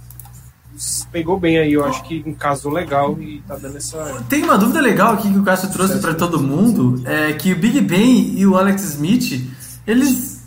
pegou 1.10 1.38
bem 1.38 1.58
aí, 1.58 1.72
eu 1.72 1.84
acho 1.84 2.02
que 2.04 2.22
casou 2.34 2.72
legal 2.72 3.16
e 3.20 3.42
tá 3.46 3.56
dando 3.56 3.76
essa 3.76 4.24
Tem 4.28 4.42
uma 4.42 4.58
dúvida 4.58 4.80
legal 4.80 5.14
aqui 5.14 5.32
que 5.32 5.38
o 5.38 5.42
Cássio 5.42 5.70
trouxe 5.70 5.98
para 5.98 6.14
todo 6.14 6.38
mundo, 6.38 7.02
é 7.04 7.32
que 7.32 7.52
o 7.52 7.56
Big 7.56 7.80
Ben 7.80 8.38
e 8.38 8.46
o 8.46 8.56
Alex 8.56 8.82
Smith, 8.82 9.42
eles 9.86 10.44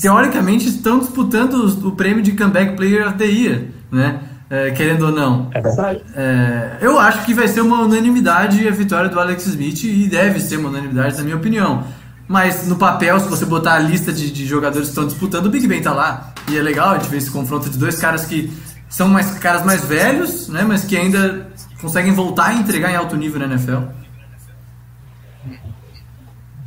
teoricamente 0.00 0.68
estão 0.68 0.98
disputando 0.98 1.64
o 1.86 1.92
prêmio 1.92 2.22
de 2.22 2.32
Comeback 2.32 2.76
Player 2.76 3.08
of 3.08 3.16
the 3.16 3.24
Year, 3.24 3.64
né? 3.90 4.20
É, 4.48 4.72
querendo 4.72 5.06
ou 5.06 5.12
não. 5.12 5.48
É 5.54 5.60
verdade. 5.60 6.02
É, 6.14 6.78
eu 6.80 6.98
acho 6.98 7.24
que 7.24 7.32
vai 7.32 7.46
ser 7.46 7.60
uma 7.60 7.82
unanimidade 7.82 8.66
a 8.66 8.70
vitória 8.72 9.08
do 9.08 9.18
Alex 9.18 9.46
Smith 9.46 9.84
e 9.84 10.08
deve 10.08 10.40
ser 10.40 10.56
uma 10.56 10.70
unanimidade, 10.70 11.16
na 11.16 11.22
minha 11.22 11.36
opinião. 11.36 11.84
Mas 12.26 12.66
no 12.66 12.76
papel, 12.76 13.18
se 13.20 13.28
você 13.28 13.44
botar 13.44 13.74
a 13.74 13.78
lista 13.78 14.12
de, 14.12 14.30
de 14.30 14.46
jogadores 14.46 14.88
que 14.88 14.92
estão 14.92 15.06
disputando, 15.06 15.46
o 15.46 15.50
Big 15.50 15.66
Ben 15.66 15.80
tá 15.80 15.92
lá. 15.92 16.32
E 16.48 16.58
é 16.58 16.62
legal 16.62 16.90
a 16.90 16.98
gente 16.98 17.08
ver 17.08 17.18
esse 17.18 17.30
confronto 17.30 17.70
de 17.70 17.78
dois 17.78 17.98
caras 18.00 18.24
que 18.24 18.52
são 18.90 19.08
mais 19.08 19.30
caras 19.38 19.64
mais 19.64 19.82
velhos, 19.82 20.48
né? 20.48 20.62
Mas 20.62 20.84
que 20.84 20.96
ainda 20.96 21.46
conseguem 21.80 22.12
voltar 22.12 22.54
e 22.54 22.58
entregar 22.58 22.90
em 22.90 22.96
alto 22.96 23.16
nível 23.16 23.40
na 23.40 23.46
NFL. 23.46 23.84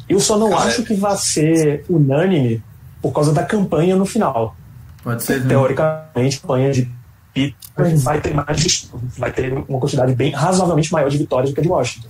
Eu 0.09 0.19
só 0.19 0.37
não 0.37 0.49
Cara, 0.49 0.63
acho 0.63 0.83
que 0.83 0.95
vai 0.95 1.15
ser 1.17 1.85
unânime 1.89 2.63
por 3.01 3.11
causa 3.11 3.31
da 3.31 3.43
campanha 3.43 3.95
no 3.95 4.05
final. 4.05 4.55
Pode 5.03 5.21
ser. 5.23 5.41
né? 5.41 5.49
Teoricamente, 5.49 6.37
a 6.37 6.41
campanha 6.41 6.71
de 6.71 6.91
Pittsburgh 7.33 7.95
vai 7.97 8.21
ter 8.21 8.33
mais, 8.33 8.89
vai 9.17 9.31
ter 9.31 9.53
uma 9.53 9.79
quantidade 9.79 10.15
bem 10.15 10.31
razoavelmente 10.31 10.91
maior 10.91 11.09
de 11.09 11.17
vitórias 11.17 11.51
do 11.51 11.53
que 11.53 11.59
a 11.59 11.63
de 11.63 11.69
Washington. 11.69 12.07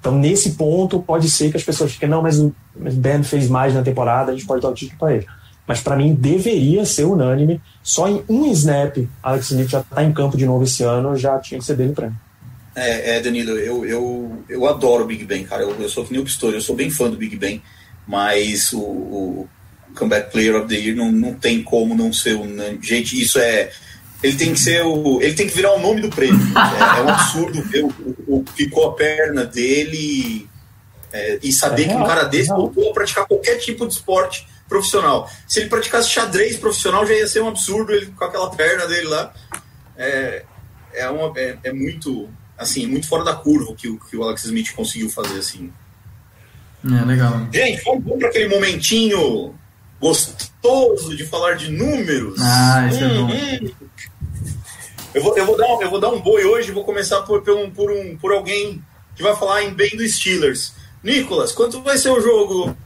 Então, 0.00 0.16
nesse 0.16 0.52
ponto, 0.52 1.00
pode 1.00 1.30
ser 1.30 1.50
que 1.50 1.56
as 1.56 1.64
pessoas 1.64 1.92
fiquem, 1.92 2.08
não, 2.08 2.22
mas 2.22 2.38
o 2.38 2.54
mas 2.78 2.94
o 2.94 3.00
Ben 3.00 3.22
fez 3.22 3.48
mais 3.48 3.74
na 3.74 3.82
temporada, 3.82 4.30
a 4.30 4.34
gente 4.34 4.46
pode 4.46 4.60
dar 4.60 4.68
o 4.68 4.74
título 4.74 4.98
para 4.98 5.14
ele. 5.14 5.26
Mas 5.66 5.80
para 5.80 5.96
mim 5.96 6.14
deveria 6.14 6.84
ser 6.84 7.04
unânime. 7.04 7.60
Só 7.82 8.08
em 8.08 8.22
um 8.28 8.50
snap, 8.52 8.96
Alex 9.22 9.50
Smith 9.50 9.68
já 9.68 9.80
está 9.80 10.04
em 10.04 10.12
campo 10.12 10.36
de 10.36 10.46
novo 10.46 10.64
esse 10.64 10.82
ano, 10.82 11.16
já 11.16 11.38
tinha 11.38 11.58
que 11.58 11.66
ser 11.66 11.76
dele 11.76 11.92
para 11.92 12.10
mim. 12.10 12.16
É, 12.74 13.16
é, 13.16 13.20
Danilo, 13.20 13.52
eu, 13.52 13.86
eu, 13.86 14.44
eu 14.48 14.66
adoro 14.66 15.04
o 15.04 15.06
Big 15.06 15.24
Ben, 15.24 15.44
cara. 15.44 15.62
Eu, 15.62 15.74
eu 15.80 15.88
sou 15.88 16.04
que 16.04 16.12
nem 16.12 16.20
o 16.20 16.24
Pistori, 16.24 16.54
eu 16.56 16.60
sou 16.60 16.76
bem 16.76 16.90
fã 16.90 17.08
do 17.08 17.16
Big 17.16 17.34
Ben, 17.36 17.62
mas 18.06 18.72
o, 18.72 18.80
o 18.80 19.48
Comeback 19.96 20.30
Player 20.30 20.54
of 20.56 20.68
the 20.68 20.74
Year 20.74 20.94
não, 20.94 21.10
não 21.10 21.34
tem 21.34 21.62
como 21.62 21.94
não 21.94 22.12
ser 22.12 22.34
unânime. 22.34 22.78
Gente, 22.82 23.20
isso 23.20 23.38
é. 23.38 23.70
Ele 24.22 24.36
tem 24.36 24.52
que 24.52 24.60
ser 24.60 24.82
o. 24.82 25.20
Ele 25.22 25.34
tem 25.34 25.46
que 25.46 25.54
virar 25.54 25.74
o 25.74 25.80
nome 25.80 26.02
do 26.02 26.10
prêmio. 26.10 26.38
É, 26.56 27.00
é 27.00 27.02
um 27.02 27.08
absurdo 27.08 27.62
ver 27.62 27.84
o, 27.84 27.88
o, 28.26 28.36
o 28.36 28.44
que 28.44 28.52
ficou 28.64 28.90
a 28.90 28.94
perna 28.94 29.44
dele 29.44 30.46
é, 31.12 31.38
e 31.42 31.52
saber 31.52 31.84
É 31.84 31.88
que 31.88 31.94
um 31.94 32.04
cara 32.04 32.24
desse 32.24 32.50
é 32.50 32.54
real. 32.54 32.60
voltou 32.66 32.90
a 32.90 32.92
praticar 32.92 33.26
qualquer 33.26 33.56
tipo 33.56 33.86
de 33.86 33.94
esporte 33.94 34.46
profissional. 34.68 35.30
Se 35.46 35.60
ele 35.60 35.68
praticasse 35.68 36.10
xadrez 36.10 36.56
profissional, 36.56 37.06
já 37.06 37.14
ia 37.14 37.26
ser 37.26 37.40
um 37.40 37.48
absurdo 37.48 37.92
ele 37.92 38.06
com 38.06 38.24
aquela 38.24 38.50
perna 38.50 38.86
dele 38.86 39.06
lá. 39.06 39.32
É, 39.96 40.44
é, 40.92 41.08
uma, 41.08 41.32
é, 41.38 41.58
é 41.64 41.72
muito 41.72 42.28
assim, 42.56 42.86
muito 42.86 43.06
fora 43.06 43.24
da 43.24 43.34
curva 43.34 43.70
o 43.70 43.76
que, 43.76 43.88
o 43.88 43.98
que 43.98 44.16
o 44.16 44.22
Alex 44.22 44.44
Smith 44.44 44.72
conseguiu 44.74 45.10
fazer 45.10 45.38
assim. 45.38 45.72
É, 46.84 47.04
legal. 47.04 47.46
Gente, 47.52 47.82
vamos, 47.84 48.18
para 48.18 48.28
aquele 48.28 48.48
momentinho 48.48 49.54
gostoso 50.00 51.16
de 51.16 51.24
falar 51.26 51.54
de 51.54 51.70
números. 51.70 52.40
Ah, 52.40 52.86
isso 52.88 53.04
é 53.04 53.08
bom. 53.08 53.26
hum. 53.26 53.70
Eu 55.14 55.22
vou, 55.22 55.36
eu, 55.36 55.46
vou 55.46 55.56
dar 55.56 55.66
um, 55.66 55.82
eu 55.82 55.90
vou 55.90 56.00
dar 56.00 56.10
um 56.10 56.20
boi 56.20 56.44
hoje, 56.44 56.72
vou 56.72 56.84
começar 56.84 57.22
por, 57.22 57.40
por, 57.42 57.56
um, 57.56 57.70
por, 57.70 57.90
um, 57.90 58.16
por 58.18 58.32
alguém 58.32 58.82
que 59.14 59.22
vai 59.22 59.34
falar 59.34 59.62
em 59.62 59.72
bem 59.72 59.96
dos 59.96 60.14
Steelers. 60.14 60.74
Nicolas, 61.02 61.52
quanto 61.52 61.80
vai 61.82 61.96
ser 61.96 62.10
o 62.10 62.20
jogo 62.20 62.76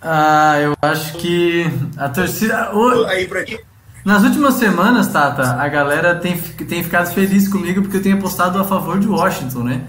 Ah, 0.00 0.56
eu 0.60 0.74
acho 0.82 1.14
que 1.14 1.66
a 1.96 2.08
torcida. 2.08 2.70
o- 2.74 3.04
aí 3.06 3.26
pra 3.26 3.44
ti? 3.44 3.58
Nas 4.04 4.22
últimas 4.22 4.54
semanas, 4.54 5.08
Tata, 5.08 5.54
a 5.60 5.68
galera 5.68 6.14
tem, 6.14 6.36
tem 6.38 6.82
ficado 6.82 7.12
feliz 7.12 7.48
comigo 7.48 7.82
porque 7.82 7.96
eu 7.96 8.02
tenho 8.02 8.16
apostado 8.16 8.58
a 8.60 8.64
favor 8.64 9.00
de 9.00 9.08
Washington, 9.08 9.64
né? 9.64 9.82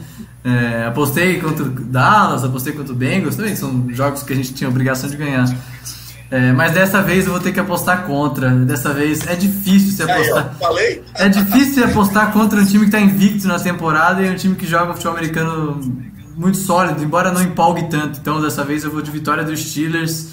É, 0.43 0.85
apostei 0.87 1.39
contra 1.39 1.65
o 1.65 1.69
Dallas, 1.69 2.43
apostei 2.43 2.73
contra 2.73 2.93
o 2.93 2.95
Bengals, 2.95 3.35
também 3.35 3.55
são 3.55 3.85
jogos 3.89 4.23
que 4.23 4.33
a 4.33 4.35
gente 4.35 4.53
tinha 4.53 4.69
obrigação 4.69 5.07
de 5.09 5.17
ganhar. 5.17 5.45
É, 6.31 6.51
mas 6.51 6.71
dessa 6.73 7.01
vez 7.01 7.25
eu 7.25 7.31
vou 7.31 7.39
ter 7.41 7.51
que 7.51 7.59
apostar 7.59 8.03
contra. 8.05 8.49
Dessa 8.49 8.91
vez 8.93 9.25
é 9.27 9.35
difícil 9.35 9.91
se 9.91 10.03
Aí, 10.03 10.09
apostar. 10.11 10.55
falei? 10.59 11.03
É 11.13 11.29
difícil 11.29 11.73
se 11.75 11.83
apostar 11.83 12.31
contra 12.31 12.59
um 12.59 12.65
time 12.65 12.79
que 12.81 12.95
está 12.95 12.99
invicto 12.99 13.47
na 13.47 13.59
temporada 13.59 14.21
e 14.23 14.29
um 14.29 14.35
time 14.35 14.55
que 14.55 14.65
joga 14.65 14.93
futebol 14.93 15.13
americano 15.13 15.79
muito 16.37 16.57
sólido, 16.59 17.03
embora 17.03 17.31
não 17.31 17.41
empolgue 17.41 17.89
tanto. 17.89 18.19
Então 18.19 18.39
dessa 18.39 18.63
vez 18.63 18.83
eu 18.83 18.91
vou 18.91 19.01
de 19.01 19.11
vitória 19.11 19.43
dos 19.43 19.59
Steelers. 19.59 20.29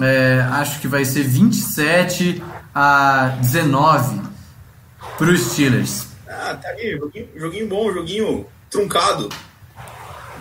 É, 0.00 0.40
acho 0.52 0.80
que 0.80 0.88
vai 0.88 1.04
ser 1.04 1.22
27 1.22 2.42
a 2.74 3.36
19 3.40 4.22
para 5.18 5.30
os 5.30 5.52
Steelers. 5.52 6.06
Ah, 6.26 6.54
tá 6.54 6.68
aí, 6.70 6.96
joguinho, 6.96 7.28
joguinho 7.36 7.68
bom, 7.68 7.92
joguinho 7.92 8.46
truncado. 8.70 9.28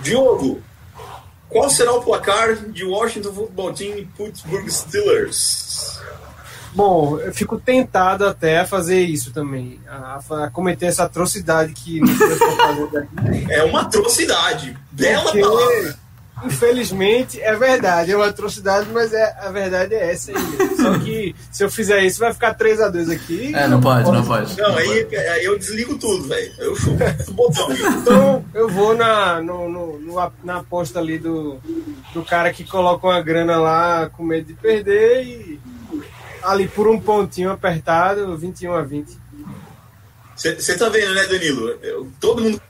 Diogo, 0.01 0.61
qual 1.49 1.69
será 1.69 1.91
o 1.91 2.01
placar 2.01 2.55
de 2.55 2.85
Washington 2.85 3.33
Football 3.33 3.73
Team 3.73 3.97
e 3.97 4.05
Pittsburgh 4.05 4.67
Steelers? 4.69 5.99
Bom, 6.73 7.19
eu 7.19 7.33
fico 7.33 7.59
tentado 7.59 8.25
até 8.25 8.59
a 8.59 8.65
fazer 8.65 9.01
isso 9.01 9.31
também, 9.33 9.79
a, 9.87 10.19
a 10.45 10.49
cometer 10.49 10.85
essa 10.85 11.03
atrocidade 11.03 11.73
que. 11.73 11.99
É 13.49 13.63
uma 13.63 13.81
atrocidade. 13.81 14.77
Bela 14.91 15.23
Porque, 15.23 15.41
palavra. 15.41 15.95
infelizmente, 16.45 17.41
é 17.41 17.55
verdade, 17.55 18.11
é 18.11 18.15
uma 18.15 18.27
atrocidade, 18.27 18.87
mas 18.91 19.13
é, 19.13 19.35
a 19.41 19.49
verdade 19.51 19.93
é 19.95 20.11
essa 20.11 20.31
aí. 20.31 20.75
Só 20.77 20.97
que 20.99 21.35
se 21.51 21.63
eu 21.63 21.69
fizer 21.69 22.03
isso, 22.03 22.19
vai 22.19 22.33
ficar 22.33 22.55
3x2 22.57 23.11
aqui. 23.13 23.53
É, 23.55 23.67
não 23.67 23.81
pode, 23.81 24.09
não 24.11 24.23
pode. 24.25 24.57
Não, 24.57 24.75
aí, 24.77 25.07
aí 25.15 25.43
eu 25.45 25.57
desligo 25.59 25.97
tudo, 25.97 26.27
velho. 26.27 26.51
Eu 26.57 26.75
botão. 27.33 27.67
Então 27.71 28.45
eu 28.53 28.69
vou 28.69 28.95
na, 28.95 29.41
no, 29.41 29.69
no- 29.69 29.99
no- 29.99 30.31
na 30.43 30.57
aposta 30.57 30.99
ali 30.99 31.17
do, 31.19 31.59
do 32.13 32.23
cara 32.23 32.51
que 32.53 32.63
coloca 32.63 33.05
uma 33.07 33.21
grana 33.21 33.57
lá 33.57 34.09
com 34.09 34.23
medo 34.23 34.47
de 34.47 34.53
perder 34.53 35.23
e 35.23 35.59
ali 36.43 36.67
por 36.67 36.87
um 36.87 36.99
pontinho 36.99 37.51
apertado, 37.51 38.37
21 38.37 38.73
a 38.73 38.81
20. 38.81 39.17
Você 40.35 40.77
tá 40.77 40.89
vendo, 40.89 41.13
né, 41.13 41.25
Danilo? 41.27 41.69
Eu- 41.83 42.11
todo 42.19 42.41
mundo 42.41 42.61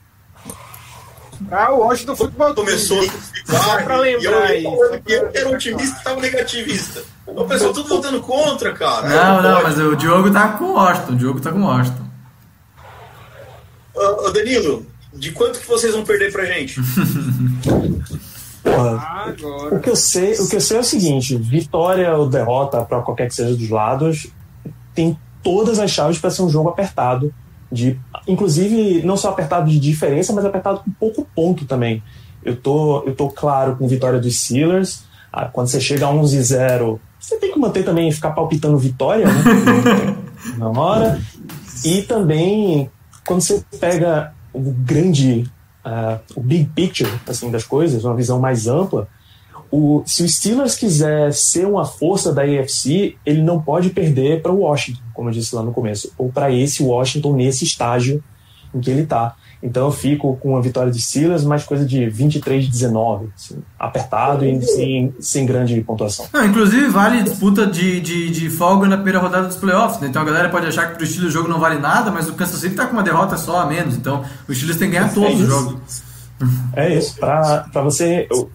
Ah, 1.50 1.72
o 1.72 1.78
Washington 1.80 2.14
Futebol 2.14 2.54
Clube. 2.54 2.70
começou 2.70 3.00
a 3.00 3.52
Só 3.52 3.82
pra 3.82 3.94
e 4.08 4.12
eu 4.12 4.20
lembrar 4.20 4.42
aí, 4.44 4.62
falando 4.62 4.90
só 4.90 4.98
que 4.98 5.12
eu 5.12 5.20
pra- 5.28 5.40
era 5.40 5.50
otimista 5.50 6.00
e 6.00 6.04
tava 6.04 6.20
negativista. 6.20 7.02
O 7.26 7.44
pessoal 7.44 7.72
tudo 7.72 7.88
votando 7.88 8.20
contra, 8.20 8.72
cara. 8.72 9.08
Não, 9.08 9.42
não, 9.42 9.62
mas 9.62 9.76
o 9.78 9.96
Diogo 9.96 10.30
tá 10.30 10.50
com 10.50 10.64
o 10.66 10.72
Washington. 10.74 11.12
O 11.12 11.16
Diogo 11.16 11.40
tá 11.40 11.50
com 11.50 11.58
o 11.60 11.64
Washington. 11.66 12.06
Ô, 13.94 14.26
ô, 14.26 14.30
Danilo, 14.30 14.86
de 15.12 15.32
quanto 15.32 15.58
que 15.58 15.66
vocês 15.66 15.92
vão 15.94 16.04
perder 16.04 16.30
pra 16.30 16.44
gente? 16.44 16.78
Porra, 18.62 18.98
Agora. 19.26 19.74
O 19.74 19.80
que 19.80 19.90
eu 19.90 19.96
sei, 19.96 20.34
o 20.34 20.48
que 20.48 20.56
eu 20.56 20.60
sei 20.60 20.76
é 20.76 20.80
o 20.80 20.84
seguinte: 20.84 21.36
vitória 21.36 22.14
ou 22.16 22.28
derrota 22.28 22.82
para 22.82 23.00
qualquer 23.02 23.28
que 23.28 23.34
seja 23.34 23.54
dos 23.54 23.68
lados 23.68 24.28
tem 24.94 25.16
todas 25.42 25.78
as 25.78 25.90
chaves 25.90 26.18
para 26.18 26.30
ser 26.30 26.42
um 26.42 26.48
jogo 26.48 26.68
apertado, 26.68 27.32
de, 27.70 27.98
inclusive 28.28 29.02
não 29.02 29.16
só 29.16 29.30
apertado 29.30 29.70
de 29.70 29.78
diferença, 29.78 30.32
mas 30.32 30.44
apertado 30.44 30.80
com 30.80 30.90
pouco 30.92 31.26
ponto 31.34 31.64
também. 31.64 32.02
Eu 32.44 32.56
tô, 32.56 33.02
eu 33.06 33.14
tô 33.14 33.28
claro 33.28 33.76
com 33.76 33.88
vitória 33.88 34.20
dos 34.20 34.38
Steelers. 34.38 35.04
Ah, 35.32 35.46
quando 35.46 35.68
você 35.68 35.80
chega 35.80 36.06
a 36.06 36.12
11-0, 36.12 36.98
você 37.18 37.38
tem 37.38 37.52
que 37.52 37.58
manter 37.58 37.84
também 37.84 38.12
ficar 38.12 38.32
palpitando 38.32 38.76
vitória, 38.76 39.26
né? 39.26 40.16
Na 40.58 40.68
hora. 40.68 41.20
E 41.84 42.02
também 42.02 42.90
quando 43.26 43.40
você 43.40 43.64
pega 43.80 44.32
o 44.52 44.72
grande, 44.72 45.50
ah, 45.84 46.18
o 46.34 46.40
big 46.40 46.66
picture 46.74 47.10
assim 47.26 47.50
das 47.50 47.64
coisas, 47.64 48.04
uma 48.04 48.14
visão 48.14 48.38
mais 48.38 48.66
ampla, 48.66 49.08
o, 49.70 50.02
se 50.04 50.22
o 50.22 50.28
Steelers 50.28 50.76
quiser 50.76 51.32
ser 51.32 51.66
uma 51.66 51.86
força 51.86 52.30
da 52.30 52.42
AFC, 52.42 53.16
ele 53.24 53.40
não 53.40 53.60
pode 53.60 53.88
perder 53.88 54.42
para 54.42 54.52
o 54.52 54.60
Washington, 54.60 55.00
como 55.14 55.30
eu 55.30 55.32
disse 55.32 55.54
lá 55.54 55.62
no 55.62 55.72
começo, 55.72 56.12
ou 56.18 56.30
para 56.30 56.52
esse 56.52 56.82
Washington 56.82 57.34
nesse 57.34 57.64
estágio 57.64 58.22
em 58.74 58.80
que 58.80 58.90
ele 58.90 59.02
está. 59.02 59.34
Então 59.62 59.86
eu 59.86 59.92
fico 59.92 60.36
com 60.38 60.56
a 60.56 60.60
vitória 60.60 60.90
de 60.90 61.00
Steelers, 61.00 61.44
mais 61.44 61.62
coisa 61.62 61.84
de 61.86 62.08
23 62.10 62.68
19, 62.68 63.28
assim, 63.36 63.58
apertado 63.78 64.44
e 64.44 64.60
sem, 64.60 65.14
sem 65.20 65.46
grande 65.46 65.80
pontuação. 65.82 66.26
Não, 66.32 66.44
inclusive 66.44 66.88
vale 66.88 67.22
disputa 67.22 67.64
de, 67.66 68.00
de, 68.00 68.30
de 68.30 68.50
folga 68.50 68.88
na 68.88 68.96
primeira 68.96 69.20
rodada 69.20 69.46
dos 69.46 69.56
playoffs, 69.56 70.00
né? 70.00 70.08
Então 70.08 70.20
a 70.20 70.24
galera 70.24 70.48
pode 70.48 70.66
achar 70.66 70.90
que 70.90 70.96
pro 70.96 71.06
Steelers 71.06 71.32
o 71.32 71.38
jogo 71.38 71.48
não 71.48 71.60
vale 71.60 71.78
nada, 71.78 72.10
mas 72.10 72.28
o 72.28 72.34
Kansas 72.34 72.60
City 72.60 72.74
tá 72.74 72.86
com 72.86 72.94
uma 72.94 73.04
derrota 73.04 73.36
só 73.36 73.60
a 73.60 73.66
menos. 73.66 73.94
Então 73.94 74.24
o 74.48 74.54
Steelers 74.54 74.78
tem 74.78 74.90
que 74.90 74.96
ganhar 74.96 75.14
todos 75.14 75.34
os 75.34 75.40
isso. 75.40 75.50
jogos. 75.50 76.02
É 76.74 76.92
isso, 76.92 77.16
para 77.20 77.82
você. 77.82 78.26
O, 78.32 78.48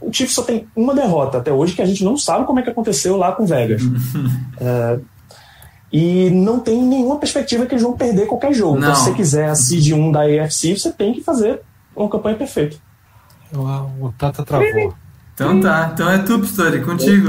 o 0.00 0.12
Chiefs 0.12 0.34
só 0.34 0.42
tem 0.42 0.66
uma 0.76 0.94
derrota 0.94 1.38
até 1.38 1.52
hoje 1.52 1.74
que 1.74 1.82
a 1.82 1.86
gente 1.86 2.04
não 2.04 2.16
sabe 2.16 2.44
como 2.44 2.60
é 2.60 2.62
que 2.62 2.70
aconteceu 2.70 3.16
lá 3.16 3.32
com 3.32 3.46
Vegas. 3.46 3.82
É, 4.64 5.00
e 5.92 6.30
não 6.30 6.58
tem 6.58 6.82
nenhuma 6.82 7.18
perspectiva 7.18 7.66
que 7.66 7.74
eles 7.74 7.82
vão 7.82 7.92
perder 7.96 8.26
qualquer 8.26 8.54
jogo. 8.54 8.78
Então, 8.78 8.88
Não. 8.88 8.96
se 8.96 9.04
você 9.04 9.12
quiser 9.14 9.48
a 9.50 9.54
seed 9.54 9.92
1 9.92 10.10
da 10.10 10.22
AFC, 10.22 10.76
você 10.76 10.90
tem 10.90 11.12
que 11.12 11.20
fazer 11.20 11.60
uma 11.94 12.08
campanha 12.08 12.36
perfeita. 12.36 12.76
O 13.54 14.10
Tata 14.16 14.42
travou. 14.42 14.94
Então 15.34 15.60
tá, 15.60 15.90
então 15.92 16.10
é 16.10 16.18
tu, 16.18 16.38
Pistori, 16.40 16.82
contigo. 16.82 17.28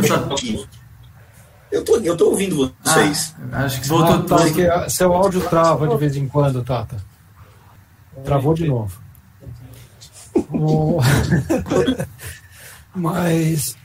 Eu 1.69 1.83
tô, 1.83 1.97
eu 1.97 2.15
tô 2.15 2.29
ouvindo 2.29 2.71
vocês. 2.83 3.35
Ah, 3.51 3.65
acho 3.65 3.81
que 3.81 3.87
voltou 3.87 4.15
Ah, 4.15 4.21
tá, 4.23 4.37
tudo. 4.37 4.53
que, 4.53 4.67
ah, 4.67 4.87
seu 4.89 5.11
áudio 5.13 5.41
trava 5.49 5.87
de 5.87 5.97
vez 5.97 6.15
em 6.15 6.27
quando, 6.27 6.63
Tata. 6.63 6.97
Travou 8.23 8.53
de 8.53 8.67
novo. 8.67 8.95
Mas. 12.95 13.75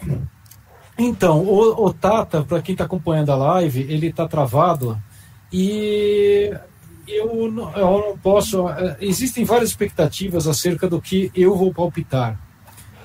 Então, 0.99 1.45
o, 1.45 1.87
o 1.87 1.95
Tata, 1.95 2.43
para 2.43 2.61
quem 2.61 2.73
está 2.73 2.85
acompanhando 2.85 3.31
a 3.31 3.37
live, 3.37 3.81
ele 3.89 4.09
está 4.09 4.27
travado 4.27 5.01
e 5.53 6.53
eu 7.07 7.51
não, 7.51 7.73
eu 7.75 8.09
não 8.09 8.19
posso. 8.19 8.69
eh, 8.69 8.97
Existem 9.01 9.45
várias 9.45 9.71
expectativas 9.71 10.47
acerca 10.49 10.89
do 10.89 11.01
que 11.01 11.31
eu 11.35 11.57
vou 11.57 11.73
palpitar, 11.73 12.39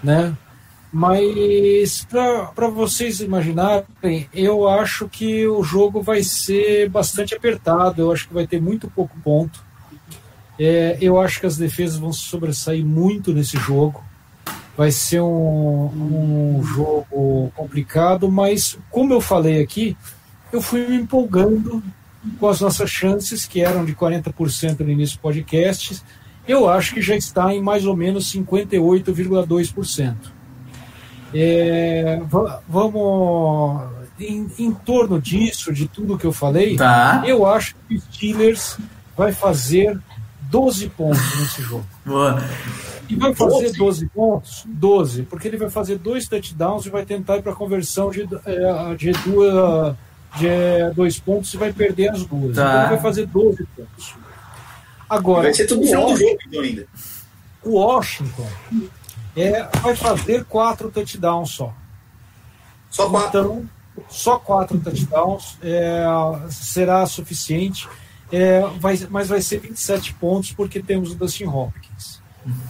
né? 0.03 0.35
Mas 0.91 2.05
para 2.05 2.67
vocês 2.67 3.19
imaginarem, 3.19 4.29
eu 4.33 4.67
acho 4.67 5.07
que 5.09 5.47
o 5.47 5.63
jogo 5.63 6.03
vai 6.03 6.21
ser 6.21 6.87
bastante 6.87 7.33
apertado. 7.33 7.99
Eu 8.01 8.11
acho 8.11 8.27
que 8.27 8.33
vai 8.33 8.45
ter 8.45 8.61
muito 8.61 8.87
pouco 8.89 9.17
ponto. 9.23 9.63
É, 10.59 10.95
eu 11.01 11.19
acho 11.19 11.39
que 11.39 11.47
as 11.47 11.57
defesas 11.57 11.97
vão 11.97 12.13
sobressair 12.13 12.85
muito 12.85 13.33
nesse 13.33 13.57
jogo. 13.57 14.03
Vai 14.75 14.91
ser 14.91 15.21
um, 15.21 16.57
um 16.59 16.63
jogo 16.63 17.51
complicado, 17.55 18.31
mas 18.31 18.77
como 18.89 19.13
eu 19.13 19.21
falei 19.21 19.61
aqui, 19.61 19.95
eu 20.51 20.61
fui 20.61 20.87
me 20.87 20.95
empolgando 20.95 21.83
com 22.39 22.47
as 22.47 22.59
nossas 22.61 22.89
chances, 22.89 23.45
que 23.45 23.61
eram 23.61 23.85
de 23.85 23.93
40% 23.93 24.79
no 24.79 24.89
início 24.89 25.17
do 25.17 25.21
podcast. 25.21 26.01
Eu 26.47 26.67
acho 26.69 26.93
que 26.95 27.01
já 27.01 27.15
está 27.15 27.53
em 27.53 27.61
mais 27.61 27.85
ou 27.85 27.95
menos 27.95 28.31
58,2%. 28.31 30.15
É, 31.33 32.21
va- 32.29 32.61
vamos. 32.67 33.81
Em, 34.19 34.47
em 34.59 34.71
torno 34.71 35.19
disso, 35.19 35.73
de 35.73 35.87
tudo 35.87 36.17
que 36.17 36.25
eu 36.25 36.31
falei, 36.31 36.75
Tá. 36.75 37.23
eu 37.25 37.45
acho 37.45 37.75
que 37.87 37.95
o 37.95 37.99
Steelers 38.01 38.77
vai 39.17 39.31
fazer 39.31 39.99
12 40.41 40.87
pontos 40.89 41.39
nesse 41.39 41.61
jogo. 41.63 41.85
Boa. 42.05 42.39
E 43.09 43.15
vai 43.15 43.33
fazer 43.35 43.71
12? 43.73 43.77
12 43.77 44.07
pontos? 44.09 44.63
12, 44.65 45.23
porque 45.23 45.47
ele 45.47 45.57
vai 45.57 45.69
fazer 45.69 45.97
dois 45.97 46.27
touchdowns 46.27 46.85
e 46.85 46.89
vai 46.89 47.05
tentar 47.05 47.37
ir 47.37 47.41
para 47.43 47.51
a 47.51 47.55
conversão 47.55 48.09
de, 48.09 48.21
eh, 48.23 48.95
de, 48.97 49.11
duas, 49.11 49.95
de 50.37 50.47
eh, 50.47 50.91
dois 50.95 51.19
pontos 51.19 51.53
e 51.53 51.57
vai 51.57 51.71
perder 51.73 52.09
as 52.11 52.25
duas. 52.25 52.55
Tá. 52.55 52.63
Então 52.63 52.79
ele 52.81 52.89
vai 52.89 53.01
fazer 53.01 53.25
12 53.27 53.65
pontos. 53.75 54.15
Agora, 55.09 55.43
Vai 55.43 55.53
ser 55.53 55.65
tudo 55.67 55.83
final 55.85 56.05
do 56.05 56.11
Washington- 56.11 56.27
jogo 56.29 56.39
então, 56.47 56.61
ainda. 56.61 56.87
o 57.63 57.71
Washington 57.75 58.47
é, 59.35 59.63
vai 59.81 59.95
fazer 59.95 60.45
quatro 60.45 60.89
touchdowns 60.89 61.49
só. 61.51 61.73
Só 62.89 63.09
quatro. 63.09 63.39
Então, 63.39 63.69
só 64.09 64.39
quatro 64.39 64.79
touchdowns 64.79 65.57
é, 65.61 66.03
será 66.49 67.05
suficiente, 67.05 67.87
é, 68.31 68.61
vai, 68.79 68.97
mas 69.09 69.27
vai 69.27 69.39
ser 69.41 69.59
27 69.59 70.13
pontos 70.15 70.51
porque 70.51 70.81
temos 70.81 71.11
o 71.11 71.15
Dustin 71.15 71.45
Hopkins. 71.45 71.82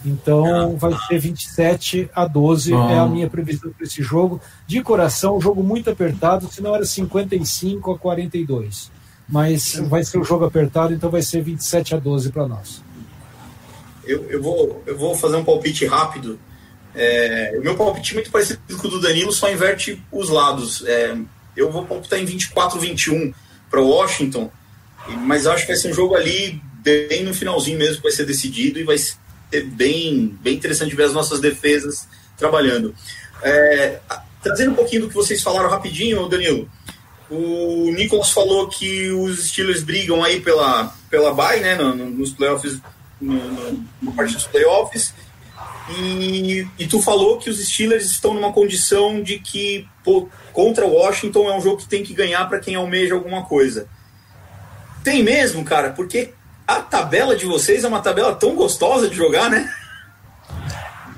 Então 0.04 0.76
vai 0.76 0.92
ser 1.08 1.18
27 1.18 2.08
a 2.14 2.26
12 2.26 2.70
Bom. 2.70 2.90
é 2.90 2.98
a 2.98 3.06
minha 3.06 3.28
previsão 3.28 3.72
para 3.72 3.86
esse 3.86 4.02
jogo. 4.02 4.40
De 4.66 4.80
coração, 4.82 5.36
um 5.36 5.40
jogo 5.40 5.62
muito 5.62 5.90
apertado, 5.90 6.48
senão 6.50 6.74
era 6.74 6.84
55 6.84 7.92
a 7.92 7.98
42. 7.98 8.90
Mas 9.28 9.76
vai 9.88 10.04
ser 10.04 10.18
um 10.18 10.24
jogo 10.24 10.44
apertado, 10.44 10.92
então 10.92 11.10
vai 11.10 11.22
ser 11.22 11.42
27 11.42 11.94
a 11.94 11.98
12 11.98 12.30
para 12.30 12.46
nós. 12.46 12.82
Eu, 14.04 14.24
eu, 14.30 14.42
vou, 14.42 14.82
eu 14.86 14.96
vou 14.96 15.16
fazer 15.16 15.36
um 15.36 15.44
palpite 15.44 15.86
rápido. 15.86 16.38
É, 16.94 17.56
o 17.58 17.62
meu 17.62 17.74
palpite 17.74 18.12
é 18.12 18.14
muito 18.14 18.30
parecido 18.30 18.60
com 18.78 18.86
o 18.86 18.90
do 18.90 19.00
Danilo, 19.00 19.32
só 19.32 19.50
inverte 19.50 20.00
os 20.12 20.28
lados. 20.28 20.84
É, 20.86 21.16
eu 21.56 21.70
vou 21.72 21.84
palpitar 21.84 22.18
em 22.18 22.26
24-21 22.26 23.34
para 23.70 23.80
o 23.80 23.88
Washington, 23.88 24.50
mas 25.22 25.46
acho 25.46 25.62
que 25.62 25.72
vai 25.72 25.76
ser 25.76 25.90
um 25.90 25.94
jogo 25.94 26.14
ali 26.14 26.60
bem 26.82 27.24
no 27.24 27.32
finalzinho 27.32 27.78
mesmo, 27.78 27.96
que 27.96 28.02
vai 28.02 28.12
ser 28.12 28.26
decidido 28.26 28.78
e 28.78 28.84
vai 28.84 28.98
ser 28.98 29.16
bem, 29.60 30.36
bem 30.40 30.54
interessante 30.54 30.94
ver 30.94 31.04
as 31.04 31.12
nossas 31.12 31.40
defesas 31.40 32.06
trabalhando. 32.36 32.94
É, 33.42 34.00
trazendo 34.42 34.72
um 34.72 34.74
pouquinho 34.74 35.02
do 35.02 35.08
que 35.08 35.14
vocês 35.14 35.42
falaram 35.42 35.68
rapidinho, 35.70 36.28
Danilo. 36.28 36.68
O 37.30 37.90
Nicolas 37.94 38.30
falou 38.30 38.68
que 38.68 39.10
os 39.10 39.48
Steelers 39.48 39.82
brigam 39.82 40.22
aí 40.22 40.40
pela, 40.40 40.94
pela 41.10 41.32
bye, 41.32 41.60
né, 41.60 41.74
no- 41.74 41.94
no- 41.94 42.10
nos 42.10 42.30
playoffs, 42.32 42.78
no, 43.20 43.84
no 44.02 44.12
parte 44.12 44.34
dos 44.34 44.46
playoffs. 44.46 45.14
E, 45.98 46.66
e 46.78 46.86
tu 46.86 47.00
falou 47.02 47.38
que 47.38 47.50
os 47.50 47.58
Steelers 47.66 48.06
estão 48.10 48.32
numa 48.34 48.52
condição 48.52 49.22
de 49.22 49.38
que 49.38 49.86
pô, 50.02 50.28
contra 50.52 50.86
o 50.86 50.92
Washington 50.94 51.50
é 51.50 51.56
um 51.56 51.60
jogo 51.60 51.78
que 51.78 51.88
tem 51.88 52.02
que 52.02 52.14
ganhar 52.14 52.46
para 52.48 52.58
quem 52.58 52.74
almeja 52.74 53.14
alguma 53.14 53.44
coisa. 53.44 53.86
Tem 55.02 55.22
mesmo, 55.22 55.62
cara, 55.64 55.90
porque 55.90 56.32
a 56.66 56.76
tabela 56.76 57.36
de 57.36 57.46
vocês 57.46 57.84
é 57.84 57.88
uma 57.88 58.00
tabela 58.00 58.34
tão 58.34 58.54
gostosa 58.54 59.08
de 59.08 59.16
jogar, 59.16 59.50
né? 59.50 59.68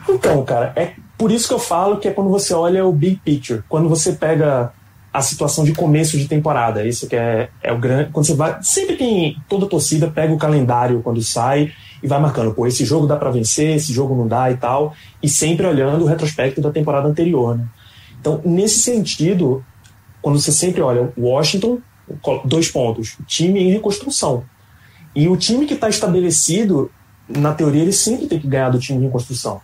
Então, 0.08 0.44
cara, 0.44 0.72
é 0.76 0.94
por 1.18 1.30
isso 1.32 1.48
que 1.48 1.54
eu 1.54 1.58
falo 1.58 1.98
que 1.98 2.08
é 2.08 2.12
quando 2.12 2.30
você 2.30 2.52
olha 2.52 2.84
o 2.84 2.92
big 2.92 3.20
picture, 3.24 3.62
quando 3.68 3.88
você 3.88 4.12
pega 4.12 4.72
a 5.12 5.22
situação 5.22 5.64
de 5.64 5.72
começo 5.72 6.18
de 6.18 6.28
temporada, 6.28 6.86
isso 6.86 7.08
que 7.08 7.16
é, 7.16 7.48
é 7.62 7.72
o 7.72 7.78
grande. 7.78 8.10
Quando 8.12 8.26
você 8.26 8.34
vai. 8.34 8.62
Sempre 8.62 8.96
tem. 8.96 9.36
Toda 9.48 9.66
torcida 9.66 10.08
pega 10.08 10.32
o 10.32 10.38
calendário 10.38 11.00
quando 11.02 11.22
sai 11.22 11.72
e 12.02 12.06
vai 12.06 12.20
marcando, 12.20 12.52
pô, 12.52 12.66
esse 12.66 12.84
jogo 12.84 13.06
dá 13.06 13.16
para 13.16 13.30
vencer, 13.30 13.76
esse 13.76 13.92
jogo 13.92 14.14
não 14.14 14.28
dá 14.28 14.50
e 14.50 14.56
tal, 14.56 14.94
e 15.22 15.28
sempre 15.28 15.66
olhando 15.66 16.04
o 16.04 16.06
retrospecto 16.06 16.60
da 16.60 16.70
temporada 16.70 17.08
anterior, 17.08 17.56
né? 17.56 17.64
Então, 18.20 18.42
nesse 18.44 18.80
sentido, 18.80 19.64
quando 20.20 20.38
você 20.38 20.52
sempre 20.52 20.82
olha 20.82 21.10
Washington, 21.16 21.78
dois 22.44 22.70
pontos, 22.70 23.16
time 23.26 23.60
em 23.60 23.72
reconstrução. 23.72 24.44
E 25.16 25.26
o 25.28 25.36
time 25.36 25.64
que 25.66 25.74
está 25.74 25.88
estabelecido, 25.88 26.90
na 27.26 27.54
teoria, 27.54 27.80
ele 27.82 27.92
sempre 27.92 28.26
tem 28.26 28.38
que 28.38 28.46
ganhar 28.46 28.68
do 28.70 28.78
time 28.78 29.00
em 29.00 29.06
reconstrução. 29.06 29.60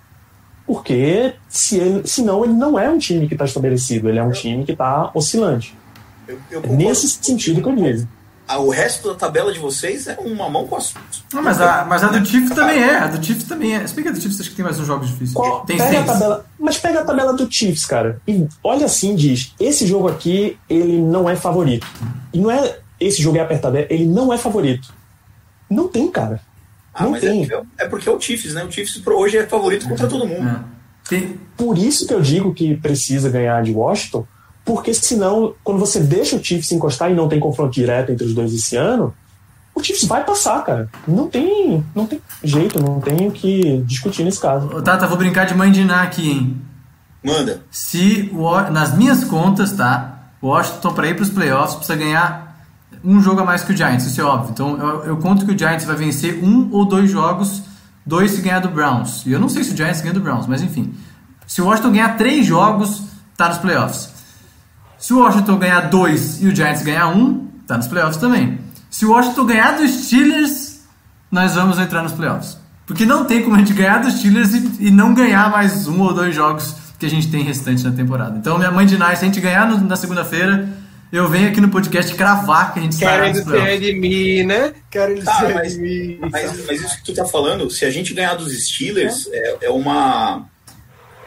Porque 0.66 1.34
se 1.48 1.76
ele, 1.76 2.06
senão 2.06 2.42
ele 2.44 2.54
não 2.54 2.78
é 2.78 2.88
um 2.88 2.96
time 2.98 3.26
que 3.28 3.34
está 3.34 3.44
estabelecido, 3.44 4.08
ele 4.08 4.18
é 4.18 4.22
um 4.22 4.30
time 4.30 4.64
que 4.64 4.72
está 4.72 5.10
oscilante. 5.12 5.76
Eu, 6.26 6.38
eu 6.50 6.62
É 6.64 6.68
nesse 6.68 7.08
sentido 7.08 7.60
que 7.60 7.68
eu 7.68 7.76
digo. 7.76 8.08
Ah, 8.48 8.58
o 8.58 8.70
resto 8.70 9.08
da 9.08 9.14
tabela 9.14 9.52
de 9.52 9.58
vocês 9.58 10.06
é 10.06 10.16
uma 10.18 10.48
mão 10.48 10.66
com 10.66 10.76
as. 10.76 10.94
Não, 11.32 11.42
mas, 11.42 11.60
a, 11.60 11.84
mas 11.84 12.02
a 12.02 12.08
do 12.08 12.24
Chiefs 12.24 12.50
também 12.54 12.82
é. 12.82 12.98
A 12.98 13.06
do 13.06 13.24
Chiefs 13.24 13.44
também 13.44 13.74
é. 13.76 13.86
Se 13.86 13.94
bem 13.94 14.02
que 14.04 14.10
a 14.10 14.12
do 14.12 14.20
Chiefs 14.20 14.40
acho 14.40 14.50
que 14.50 14.56
tem 14.56 14.64
mais 14.64 14.78
uns 14.80 14.86
jogos 14.86 15.06
difíceis. 15.08 15.32
Qual- 15.32 15.64
tem 15.64 15.76
pega 15.78 16.02
tabela, 16.04 16.46
mas 16.58 16.76
pega 16.78 17.00
a 17.00 17.04
tabela 17.04 17.32
do 17.32 17.50
Chiefs, 17.50 17.86
cara. 17.86 18.20
E 18.26 18.46
olha 18.62 18.86
assim, 18.86 19.14
diz: 19.14 19.54
esse 19.60 19.86
jogo 19.86 20.08
aqui, 20.08 20.58
ele 20.68 20.98
não 21.00 21.28
é 21.30 21.36
favorito. 21.36 21.86
E 22.32 22.38
não 22.38 22.50
é 22.50 22.78
esse 23.00 23.22
jogo 23.22 23.36
é 23.38 23.40
apertado, 23.40 23.76
é- 23.76 23.86
ele 23.90 24.06
não 24.06 24.32
é 24.32 24.38
favorito. 24.38 24.92
Não 25.72 25.88
tem, 25.88 26.10
cara. 26.10 26.40
Ah, 26.94 27.04
não 27.04 27.12
mas 27.12 27.22
tem. 27.22 27.44
é, 27.50 27.84
é 27.84 27.88
porque 27.88 28.08
é 28.08 28.12
o 28.12 28.20
Chiefs, 28.20 28.52
né? 28.54 28.64
O 28.64 28.70
Chiefs 28.70 28.98
pro 28.98 29.18
hoje 29.18 29.38
é 29.38 29.46
favorito 29.46 29.88
contra 29.88 30.06
todo 30.06 30.26
mundo. 30.26 30.64
É. 31.10 31.22
Por 31.56 31.76
isso 31.78 32.06
que 32.06 32.14
eu 32.14 32.20
digo 32.20 32.54
que 32.54 32.76
precisa 32.76 33.28
ganhar 33.28 33.62
de 33.62 33.72
Washington, 33.72 34.26
porque 34.64 34.94
senão, 34.94 35.54
quando 35.64 35.78
você 35.78 36.00
deixa 36.00 36.36
o 36.36 36.44
Chiefs 36.44 36.70
encostar 36.72 37.10
e 37.10 37.14
não 37.14 37.28
tem 37.28 37.40
confronto 37.40 37.72
direto 37.72 38.12
entre 38.12 38.26
os 38.26 38.34
dois 38.34 38.54
esse 38.54 38.76
ano, 38.76 39.14
o 39.74 39.82
Chiefs 39.82 40.04
vai 40.04 40.24
passar, 40.24 40.62
cara. 40.64 40.88
Não 41.06 41.28
tem, 41.28 41.84
não 41.94 42.06
tem 42.06 42.20
jeito, 42.44 42.80
não 42.80 43.00
tem 43.00 43.26
o 43.26 43.32
que 43.32 43.82
discutir 43.86 44.22
nesse 44.22 44.40
caso. 44.40 44.68
Ô, 44.68 44.82
Tata, 44.82 45.06
vou 45.06 45.16
brincar 45.16 45.46
de 45.46 45.54
mandinar 45.54 46.04
aqui, 46.04 46.30
hein? 46.30 46.56
Manda. 47.24 47.62
Se, 47.70 48.30
nas 48.70 48.96
minhas 48.96 49.24
contas, 49.24 49.72
tá? 49.72 50.30
O 50.40 50.48
Washington, 50.48 50.92
para 50.92 51.08
ir 51.08 51.14
para 51.14 51.22
os 51.22 51.30
playoffs, 51.30 51.76
precisa 51.76 51.96
ganhar 51.96 52.51
um 53.04 53.20
jogo 53.20 53.40
a 53.40 53.44
mais 53.44 53.62
que 53.62 53.72
o 53.72 53.76
Giants, 53.76 54.04
isso 54.06 54.20
é 54.20 54.24
óbvio. 54.24 54.50
Então, 54.52 54.76
eu, 54.78 55.04
eu 55.06 55.16
conto 55.16 55.44
que 55.44 55.52
o 55.52 55.58
Giants 55.58 55.84
vai 55.84 55.96
vencer 55.96 56.42
um 56.42 56.68
ou 56.72 56.84
dois 56.84 57.10
jogos, 57.10 57.62
dois 58.06 58.30
se 58.32 58.40
ganhar 58.40 58.60
do 58.60 58.68
Browns. 58.68 59.24
E 59.26 59.32
eu 59.32 59.40
não 59.40 59.48
sei 59.48 59.64
se 59.64 59.72
o 59.72 59.76
Giants 59.76 60.00
ganha 60.00 60.14
do 60.14 60.20
Browns, 60.20 60.46
mas 60.46 60.62
enfim. 60.62 60.94
Se 61.46 61.60
o 61.60 61.66
Washington 61.66 61.92
ganhar 61.92 62.16
três 62.16 62.46
jogos, 62.46 63.02
tá 63.36 63.48
nos 63.48 63.58
playoffs. 63.58 64.10
Se 64.98 65.12
o 65.12 65.18
Washington 65.18 65.58
ganhar 65.58 65.80
dois 65.90 66.40
e 66.42 66.46
o 66.46 66.54
Giants 66.54 66.82
ganhar 66.82 67.08
um, 67.08 67.48
tá 67.66 67.76
nos 67.76 67.86
playoffs 67.88 68.16
também. 68.18 68.58
Se 68.88 69.04
o 69.04 69.10
Washington 69.12 69.44
ganhar 69.46 69.72
dos 69.76 69.90
Steelers, 69.90 70.80
nós 71.30 71.54
vamos 71.54 71.78
entrar 71.78 72.02
nos 72.02 72.12
playoffs. 72.12 72.56
Porque 72.86 73.04
não 73.06 73.24
tem 73.24 73.42
como 73.42 73.56
a 73.56 73.58
gente 73.58 73.72
ganhar 73.72 73.98
dos 73.98 74.14
Steelers 74.14 74.54
e, 74.54 74.86
e 74.86 74.90
não 74.90 75.14
ganhar 75.14 75.50
mais 75.50 75.86
um 75.88 76.00
ou 76.00 76.12
dois 76.14 76.34
jogos 76.34 76.74
que 76.98 77.06
a 77.06 77.10
gente 77.10 77.28
tem 77.30 77.42
restante 77.42 77.82
na 77.82 77.90
temporada. 77.90 78.36
Então, 78.38 78.56
minha 78.58 78.70
mãe 78.70 78.86
de 78.86 78.96
Nai, 78.96 79.16
se 79.16 79.24
a 79.24 79.26
gente 79.26 79.40
ganhar 79.40 79.66
no- 79.66 79.80
na 79.80 79.96
segunda-feira, 79.96 80.68
eu 81.12 81.28
venho 81.28 81.48
aqui 81.48 81.60
no 81.60 81.68
podcast 81.68 82.14
cravar 82.14 82.72
que 82.72 82.78
a 82.80 82.82
gente 82.82 82.96
Querem 82.96 83.28
nos 83.30 83.38
ser 83.38 83.44
playoffs. 83.44 83.80
de 83.80 83.92
mim, 83.94 84.42
né? 84.44 84.74
Querem 84.90 85.22
Tá, 85.22 85.38
ser 85.40 85.54
mas, 85.54 85.74
de 85.74 85.80
mim. 85.80 86.18
mas, 86.20 86.66
mas 86.66 86.80
isso 86.80 86.96
que 86.98 87.04
tu 87.04 87.14
tá 87.14 87.24
falando, 87.26 87.70
se 87.70 87.84
a 87.84 87.90
gente 87.90 88.14
ganhar 88.14 88.34
dos 88.34 88.52
Steelers, 88.66 89.28
é, 89.30 89.58
é 89.66 89.70
uma. 89.70 90.48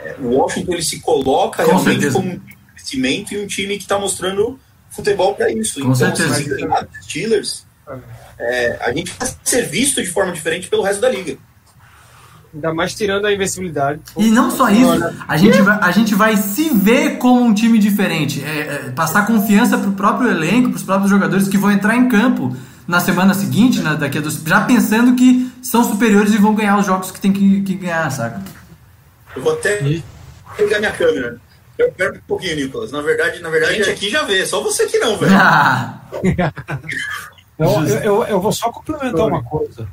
é, 0.03 0.15
o 0.19 0.29
Washington 0.37 0.73
ele 0.73 0.81
se 0.83 0.99
coloca 0.99 1.63
Com 1.63 1.69
realmente 1.71 2.01
certeza. 2.01 2.15
como 2.15 2.31
um 2.33 2.41
crescimento 2.75 3.33
e 3.33 3.37
um 3.37 3.47
time 3.47 3.77
que 3.77 3.85
tá 3.87 3.97
mostrando 3.99 4.59
futebol 4.89 5.35
para 5.35 5.51
isso. 5.51 5.75
Com 5.79 5.91
então, 5.91 5.95
certeza. 5.95 6.33
se 6.33 6.33
a 6.33 6.43
gente 6.43 6.61
ganhar 6.61 6.81
dos 6.85 7.05
Steelers, 7.05 7.65
é, 8.39 8.77
a 8.81 8.91
gente 8.91 9.11
vai 9.19 9.29
ser 9.43 9.67
visto 9.67 10.01
de 10.01 10.09
forma 10.09 10.31
diferente 10.31 10.67
pelo 10.67 10.81
resto 10.83 11.01
da 11.01 11.09
liga. 11.09 11.37
Ainda 12.55 12.73
mais 12.73 12.93
tirando 12.95 13.25
a 13.25 13.33
invencibilidade. 13.33 13.99
E 14.17 14.29
não 14.31 14.49
só 14.49 14.69
isso, 14.69 14.89
a 15.27 15.35
gente, 15.35 15.61
vai, 15.61 15.77
a 15.81 15.91
gente 15.91 16.15
vai 16.15 16.37
se 16.37 16.69
ver 16.69 17.17
como 17.17 17.41
um 17.41 17.53
time 17.53 17.77
diferente. 17.77 18.41
É, 18.43 18.59
é, 18.87 18.91
passar 18.95 19.27
confiança 19.27 19.77
pro 19.77 19.91
próprio 19.91 20.29
elenco, 20.31 20.69
pros 20.69 20.83
próprios 20.83 21.09
jogadores 21.11 21.49
que 21.49 21.57
vão 21.57 21.69
entrar 21.69 21.97
em 21.97 22.07
campo 22.07 22.55
na 22.87 23.01
semana 23.01 23.33
seguinte, 23.33 23.81
na, 23.81 23.95
daqui 23.95 24.19
a 24.19 24.21
dos, 24.21 24.41
já 24.41 24.61
pensando 24.61 25.15
que 25.15 25.51
são 25.61 25.83
superiores 25.83 26.33
e 26.33 26.37
vão 26.37 26.55
ganhar 26.55 26.77
os 26.77 26.85
jogos 26.85 27.11
que 27.11 27.19
tem 27.19 27.33
que, 27.33 27.61
que 27.63 27.73
ganhar, 27.75 28.09
saca? 28.09 28.41
Eu 29.35 29.41
vou 29.43 29.51
até 29.53 29.81
pegar 30.55 30.79
minha 30.79 30.91
câmera. 30.93 31.37
Eu 31.77 31.91
perco 31.91 32.17
um 32.19 32.21
pouquinho, 32.25 32.55
Nicolas. 32.55 32.89
Na 32.89 33.01
verdade, 33.01 33.41
na 33.41 33.49
verdade, 33.49 33.73
a 33.73 33.75
gente 33.77 33.89
aqui 33.89 34.09
já 34.09 34.23
vê, 34.23 34.45
só 34.45 34.63
você 34.63 34.85
que 34.85 34.97
não, 34.97 35.17
velho. 35.17 35.35
Ah, 35.35 35.99
eu, 37.59 37.85
eu- 38.03 38.23
eu 38.23 38.39
vou 38.39 38.51
só 38.53 38.71
complementar 38.71 39.27
uma 39.27 39.43
coisa. 39.43 39.85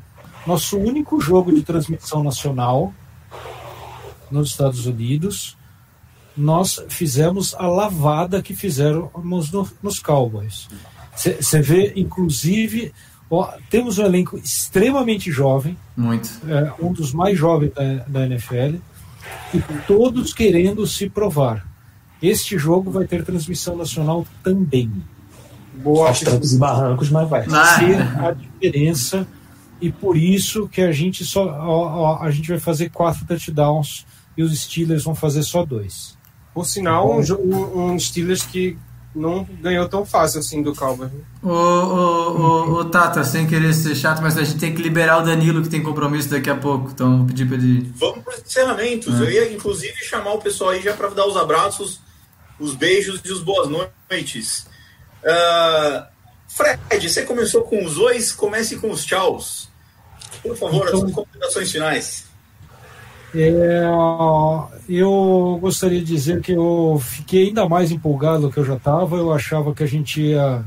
Nosso 0.47 0.79
único 0.79 1.21
jogo 1.21 1.53
de 1.53 1.63
transmissão 1.63 2.23
nacional 2.23 2.93
nos 4.31 4.51
Estados 4.51 4.87
Unidos 4.87 5.57
nós 6.37 6.83
fizemos 6.89 7.55
a 7.55 7.67
lavada 7.67 8.43
que 8.43 8.55
fizeram 8.55 9.11
no, 9.23 9.69
nos 9.83 9.99
Cowboys. 9.99 10.69
Você 11.15 11.61
vê, 11.61 11.93
inclusive, 11.95 12.93
ó, 13.31 13.53
temos 13.69 13.99
um 13.99 14.05
elenco 14.05 14.39
extremamente 14.39 15.31
jovem, 15.31 15.77
Muito. 15.97 16.31
é, 16.49 16.73
um 16.83 16.93
dos 16.93 17.13
mais 17.13 17.37
jovens 17.37 17.73
da, 17.75 18.05
da 18.07 18.27
NFL, 18.27 18.77
e 19.53 19.61
todos 19.87 20.33
querendo 20.33 20.87
se 20.87 21.09
provar. 21.09 21.67
Este 22.23 22.57
jogo 22.57 22.91
vai 22.91 23.07
ter 23.07 23.25
transmissão 23.25 23.77
nacional 23.77 24.27
também. 24.43 24.91
Boa. 25.75 26.09
Aos 26.09 26.21
trancos 26.21 26.53
e 26.53 26.59
barrancos, 26.59 27.11
mas 27.11 27.29
vai. 27.29 27.47
Ah. 27.51 27.79
Ser 27.79 28.01
a 28.25 28.33
diferença 28.33 29.27
e 29.83 29.93
por 29.93 30.17
isso 30.17 30.69
que 30.69 30.81
a 30.81 30.93
gente 30.93 31.25
só 31.25 31.45
ó, 31.45 32.19
ó, 32.19 32.23
a 32.23 32.31
gente 32.31 32.49
vai 32.49 32.59
fazer 32.59 32.89
quatro 32.91 33.25
touchdowns 33.27 34.07
e 34.37 34.43
os 34.43 34.59
Steelers 34.59 35.05
vão 35.05 35.15
fazer 35.15 35.43
só 35.43 35.65
dois. 35.65 36.17
Por 36.55 36.65
sinal, 36.67 37.19
um, 37.19 37.23
jo- 37.23 37.39
um, 37.41 37.93
um 37.93 37.99
Steelers 37.99 38.43
que 38.45 38.79
não 39.15 39.45
ganhou 39.61 39.87
tão 39.89 40.07
fácil 40.07 40.41
assim 40.41 40.63
do 40.63 40.71
né? 40.73 41.11
Ô, 41.43 41.49
ô, 41.51 41.53
ô, 41.53 42.73
ô, 42.81 42.85
Tata, 42.87 43.23
sem 43.25 43.47
querer 43.47 43.75
ser 43.75 43.95
chato, 43.95 44.23
mas 44.23 44.39
a 44.39 44.45
gente 44.45 44.59
tem 44.59 44.75
que 44.75 44.81
liberar 44.81 45.19
o 45.19 45.23
Danilo 45.25 45.63
que 45.63 45.69
tem 45.69 45.83
compromisso 45.83 46.31
daqui 46.31 46.49
a 46.49 46.57
pouco. 46.57 46.91
Então 46.91 47.19
vou 47.19 47.27
pedir 47.27 47.47
pra 47.47 47.57
ele. 47.57 47.93
Vamos 47.95 48.25
para 48.25 48.35
os 48.35 48.41
encerramentos. 48.47 49.21
Eu 49.21 49.31
ia, 49.31 49.53
inclusive, 49.53 49.95
chamar 50.05 50.33
o 50.33 50.39
pessoal 50.39 50.71
aí 50.71 50.81
já 50.83 50.95
para 50.95 51.09
dar 51.11 51.27
os 51.27 51.37
abraços, 51.37 52.01
os 52.59 52.75
beijos 52.75 53.21
e 53.25 53.31
os 53.33 53.43
boas 53.43 53.69
noites. 53.69 54.67
Ah, 55.27 56.09
Fred, 56.49 57.09
você 57.09 57.23
começou 57.25 57.63
com 57.63 57.85
os 57.85 57.95
dois, 57.95 58.33
comece 58.33 58.77
com 58.77 58.91
os 58.91 59.05
tchauz. 59.05 59.69
Por 60.43 60.57
favor, 60.57 60.83
as 60.83 60.89
Então- 60.89 61.01
suas 61.01 61.13
considerações 61.13 61.73
finais. 61.73 62.33
É, 63.35 63.83
eu 64.89 65.59
gostaria 65.61 66.01
de 66.01 66.05
dizer 66.07 66.41
que 66.43 66.53
eu 66.53 67.01
fiquei 67.03 67.49
ainda 67.49 67.67
mais 67.69 67.91
empolgado 67.91 68.43
do 68.43 68.51
que 68.51 68.59
eu 68.59 68.65
já 68.65 68.75
estava. 68.77 69.17
Eu 69.17 69.33
achava 69.33 69.75
que 69.75 69.83
a 69.83 69.87
gente 69.87 70.21
ia 70.21 70.65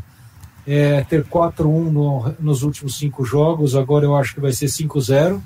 é, 0.68 1.04
ter 1.04 1.24
4-1 1.26 1.92
no- 1.92 2.34
nos 2.40 2.64
últimos 2.64 2.98
cinco 2.98 3.24
jogos, 3.24 3.76
agora 3.76 4.04
eu 4.04 4.16
acho 4.16 4.34
que 4.34 4.42
vai 4.42 4.52
ser 4.52 4.68
5-0. 4.68 5.40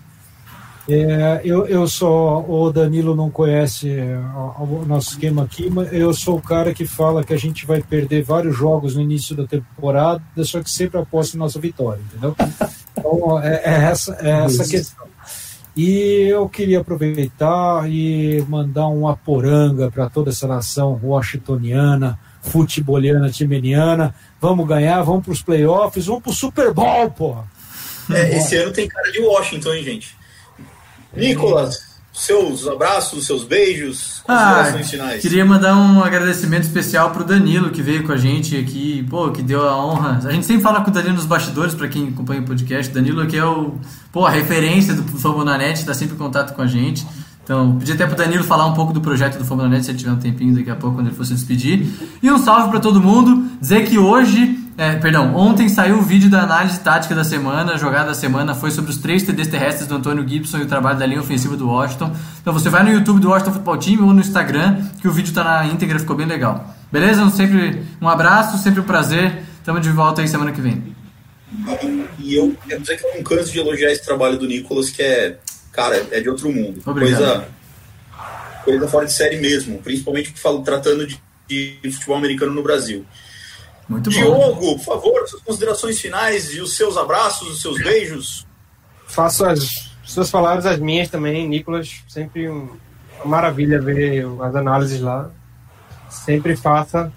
É, 0.89 1.41
eu, 1.43 1.67
eu 1.67 1.87
só, 1.87 2.43
o 2.47 2.71
Danilo 2.71 3.15
não 3.15 3.29
conhece 3.29 3.91
é, 3.91 4.17
o, 4.17 4.81
o 4.81 4.85
nosso 4.87 5.11
esquema 5.11 5.43
aqui, 5.43 5.69
mas 5.69 5.93
eu 5.93 6.11
sou 6.15 6.37
o 6.37 6.41
cara 6.41 6.73
que 6.73 6.83
fala 6.83 7.23
que 7.23 7.31
a 7.31 7.37
gente 7.37 7.63
vai 7.63 7.79
perder 7.79 8.23
vários 8.23 8.57
jogos 8.57 8.95
no 8.95 9.01
início 9.01 9.35
da 9.35 9.45
temporada, 9.45 10.23
só 10.43 10.63
que 10.63 10.71
sempre 10.71 10.99
aposto 10.99 11.35
em 11.35 11.37
nossa 11.37 11.59
vitória, 11.59 12.01
entendeu? 12.09 12.35
Então 12.99 13.41
é, 13.41 13.61
é 13.63 13.73
essa, 13.85 14.17
é 14.19 14.29
essa 14.43 14.63
a 14.63 14.67
questão. 14.67 15.07
E 15.73 16.27
eu 16.29 16.49
queria 16.49 16.81
aproveitar 16.81 17.89
e 17.89 18.43
mandar 18.49 18.89
um 18.89 19.07
aporanga 19.07 19.89
para 19.89 20.09
toda 20.09 20.31
essa 20.31 20.45
nação 20.45 20.99
washingtoniana, 21.01 22.19
futeboliana, 22.41 23.29
timeniana. 23.29 24.13
Vamos 24.41 24.67
ganhar, 24.67 25.01
vamos 25.03 25.23
para 25.23 25.31
os 25.31 25.41
playoffs, 25.41 26.07
vamos 26.07 26.23
para 26.23 26.31
o 26.31 26.35
Super 26.35 26.73
Bowl, 26.73 27.09
porra. 27.11 27.45
É, 28.11 28.37
esse 28.37 28.57
ano 28.57 28.73
tem 28.73 28.85
cara 28.85 29.09
de 29.13 29.21
Washington, 29.21 29.73
hein, 29.75 29.83
gente? 29.83 30.18
Nicolas, 31.16 31.89
seus 32.14 32.68
abraços, 32.68 33.26
seus 33.26 33.43
beijos, 33.43 34.22
Ah, 34.28 34.36
considerações 34.55 34.89
finais. 34.91 35.22
queria 35.22 35.45
mandar 35.45 35.76
um 35.78 36.03
agradecimento 36.03 36.64
especial 36.64 37.12
pro 37.12 37.24
Danilo 37.24 37.70
que 37.70 37.82
veio 37.82 38.03
com 38.03 38.12
a 38.12 38.18
gente 38.18 38.57
aqui, 38.57 39.05
pô, 39.10 39.30
que 39.32 39.41
deu 39.41 39.68
a 39.68 39.76
honra. 39.86 40.20
A 40.24 40.32
gente 40.32 40.45
sempre 40.45 40.62
fala 40.62 40.82
com 40.82 40.89
o 40.89 40.93
Danilo 40.93 41.16
nos 41.16 41.26
bastidores, 41.26 41.74
pra 41.74 41.88
quem 41.88 42.10
acompanha 42.10 42.41
o 42.41 42.45
podcast. 42.45 42.91
O 42.91 42.93
Danilo 42.95 43.22
aqui 43.22 43.38
é 43.38 43.45
o, 43.45 43.76
pô, 44.12 44.26
a 44.26 44.30
referência 44.30 44.93
do 44.93 45.03
Famonanet, 45.18 45.86
tá 45.86 45.93
sempre 45.93 46.16
em 46.16 46.18
contato 46.18 46.53
com 46.55 46.62
a 46.62 46.68
gente. 46.68 47.05
Então, 47.43 47.78
pedi 47.80 47.93
até 47.93 48.05
pro 48.05 48.16
Danilo 48.16 48.43
falar 48.43 48.68
um 48.68 48.74
pouco 48.76 48.93
do 48.93 49.01
projeto 49.01 49.39
do 49.39 49.45
Famonanet, 49.45 49.84
se 49.84 49.89
ele 49.91 49.97
tiver 49.97 50.12
um 50.12 50.18
tempinho 50.20 50.53
daqui 50.53 50.70
a 50.70 50.76
pouco, 50.76 50.97
quando 50.97 51.07
ele 51.07 51.16
for 51.16 51.26
se 51.26 51.34
despedir. 51.34 51.88
E 52.22 52.30
um 52.32 52.38
salve 52.38 52.70
pra 52.70 52.80
todo 52.80 53.01
mundo, 53.01 53.49
dizer 53.60 53.88
que 53.88 53.97
hoje, 53.97 54.59
é, 54.80 54.95
perdão, 54.95 55.36
ontem 55.36 55.67
saiu 55.67 55.97
o 55.97 56.01
vídeo 56.01 56.30
da 56.30 56.43
análise 56.43 56.80
tática 56.80 57.13
da 57.13 57.25
semana, 57.25 57.73
a 57.73 57.77
jogada 57.77 58.07
da 58.07 58.13
semana 58.13 58.55
foi 58.55 58.71
sobre 58.71 58.91
os 58.91 58.97
três 58.97 59.23
TDs 59.23 59.49
terrestres 59.49 59.86
do 59.86 59.95
Antônio 59.95 60.25
Gibson 60.25 60.59
e 60.59 60.61
o 60.61 60.67
trabalho 60.67 60.97
da 60.97 61.05
linha 61.05 61.19
ofensiva 61.19 61.57
do 61.57 61.67
Washington. 61.67 62.15
Então 62.41 62.53
você 62.53 62.69
vai 62.69 62.82
no 62.84 62.89
YouTube 62.89 63.19
do 63.19 63.30
Washington 63.30 63.51
Football 63.51 63.77
Team 63.77 64.07
ou 64.07 64.13
no 64.13 64.21
Instagram, 64.21 64.82
que 65.01 65.07
o 65.07 65.11
vídeo 65.11 65.34
tá 65.34 65.43
na 65.43 65.65
íntegra, 65.65 65.99
ficou 65.99 66.15
bem 66.15 66.25
legal. 66.25 66.73
Beleza? 66.89 67.30
Sempre 67.30 67.84
um 68.01 68.07
abraço, 68.07 68.57
sempre 68.57 68.80
um 68.80 68.86
prazer. 68.86 69.43
Tamo 69.65 69.82
de 69.82 69.89
volta 69.89 70.21
aí 70.21 70.30
semana 70.30 70.53
que 70.53 70.61
vem. 70.61 70.82
E 72.17 72.36
eu 72.36 72.55
quero 72.65 72.80
dizer 72.80 72.97
que 72.97 73.05
eu 73.05 73.15
não 73.15 73.23
canso 73.23 73.51
de 73.51 73.59
elogiar 73.59 73.91
esse 73.91 74.05
trabalho 74.05 74.38
do 74.38 74.47
Nicolas, 74.47 74.89
que 74.89 75.03
é, 75.03 75.38
cara, 75.73 76.07
é 76.09 76.21
de 76.21 76.30
outro 76.30 76.49
mundo. 76.49 76.82
Obrigado. 76.86 77.19
Coisa, 77.19 77.47
coisa 78.63 78.88
fora 78.88 79.05
de 79.05 79.11
série 79.11 79.41
mesmo, 79.41 79.80
principalmente 79.80 80.32
falo, 80.39 80.61
tratando 80.61 81.05
de, 81.05 81.19
de 81.49 81.91
futebol 81.91 82.15
americano 82.15 82.53
no 82.53 82.63
Brasil. 82.63 83.05
Muito 83.89 84.09
bom. 84.11 84.15
Diogo, 84.17 84.75
por 84.77 84.79
favor, 84.85 85.27
suas 85.27 85.41
considerações 85.41 85.99
finais 85.99 86.53
e 86.53 86.61
os 86.61 86.77
seus 86.77 86.95
abraços, 86.95 87.47
os 87.49 87.61
seus 87.61 87.77
beijos. 87.81 88.45
Faço 89.07 89.43
as 89.45 89.89
suas 90.03 90.29
palavras, 90.29 90.65
as 90.67 90.79
minhas 90.79 91.09
também, 91.09 91.47
Nicolas. 91.47 92.03
Sempre 92.07 92.47
um- 92.49 92.69
uma 93.17 93.25
maravilha 93.25 93.81
ver 93.81 94.25
as 94.41 94.55
análises 94.55 95.01
lá. 95.01 95.29
Sempre 96.09 96.55
faça 96.55 97.11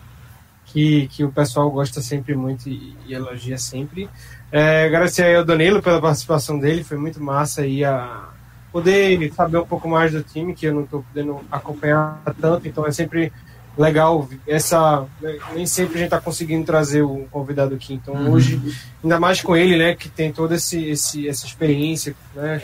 que, 0.67 1.07
que 1.09 1.23
o 1.25 1.31
pessoal 1.31 1.71
gosta 1.71 2.01
sempre 2.01 2.35
muito 2.35 2.69
e, 2.69 2.97
e 3.07 3.13
elogia 3.15 3.59
sempre. 3.59 4.09
É, 4.51 4.85
agradecer 4.87 5.25
aí 5.25 5.37
ao 5.37 5.45
Danilo 5.45 5.83
pela 5.83 6.01
participação 6.01 6.59
dele, 6.59 6.83
foi 6.85 6.97
muito 6.97 7.23
massa 7.23 7.63
aí 7.63 7.85
a 7.85 8.29
poder 8.71 9.31
saber 9.35 9.59
um 9.59 9.67
pouco 9.67 9.87
mais 9.89 10.13
do 10.13 10.23
time, 10.23 10.55
que 10.55 10.67
eu 10.67 10.75
não 10.75 10.85
estou 10.85 11.03
podendo 11.03 11.41
acompanhar 11.51 12.23
tanto, 12.41 12.67
então 12.67 12.87
é 12.87 12.93
sempre 12.93 13.31
legal 13.77 14.29
essa. 14.47 15.07
né, 15.21 15.39
Nem 15.55 15.67
sempre 15.67 15.95
a 15.95 15.99
gente 15.99 16.05
está 16.07 16.21
conseguindo 16.21 16.65
trazer 16.65 17.03
o 17.03 17.27
convidado 17.31 17.75
aqui, 17.75 17.95
então 17.95 18.31
hoje, 18.31 18.61
ainda 19.03 19.19
mais 19.19 19.41
com 19.41 19.57
ele, 19.57 19.77
né, 19.79 19.95
que 19.95 20.09
tem 20.09 20.33
toda 20.33 20.55
esse, 20.57 20.85
esse, 20.91 21.29
essa 21.29 21.47
experiência, 21.47 22.15
né, 22.35 22.61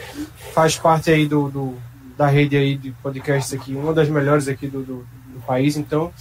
faz 0.52 0.76
parte 0.76 1.10
aí 1.10 1.26
do, 1.26 1.48
do- 1.50 1.74
da 2.16 2.26
rede 2.26 2.56
aí 2.56 2.76
de 2.76 2.90
podcasts 3.02 3.52
aqui, 3.58 3.74
uma 3.74 3.94
das 3.94 4.08
melhores 4.08 4.48
aqui 4.48 4.66
do, 4.66 4.82
do, 4.82 5.06
do 5.34 5.40
país, 5.46 5.76
então 5.76 6.12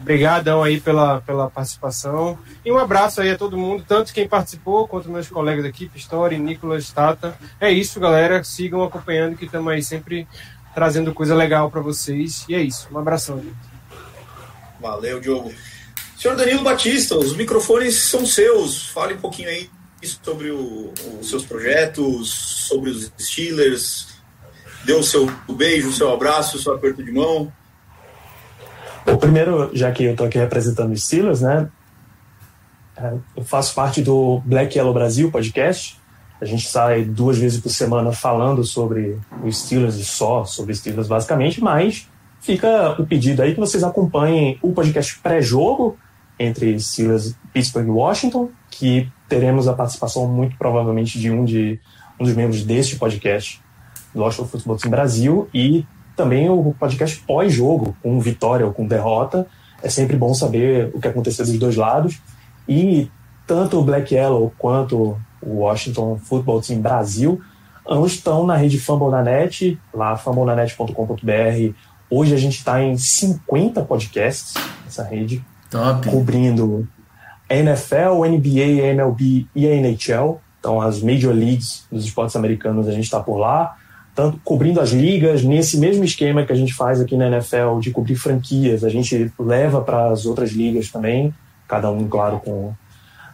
Obrigadão 0.00 0.62
aí 0.62 0.80
pela, 0.80 1.20
pela 1.22 1.50
participação. 1.50 2.38
E 2.64 2.70
um 2.70 2.78
abraço 2.78 3.20
aí 3.20 3.30
a 3.32 3.36
todo 3.36 3.58
mundo, 3.58 3.84
tanto 3.86 4.14
quem 4.14 4.28
participou 4.28 4.86
quanto 4.86 5.10
meus 5.10 5.28
colegas 5.28 5.64
aqui, 5.64 5.88
Pistori, 5.88 6.38
Nicolas, 6.38 6.90
Tata. 6.92 7.36
É 7.60 7.70
isso, 7.70 7.98
galera. 7.98 8.42
Sigam 8.44 8.82
acompanhando 8.84 9.36
que 9.36 9.44
estamos 9.44 9.70
aí 9.70 9.82
sempre 9.82 10.26
trazendo 10.72 11.12
coisa 11.12 11.34
legal 11.34 11.68
para 11.68 11.80
vocês. 11.80 12.46
E 12.48 12.54
é 12.54 12.60
isso. 12.62 12.88
Um 12.92 12.98
abração, 12.98 13.38
gente. 13.38 13.56
Valeu, 14.80 15.20
Diogo. 15.20 15.52
Senhor 16.16 16.36
Danilo 16.36 16.62
Batista, 16.62 17.16
os 17.16 17.36
microfones 17.36 17.94
são 18.10 18.26
seus. 18.26 18.88
Fale 18.88 19.14
um 19.14 19.18
pouquinho 19.20 19.48
aí 19.48 19.68
sobre 20.02 20.50
o- 20.50 20.92
os 21.20 21.28
seus 21.30 21.44
projetos, 21.44 22.28
sobre 22.68 22.90
os 22.90 23.12
Steelers. 23.18 24.08
Dê 24.84 24.92
o 24.94 25.02
seu 25.02 25.26
beijo, 25.50 25.88
o 25.88 25.92
seu 25.92 26.12
abraço, 26.12 26.56
o 26.56 26.60
seu 26.60 26.74
aperto 26.74 27.02
de 27.04 27.12
mão. 27.12 27.52
Bom, 29.04 29.16
primeiro, 29.16 29.70
já 29.74 29.90
que 29.92 30.04
eu 30.04 30.12
estou 30.12 30.26
aqui 30.26 30.38
representando 30.38 30.92
os 30.92 31.04
Steelers, 31.04 31.40
né? 31.40 31.68
é, 32.96 33.14
Eu 33.36 33.44
faço 33.44 33.74
parte 33.74 34.02
do 34.02 34.40
Black 34.44 34.76
Yellow 34.76 34.92
Brasil 34.94 35.30
podcast. 35.30 35.98
A 36.40 36.44
gente 36.44 36.68
sai 36.68 37.04
duas 37.04 37.36
vezes 37.38 37.60
por 37.60 37.70
semana 37.70 38.12
falando 38.12 38.62
sobre 38.64 39.18
os 39.44 39.58
Steelers 39.64 39.96
e 39.96 40.04
só 40.04 40.44
sobre 40.44 40.74
Steelers, 40.74 41.08
basicamente, 41.08 41.60
mas 41.60 42.08
fica 42.40 43.00
o 43.00 43.06
pedido 43.06 43.42
aí 43.42 43.54
que 43.54 43.60
vocês 43.60 43.82
acompanhem 43.82 44.58
o 44.62 44.72
podcast 44.72 45.18
pré-jogo 45.18 45.96
entre 46.38 46.78
Steelers, 46.78 47.34
Pittsburgh 47.52 47.88
e 47.88 47.90
Washington, 47.90 48.50
que 48.70 49.10
teremos 49.28 49.66
a 49.66 49.72
participação 49.72 50.26
muito 50.28 50.56
provavelmente 50.56 51.18
de 51.18 51.30
um, 51.30 51.44
de, 51.44 51.80
um 52.18 52.24
dos 52.24 52.34
membros 52.34 52.64
deste 52.64 52.96
podcast, 52.96 53.60
do 54.14 54.20
Washington 54.20 54.46
Football 54.46 54.76
Team 54.76 54.90
Brasil, 54.90 55.48
e 55.52 55.84
também 56.16 56.48
o 56.48 56.74
podcast 56.78 57.20
pós-jogo, 57.26 57.96
com 58.02 58.18
vitória 58.20 58.64
ou 58.64 58.72
com 58.72 58.86
derrota. 58.86 59.46
É 59.82 59.88
sempre 59.88 60.16
bom 60.16 60.32
saber 60.32 60.90
o 60.94 61.00
que 61.00 61.08
aconteceu 61.08 61.44
dos 61.44 61.58
dois 61.58 61.76
lados. 61.76 62.20
E 62.68 63.10
tanto 63.46 63.78
o 63.78 63.82
Black 63.82 64.14
Yellow 64.14 64.52
quanto 64.58 65.18
o 65.40 65.58
Washington 65.58 66.18
Football 66.18 66.60
Team 66.60 66.80
Brasil 66.80 67.40
ambos 67.88 68.12
estão 68.12 68.46
na 68.46 68.54
rede 68.54 68.78
Fumble 68.78 69.10
na 69.10 69.22
Net, 69.22 69.78
lá 69.94 70.16
fumblenanet.com.br. 70.16 71.74
Hoje 72.10 72.34
a 72.34 72.38
gente 72.38 72.56
está 72.58 72.82
em 72.82 72.96
50 72.96 73.82
podcasts 73.82 74.54
nessa 74.84 75.02
rede, 75.02 75.44
Top. 75.70 76.08
cobrindo 76.08 76.88
a 77.48 77.54
NFL, 77.54 78.24
a 78.24 78.28
NBA, 78.28 78.82
a 78.82 78.86
MLB 78.94 79.46
e 79.54 79.66
a 79.66 79.74
NHL. 79.74 80.40
Então, 80.58 80.80
as 80.80 81.02
Major 81.02 81.32
Leagues 81.34 81.86
dos 81.90 82.04
esportes 82.04 82.34
americanos, 82.34 82.88
a 82.88 82.92
gente 82.92 83.04
está 83.04 83.20
por 83.20 83.36
lá. 83.38 83.76
Tanto 84.14 84.40
cobrindo 84.42 84.80
as 84.80 84.90
ligas, 84.90 85.44
nesse 85.44 85.78
mesmo 85.78 86.02
esquema 86.02 86.44
que 86.44 86.52
a 86.52 86.56
gente 86.56 86.74
faz 86.74 87.00
aqui 87.00 87.16
na 87.16 87.28
NFL, 87.28 87.78
de 87.80 87.90
cobrir 87.92 88.16
franquias, 88.16 88.82
a 88.82 88.88
gente 88.88 89.30
leva 89.38 89.80
para 89.80 90.08
as 90.10 90.26
outras 90.26 90.50
ligas 90.50 90.90
também, 90.90 91.32
cada 91.68 91.90
um, 91.90 92.08
claro, 92.08 92.40
com 92.40 92.72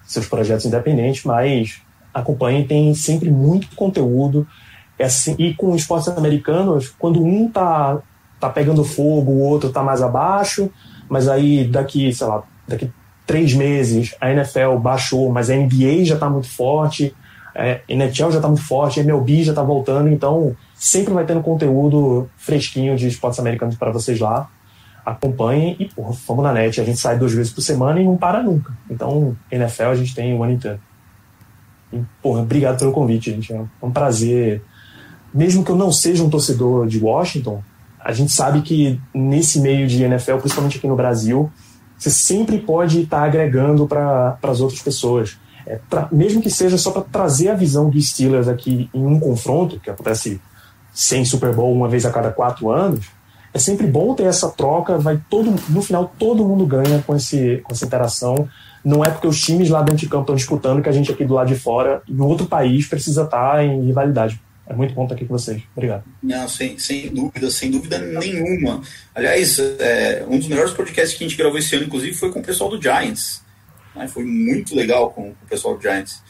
seus 0.05 0.27
projetos 0.27 0.67
independentes, 0.67 1.25
mas 1.25 1.81
acompanhem, 2.13 2.67
tem 2.67 2.93
sempre 2.95 3.31
muito 3.31 3.75
conteúdo. 3.75 4.47
É 4.99 5.05
assim- 5.05 5.35
e 5.39 5.55
com 5.55 5.75
esportes 5.75 6.09
americanos, 6.09 6.93
quando 6.99 7.23
um 7.23 7.47
está 7.47 7.99
tá 8.41 8.49
pegando 8.49 8.85
fogo, 8.85 9.33
o 9.33 9.41
outro 9.41 9.71
tá 9.71 9.83
mais 9.83 10.03
abaixo, 10.03 10.71
mas 11.09 11.29
aí 11.29 11.67
daqui, 11.67 12.13
sei 12.13 12.27
lá, 12.27 12.43
daqui 12.67 12.91
três 13.27 13.55
meses 13.55 14.15
a 14.21 14.31
NFL 14.31 14.77
baixou, 14.81 15.31
mas 15.33 15.51
a 15.51 15.57
NBA 15.57 16.05
já 16.05 16.17
tá 16.17 16.29
muito 16.29 16.49
forte, 16.49 17.15
é, 17.55 17.83
NHL 17.89 18.33
já 18.33 18.41
tá 18.41 18.49
muito 18.49 18.65
forte, 18.65 19.01
MLB 19.01 19.45
já 19.45 19.55
tá 19.55 19.63
voltando, 19.63 20.09
então 20.09 20.57
sempre 20.75 21.15
vai 21.15 21.25
tendo 21.25 21.41
conteúdo 21.41 22.29
fresquinho 22.37 22.97
de 22.97 23.07
esportes 23.07 23.39
americanos 23.39 23.77
para 23.77 23.93
vocês 23.93 24.19
lá. 24.19 24.51
Acompanhem 25.07 25.77
e, 25.79 25.85
porra, 25.85 26.17
vamos 26.27 26.43
na 26.43 26.53
net. 26.53 26.81
A 26.81 26.85
gente 26.85 26.99
sai 26.99 27.19
duas 27.19 27.33
vezes 27.33 27.53
por 27.53 27.61
semana 27.61 28.01
e 28.01 28.05
não 28.05 28.17
para 28.17 28.43
nunca. 28.43 28.73
Então, 28.91 29.37
NFL 29.53 29.85
a 29.85 29.95
gente 29.95 30.15
tem 30.15 30.35
o 30.35 30.43
ano 30.43 30.55
inteiro. 30.55 30.81
E, 31.93 32.01
porra, 32.23 32.41
obrigado 32.41 32.79
pelo 32.79 32.91
convite, 32.91 33.31
gente. 33.31 33.53
É 33.53 33.65
um 33.83 33.91
prazer. 33.91 34.63
Mesmo 35.33 35.63
que 35.63 35.71
eu 35.71 35.77
não 35.77 35.93
seja 35.93 36.25
um 36.25 36.31
torcedor 36.31 36.87
de 36.87 36.99
Washington, 36.99 37.63
a 38.05 38.13
gente 38.13 38.31
sabe 38.33 38.61
que 38.61 39.01
nesse 39.15 39.59
meio 39.61 39.89
de 39.89 40.03
NFL, 40.03 40.37
principalmente 40.37 40.77
aqui 40.77 40.87
no 40.87 40.95
Brasil, 40.95 41.51
você 41.97 42.11
sempre 42.11 42.59
pode 42.59 43.01
estar 43.01 43.25
agregando 43.25 43.87
para 43.87 44.37
as 44.43 44.61
outras 44.61 44.83
pessoas. 44.83 45.39
É, 45.67 45.81
pra, 45.89 46.07
mesmo 46.13 46.43
que 46.43 46.51
seja 46.51 46.77
só 46.77 46.91
para 46.91 47.01
trazer 47.01 47.49
a 47.49 47.55
visão 47.55 47.89
dos 47.89 48.11
Steelers 48.11 48.47
aqui 48.47 48.91
em 48.93 49.07
um 49.07 49.19
confronto, 49.19 49.81
que 49.81 49.89
acontece 49.89 50.39
sem 50.93 51.25
Super 51.25 51.55
Bowl 51.55 51.73
uma 51.73 51.89
vez 51.89 52.05
a 52.05 52.11
cada 52.11 52.31
quatro 52.31 52.71
anos, 52.71 53.07
é 53.55 53.59
sempre 53.59 53.87
bom 53.87 54.15
ter 54.15 54.25
essa 54.25 54.51
troca, 54.51 54.99
vai 54.99 55.19
todo 55.31 55.55
no 55.71 55.81
final 55.81 56.13
todo 56.19 56.45
mundo 56.45 56.67
ganha 56.67 57.03
com, 57.07 57.17
esse, 57.17 57.63
com 57.65 57.73
essa 57.73 57.87
interação. 57.87 58.47
Não 58.85 59.03
é 59.03 59.09
porque 59.09 59.27
os 59.27 59.41
times 59.41 59.71
lá 59.71 59.81
dentro 59.81 60.01
de 60.01 60.09
campo 60.09 60.25
estão 60.25 60.37
disputando 60.37 60.83
que 60.83 60.89
a 60.91 60.93
gente 60.93 61.11
aqui 61.11 61.25
do 61.25 61.33
lado 61.33 61.47
de 61.49 61.55
fora, 61.55 62.03
em 62.07 62.21
outro 62.21 62.47
país, 62.47 62.87
precisa 62.87 63.23
estar 63.23 63.65
em 63.65 63.87
rivalidade. 63.87 64.39
É 64.67 64.73
muito 64.73 64.95
bom 64.95 65.03
estar 65.03 65.15
aqui 65.15 65.27
com 65.27 65.37
vocês. 65.37 65.63
Obrigado. 65.77 66.05
Não, 66.23 66.49
sem, 66.49 66.79
sem 66.79 67.09
dúvida, 67.09 67.51
sem 67.51 67.71
dúvida 67.71 67.99
nenhuma. 67.99 68.81
Aliás, 69.15 69.59
é, 69.59 70.25
um 70.27 70.39
dos 70.39 70.49
melhores 70.49 70.73
podcasts 70.73 71.19
que 71.19 71.25
a 71.25 71.29
gente 71.29 71.37
gravou 71.37 71.59
esse 71.59 71.75
ano, 71.77 71.85
inclusive, 71.85 72.15
foi 72.15 72.33
com 72.33 72.41
o 72.41 72.43
pessoal 72.43 72.71
do 72.71 72.81
Giants. 72.81 73.43
Né? 73.95 74.09
Foi 74.09 74.25
muito 74.25 74.75
legal 74.75 75.11
com, 75.11 75.35
com 75.35 75.45
o 75.45 75.49
pessoal 75.49 75.77
do 75.77 75.83
Giants. 75.83 76.23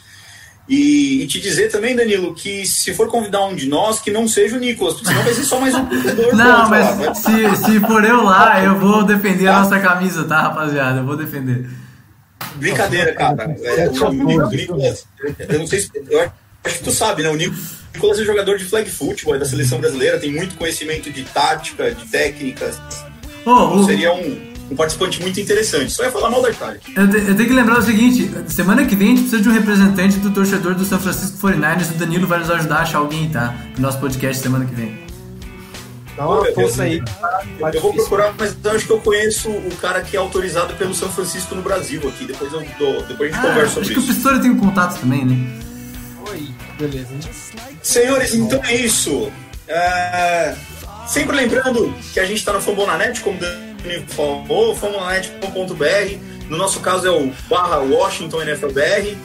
E, 0.68 1.22
e, 1.22 1.26
te 1.28 1.41
dizer 1.41 1.70
também, 1.70 1.95
Danilo, 1.95 2.35
que 2.35 2.66
se 2.66 2.93
for 2.95 3.07
convidar 3.09 3.45
um 3.45 3.55
de 3.55 3.68
nós, 3.68 4.01
que 4.01 4.11
não 4.11 4.26
seja 4.26 4.57
o 4.57 4.59
Nicolas, 4.59 4.95
porque 4.95 5.09
senão 5.09 5.22
vai 5.22 5.35
ser 5.35 5.45
só 5.45 5.61
mais 5.61 5.74
um 5.74 5.87
corredor. 5.87 6.35
Não, 6.35 6.68
mas 6.70 6.99
lá, 6.99 7.14
se, 7.14 7.57
se 7.57 7.80
for 7.80 8.03
eu 8.03 8.24
lá, 8.24 8.64
eu 8.64 8.78
vou 8.80 9.05
defender 9.05 9.45
tá? 9.45 9.57
a 9.57 9.62
nossa 9.62 9.78
camisa, 9.78 10.24
tá, 10.24 10.41
rapaziada? 10.41 11.01
Eu 11.01 11.05
vou 11.05 11.16
defender. 11.16 11.68
Brincadeira, 12.57 13.14
cara. 13.14 13.55
É, 13.62 13.89
o 13.91 14.49
Nicolas, 14.49 15.07
eu 15.39 15.59
não 15.59 15.66
sei 15.66 15.80
se. 15.80 15.91
Eu 16.09 16.32
acho 16.64 16.78
que 16.78 16.85
tu 16.85 16.91
sabe, 16.91 17.22
né? 17.22 17.28
O 17.28 17.37
Nicolas 17.37 17.84
é 17.95 18.25
jogador 18.25 18.59
de 18.59 18.65
flag 18.65 18.91
football, 18.91 19.35
é 19.35 19.39
da 19.39 19.45
seleção 19.45 19.79
brasileira, 19.81 20.19
tem 20.19 20.33
muito 20.33 20.57
conhecimento 20.57 21.11
de 21.11 21.23
tática, 21.25 21.93
de 21.93 22.07
técnicas. 22.07 22.81
Oh, 23.47 23.51
então, 23.51 23.85
seria 23.85 24.13
um 24.13 24.55
um 24.71 24.77
participante 24.77 25.21
muito 25.21 25.39
interessante. 25.41 25.93
Só 25.93 26.05
ia 26.05 26.11
falar 26.11 26.31
mal 26.31 26.43
da 26.43 26.51
Itália. 26.51 26.81
Eu, 26.97 27.09
te, 27.09 27.17
eu, 27.17 27.37
tenho 27.37 27.49
que 27.49 27.55
lembrar 27.55 27.79
o 27.79 27.83
seguinte: 27.83 28.31
semana 28.49 28.85
que 28.87 28.97
vem 28.97 29.09
a 29.09 29.11
gente 29.11 29.21
precisa 29.23 29.43
de 29.43 29.49
um 29.49 29.53
representante 29.53 30.17
do 30.19 30.31
torcedor 30.31 30.75
do 30.75 30.85
São 30.85 30.99
Francisco 30.99 31.37
49ers. 31.39 31.91
O 31.91 31.95
Danilo 31.95 32.27
vai 32.27 32.39
nos 32.39 32.51
ajudar 32.51 32.77
a 32.77 32.83
achar 32.83 32.99
alguém, 32.99 33.29
tá? 33.29 33.55
No 33.77 33.83
nosso 33.83 33.99
podcast 33.99 34.43
semana 34.43 34.65
que 34.65 34.75
vem. 34.75 35.05
Dá 36.17 36.29
uma 36.29 36.45
força 36.53 36.85
aí. 36.85 37.03
Eu, 37.59 37.69
eu 37.69 37.81
vou 37.81 37.93
procurar, 37.93 38.33
mas 38.39 38.57
eu 38.63 38.71
acho 38.71 38.87
que 38.87 38.93
eu 38.93 39.01
conheço 39.01 39.51
o 39.51 39.77
cara 39.81 40.01
que 40.01 40.17
é 40.17 40.21
autorizado 40.21 40.75
pelo 40.75 40.95
São 40.95 41.09
Francisco 41.09 41.55
no 41.55 41.63
Brasil 41.63 42.01
aqui. 42.09 42.25
Depois, 42.25 42.53
eu 42.53 42.65
dou, 42.79 43.03
depois 43.03 43.33
a 43.33 43.37
gente 43.37 43.47
ah, 43.47 43.49
conversa 43.49 43.75
sobre 43.75 43.81
acho 43.81 43.81
isso. 43.81 43.81
Acho 43.81 43.93
que 43.93 43.99
o 43.99 44.15
Pistori 44.15 44.41
tem 44.41 44.51
um 44.51 44.59
contato 44.59 45.01
também, 45.01 45.25
né? 45.25 45.64
Beleza. 46.79 47.09
Senhores, 47.83 48.35
então 48.35 48.62
é 48.64 48.75
isso. 48.75 49.33
É... 49.68 50.55
Sempre 51.07 51.37
lembrando 51.37 51.95
que 52.12 52.20
a 52.20 52.25
gente 52.25 52.39
está 52.39 52.53
no 52.53 52.61
Fambonanet, 52.61 53.20
como 53.20 53.39
falou, 54.09 54.75
fambonanet.com.br. 54.75 56.18
No 56.49 56.57
nosso 56.57 56.81
caso 56.81 57.07
é 57.07 57.11
o 57.11 57.33
barra 57.49 57.79
Washington 57.79 58.43
NFLBR. 58.45 59.16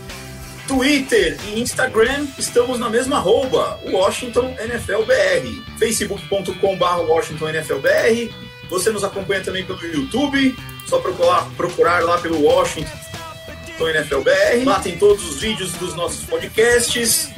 Twitter 0.68 1.36
e 1.48 1.60
Instagram 1.60 2.28
estamos 2.38 2.78
na 2.78 2.90
mesma 2.90 3.18
arroba, 3.18 3.80
Washington 3.86 4.56
NFLBR. 4.60 5.64
Facebook.com 5.80 6.78
barra 6.78 7.02
Washington 7.02 7.50
NFLBR. 7.50 8.32
Você 8.70 8.92
nos 8.92 9.04
acompanha 9.04 9.42
também 9.42 9.66
pelo 9.66 9.84
YouTube, 9.84 10.56
só 10.86 11.00
procurar, 11.00 11.50
procurar 11.58 12.04
lá 12.04 12.20
pelo 12.20 12.44
Washington 12.44 13.09
NFLBR. 13.88 14.66
Lá 14.66 14.80
tem 14.80 14.98
todos 14.98 15.24
os 15.30 15.40
vídeos 15.40 15.72
dos 15.74 15.96
nossos 15.96 16.26
podcasts. 16.26 17.30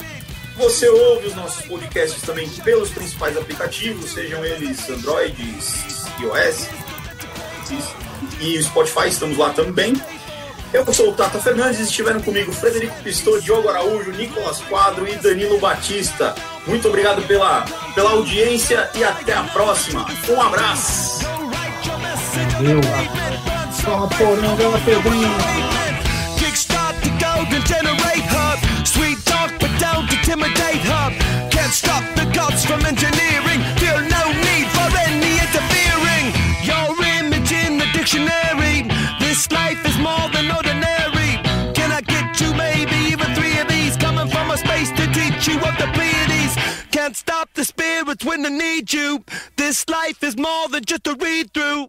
Você 0.57 0.89
ouve 0.89 1.27
os 1.27 1.35
nossos 1.35 1.65
podcasts 1.65 2.21
também 2.21 2.47
pelos 2.49 2.89
principais 2.89 3.37
aplicativos, 3.37 4.11
sejam 4.11 4.43
eles 4.45 4.89
Android, 4.89 5.35
iOS 6.19 6.67
e 8.39 8.57
o 8.57 8.63
Spotify, 8.63 9.07
estamos 9.07 9.37
lá 9.37 9.51
também. 9.51 9.93
Eu 10.73 10.91
sou 10.93 11.09
o 11.09 11.13
Tata 11.13 11.37
Fernandes, 11.39 11.81
estiveram 11.81 12.21
comigo 12.21 12.51
Frederico 12.51 12.95
Pistor, 13.03 13.41
Diogo 13.41 13.67
Araújo, 13.67 14.11
Nicolas 14.11 14.59
Quadro 14.61 15.07
e 15.07 15.15
Danilo 15.15 15.59
Batista. 15.59 16.33
Muito 16.65 16.87
obrigado 16.87 17.21
pela, 17.27 17.65
pela 17.93 18.11
audiência 18.11 18.89
e 18.95 19.03
até 19.03 19.33
a 19.33 19.43
próxima. 19.43 20.05
Um 20.29 20.41
abraço. 20.41 21.25
Valeu. 22.53 22.79
Só 23.83 24.05
a 24.05 24.07
poranga, 24.07 24.79
pedrinha. 24.85 25.90
Intimidate 30.31 30.83
hub. 30.87 31.11
Can't 31.51 31.73
stop 31.73 32.03
the 32.15 32.23
gods 32.31 32.65
from 32.65 32.85
engineering. 32.85 33.59
Feel 33.75 33.99
no 33.99 34.23
need 34.47 34.67
for 34.71 34.87
any 35.03 35.35
interfering. 35.43 36.25
Your 36.63 36.87
image 37.19 37.51
in 37.51 37.77
the 37.77 37.87
dictionary. 37.91 38.87
This 39.19 39.51
life 39.51 39.83
is 39.85 39.97
more 39.97 40.27
than 40.31 40.49
ordinary. 40.49 41.35
Can 41.75 41.91
I 41.91 42.01
get 42.01 42.39
you 42.39 42.53
maybe 42.53 42.95
even 43.11 43.27
three 43.35 43.59
of 43.59 43.67
these? 43.67 43.97
Coming 43.97 44.29
from 44.29 44.51
a 44.51 44.57
space 44.57 44.89
to 44.91 45.05
teach 45.11 45.47
you 45.49 45.57
of 45.59 45.75
the 45.77 45.89
Pleiades. 45.91 46.55
Can't 46.91 47.15
stop 47.15 47.49
the 47.53 47.65
spirits 47.65 48.23
when 48.23 48.43
they 48.43 48.51
need 48.51 48.93
you. 48.93 49.25
This 49.57 49.87
life 49.89 50.23
is 50.23 50.37
more 50.37 50.69
than 50.69 50.85
just 50.85 51.07
a 51.07 51.15
read 51.15 51.53
through. 51.53 51.87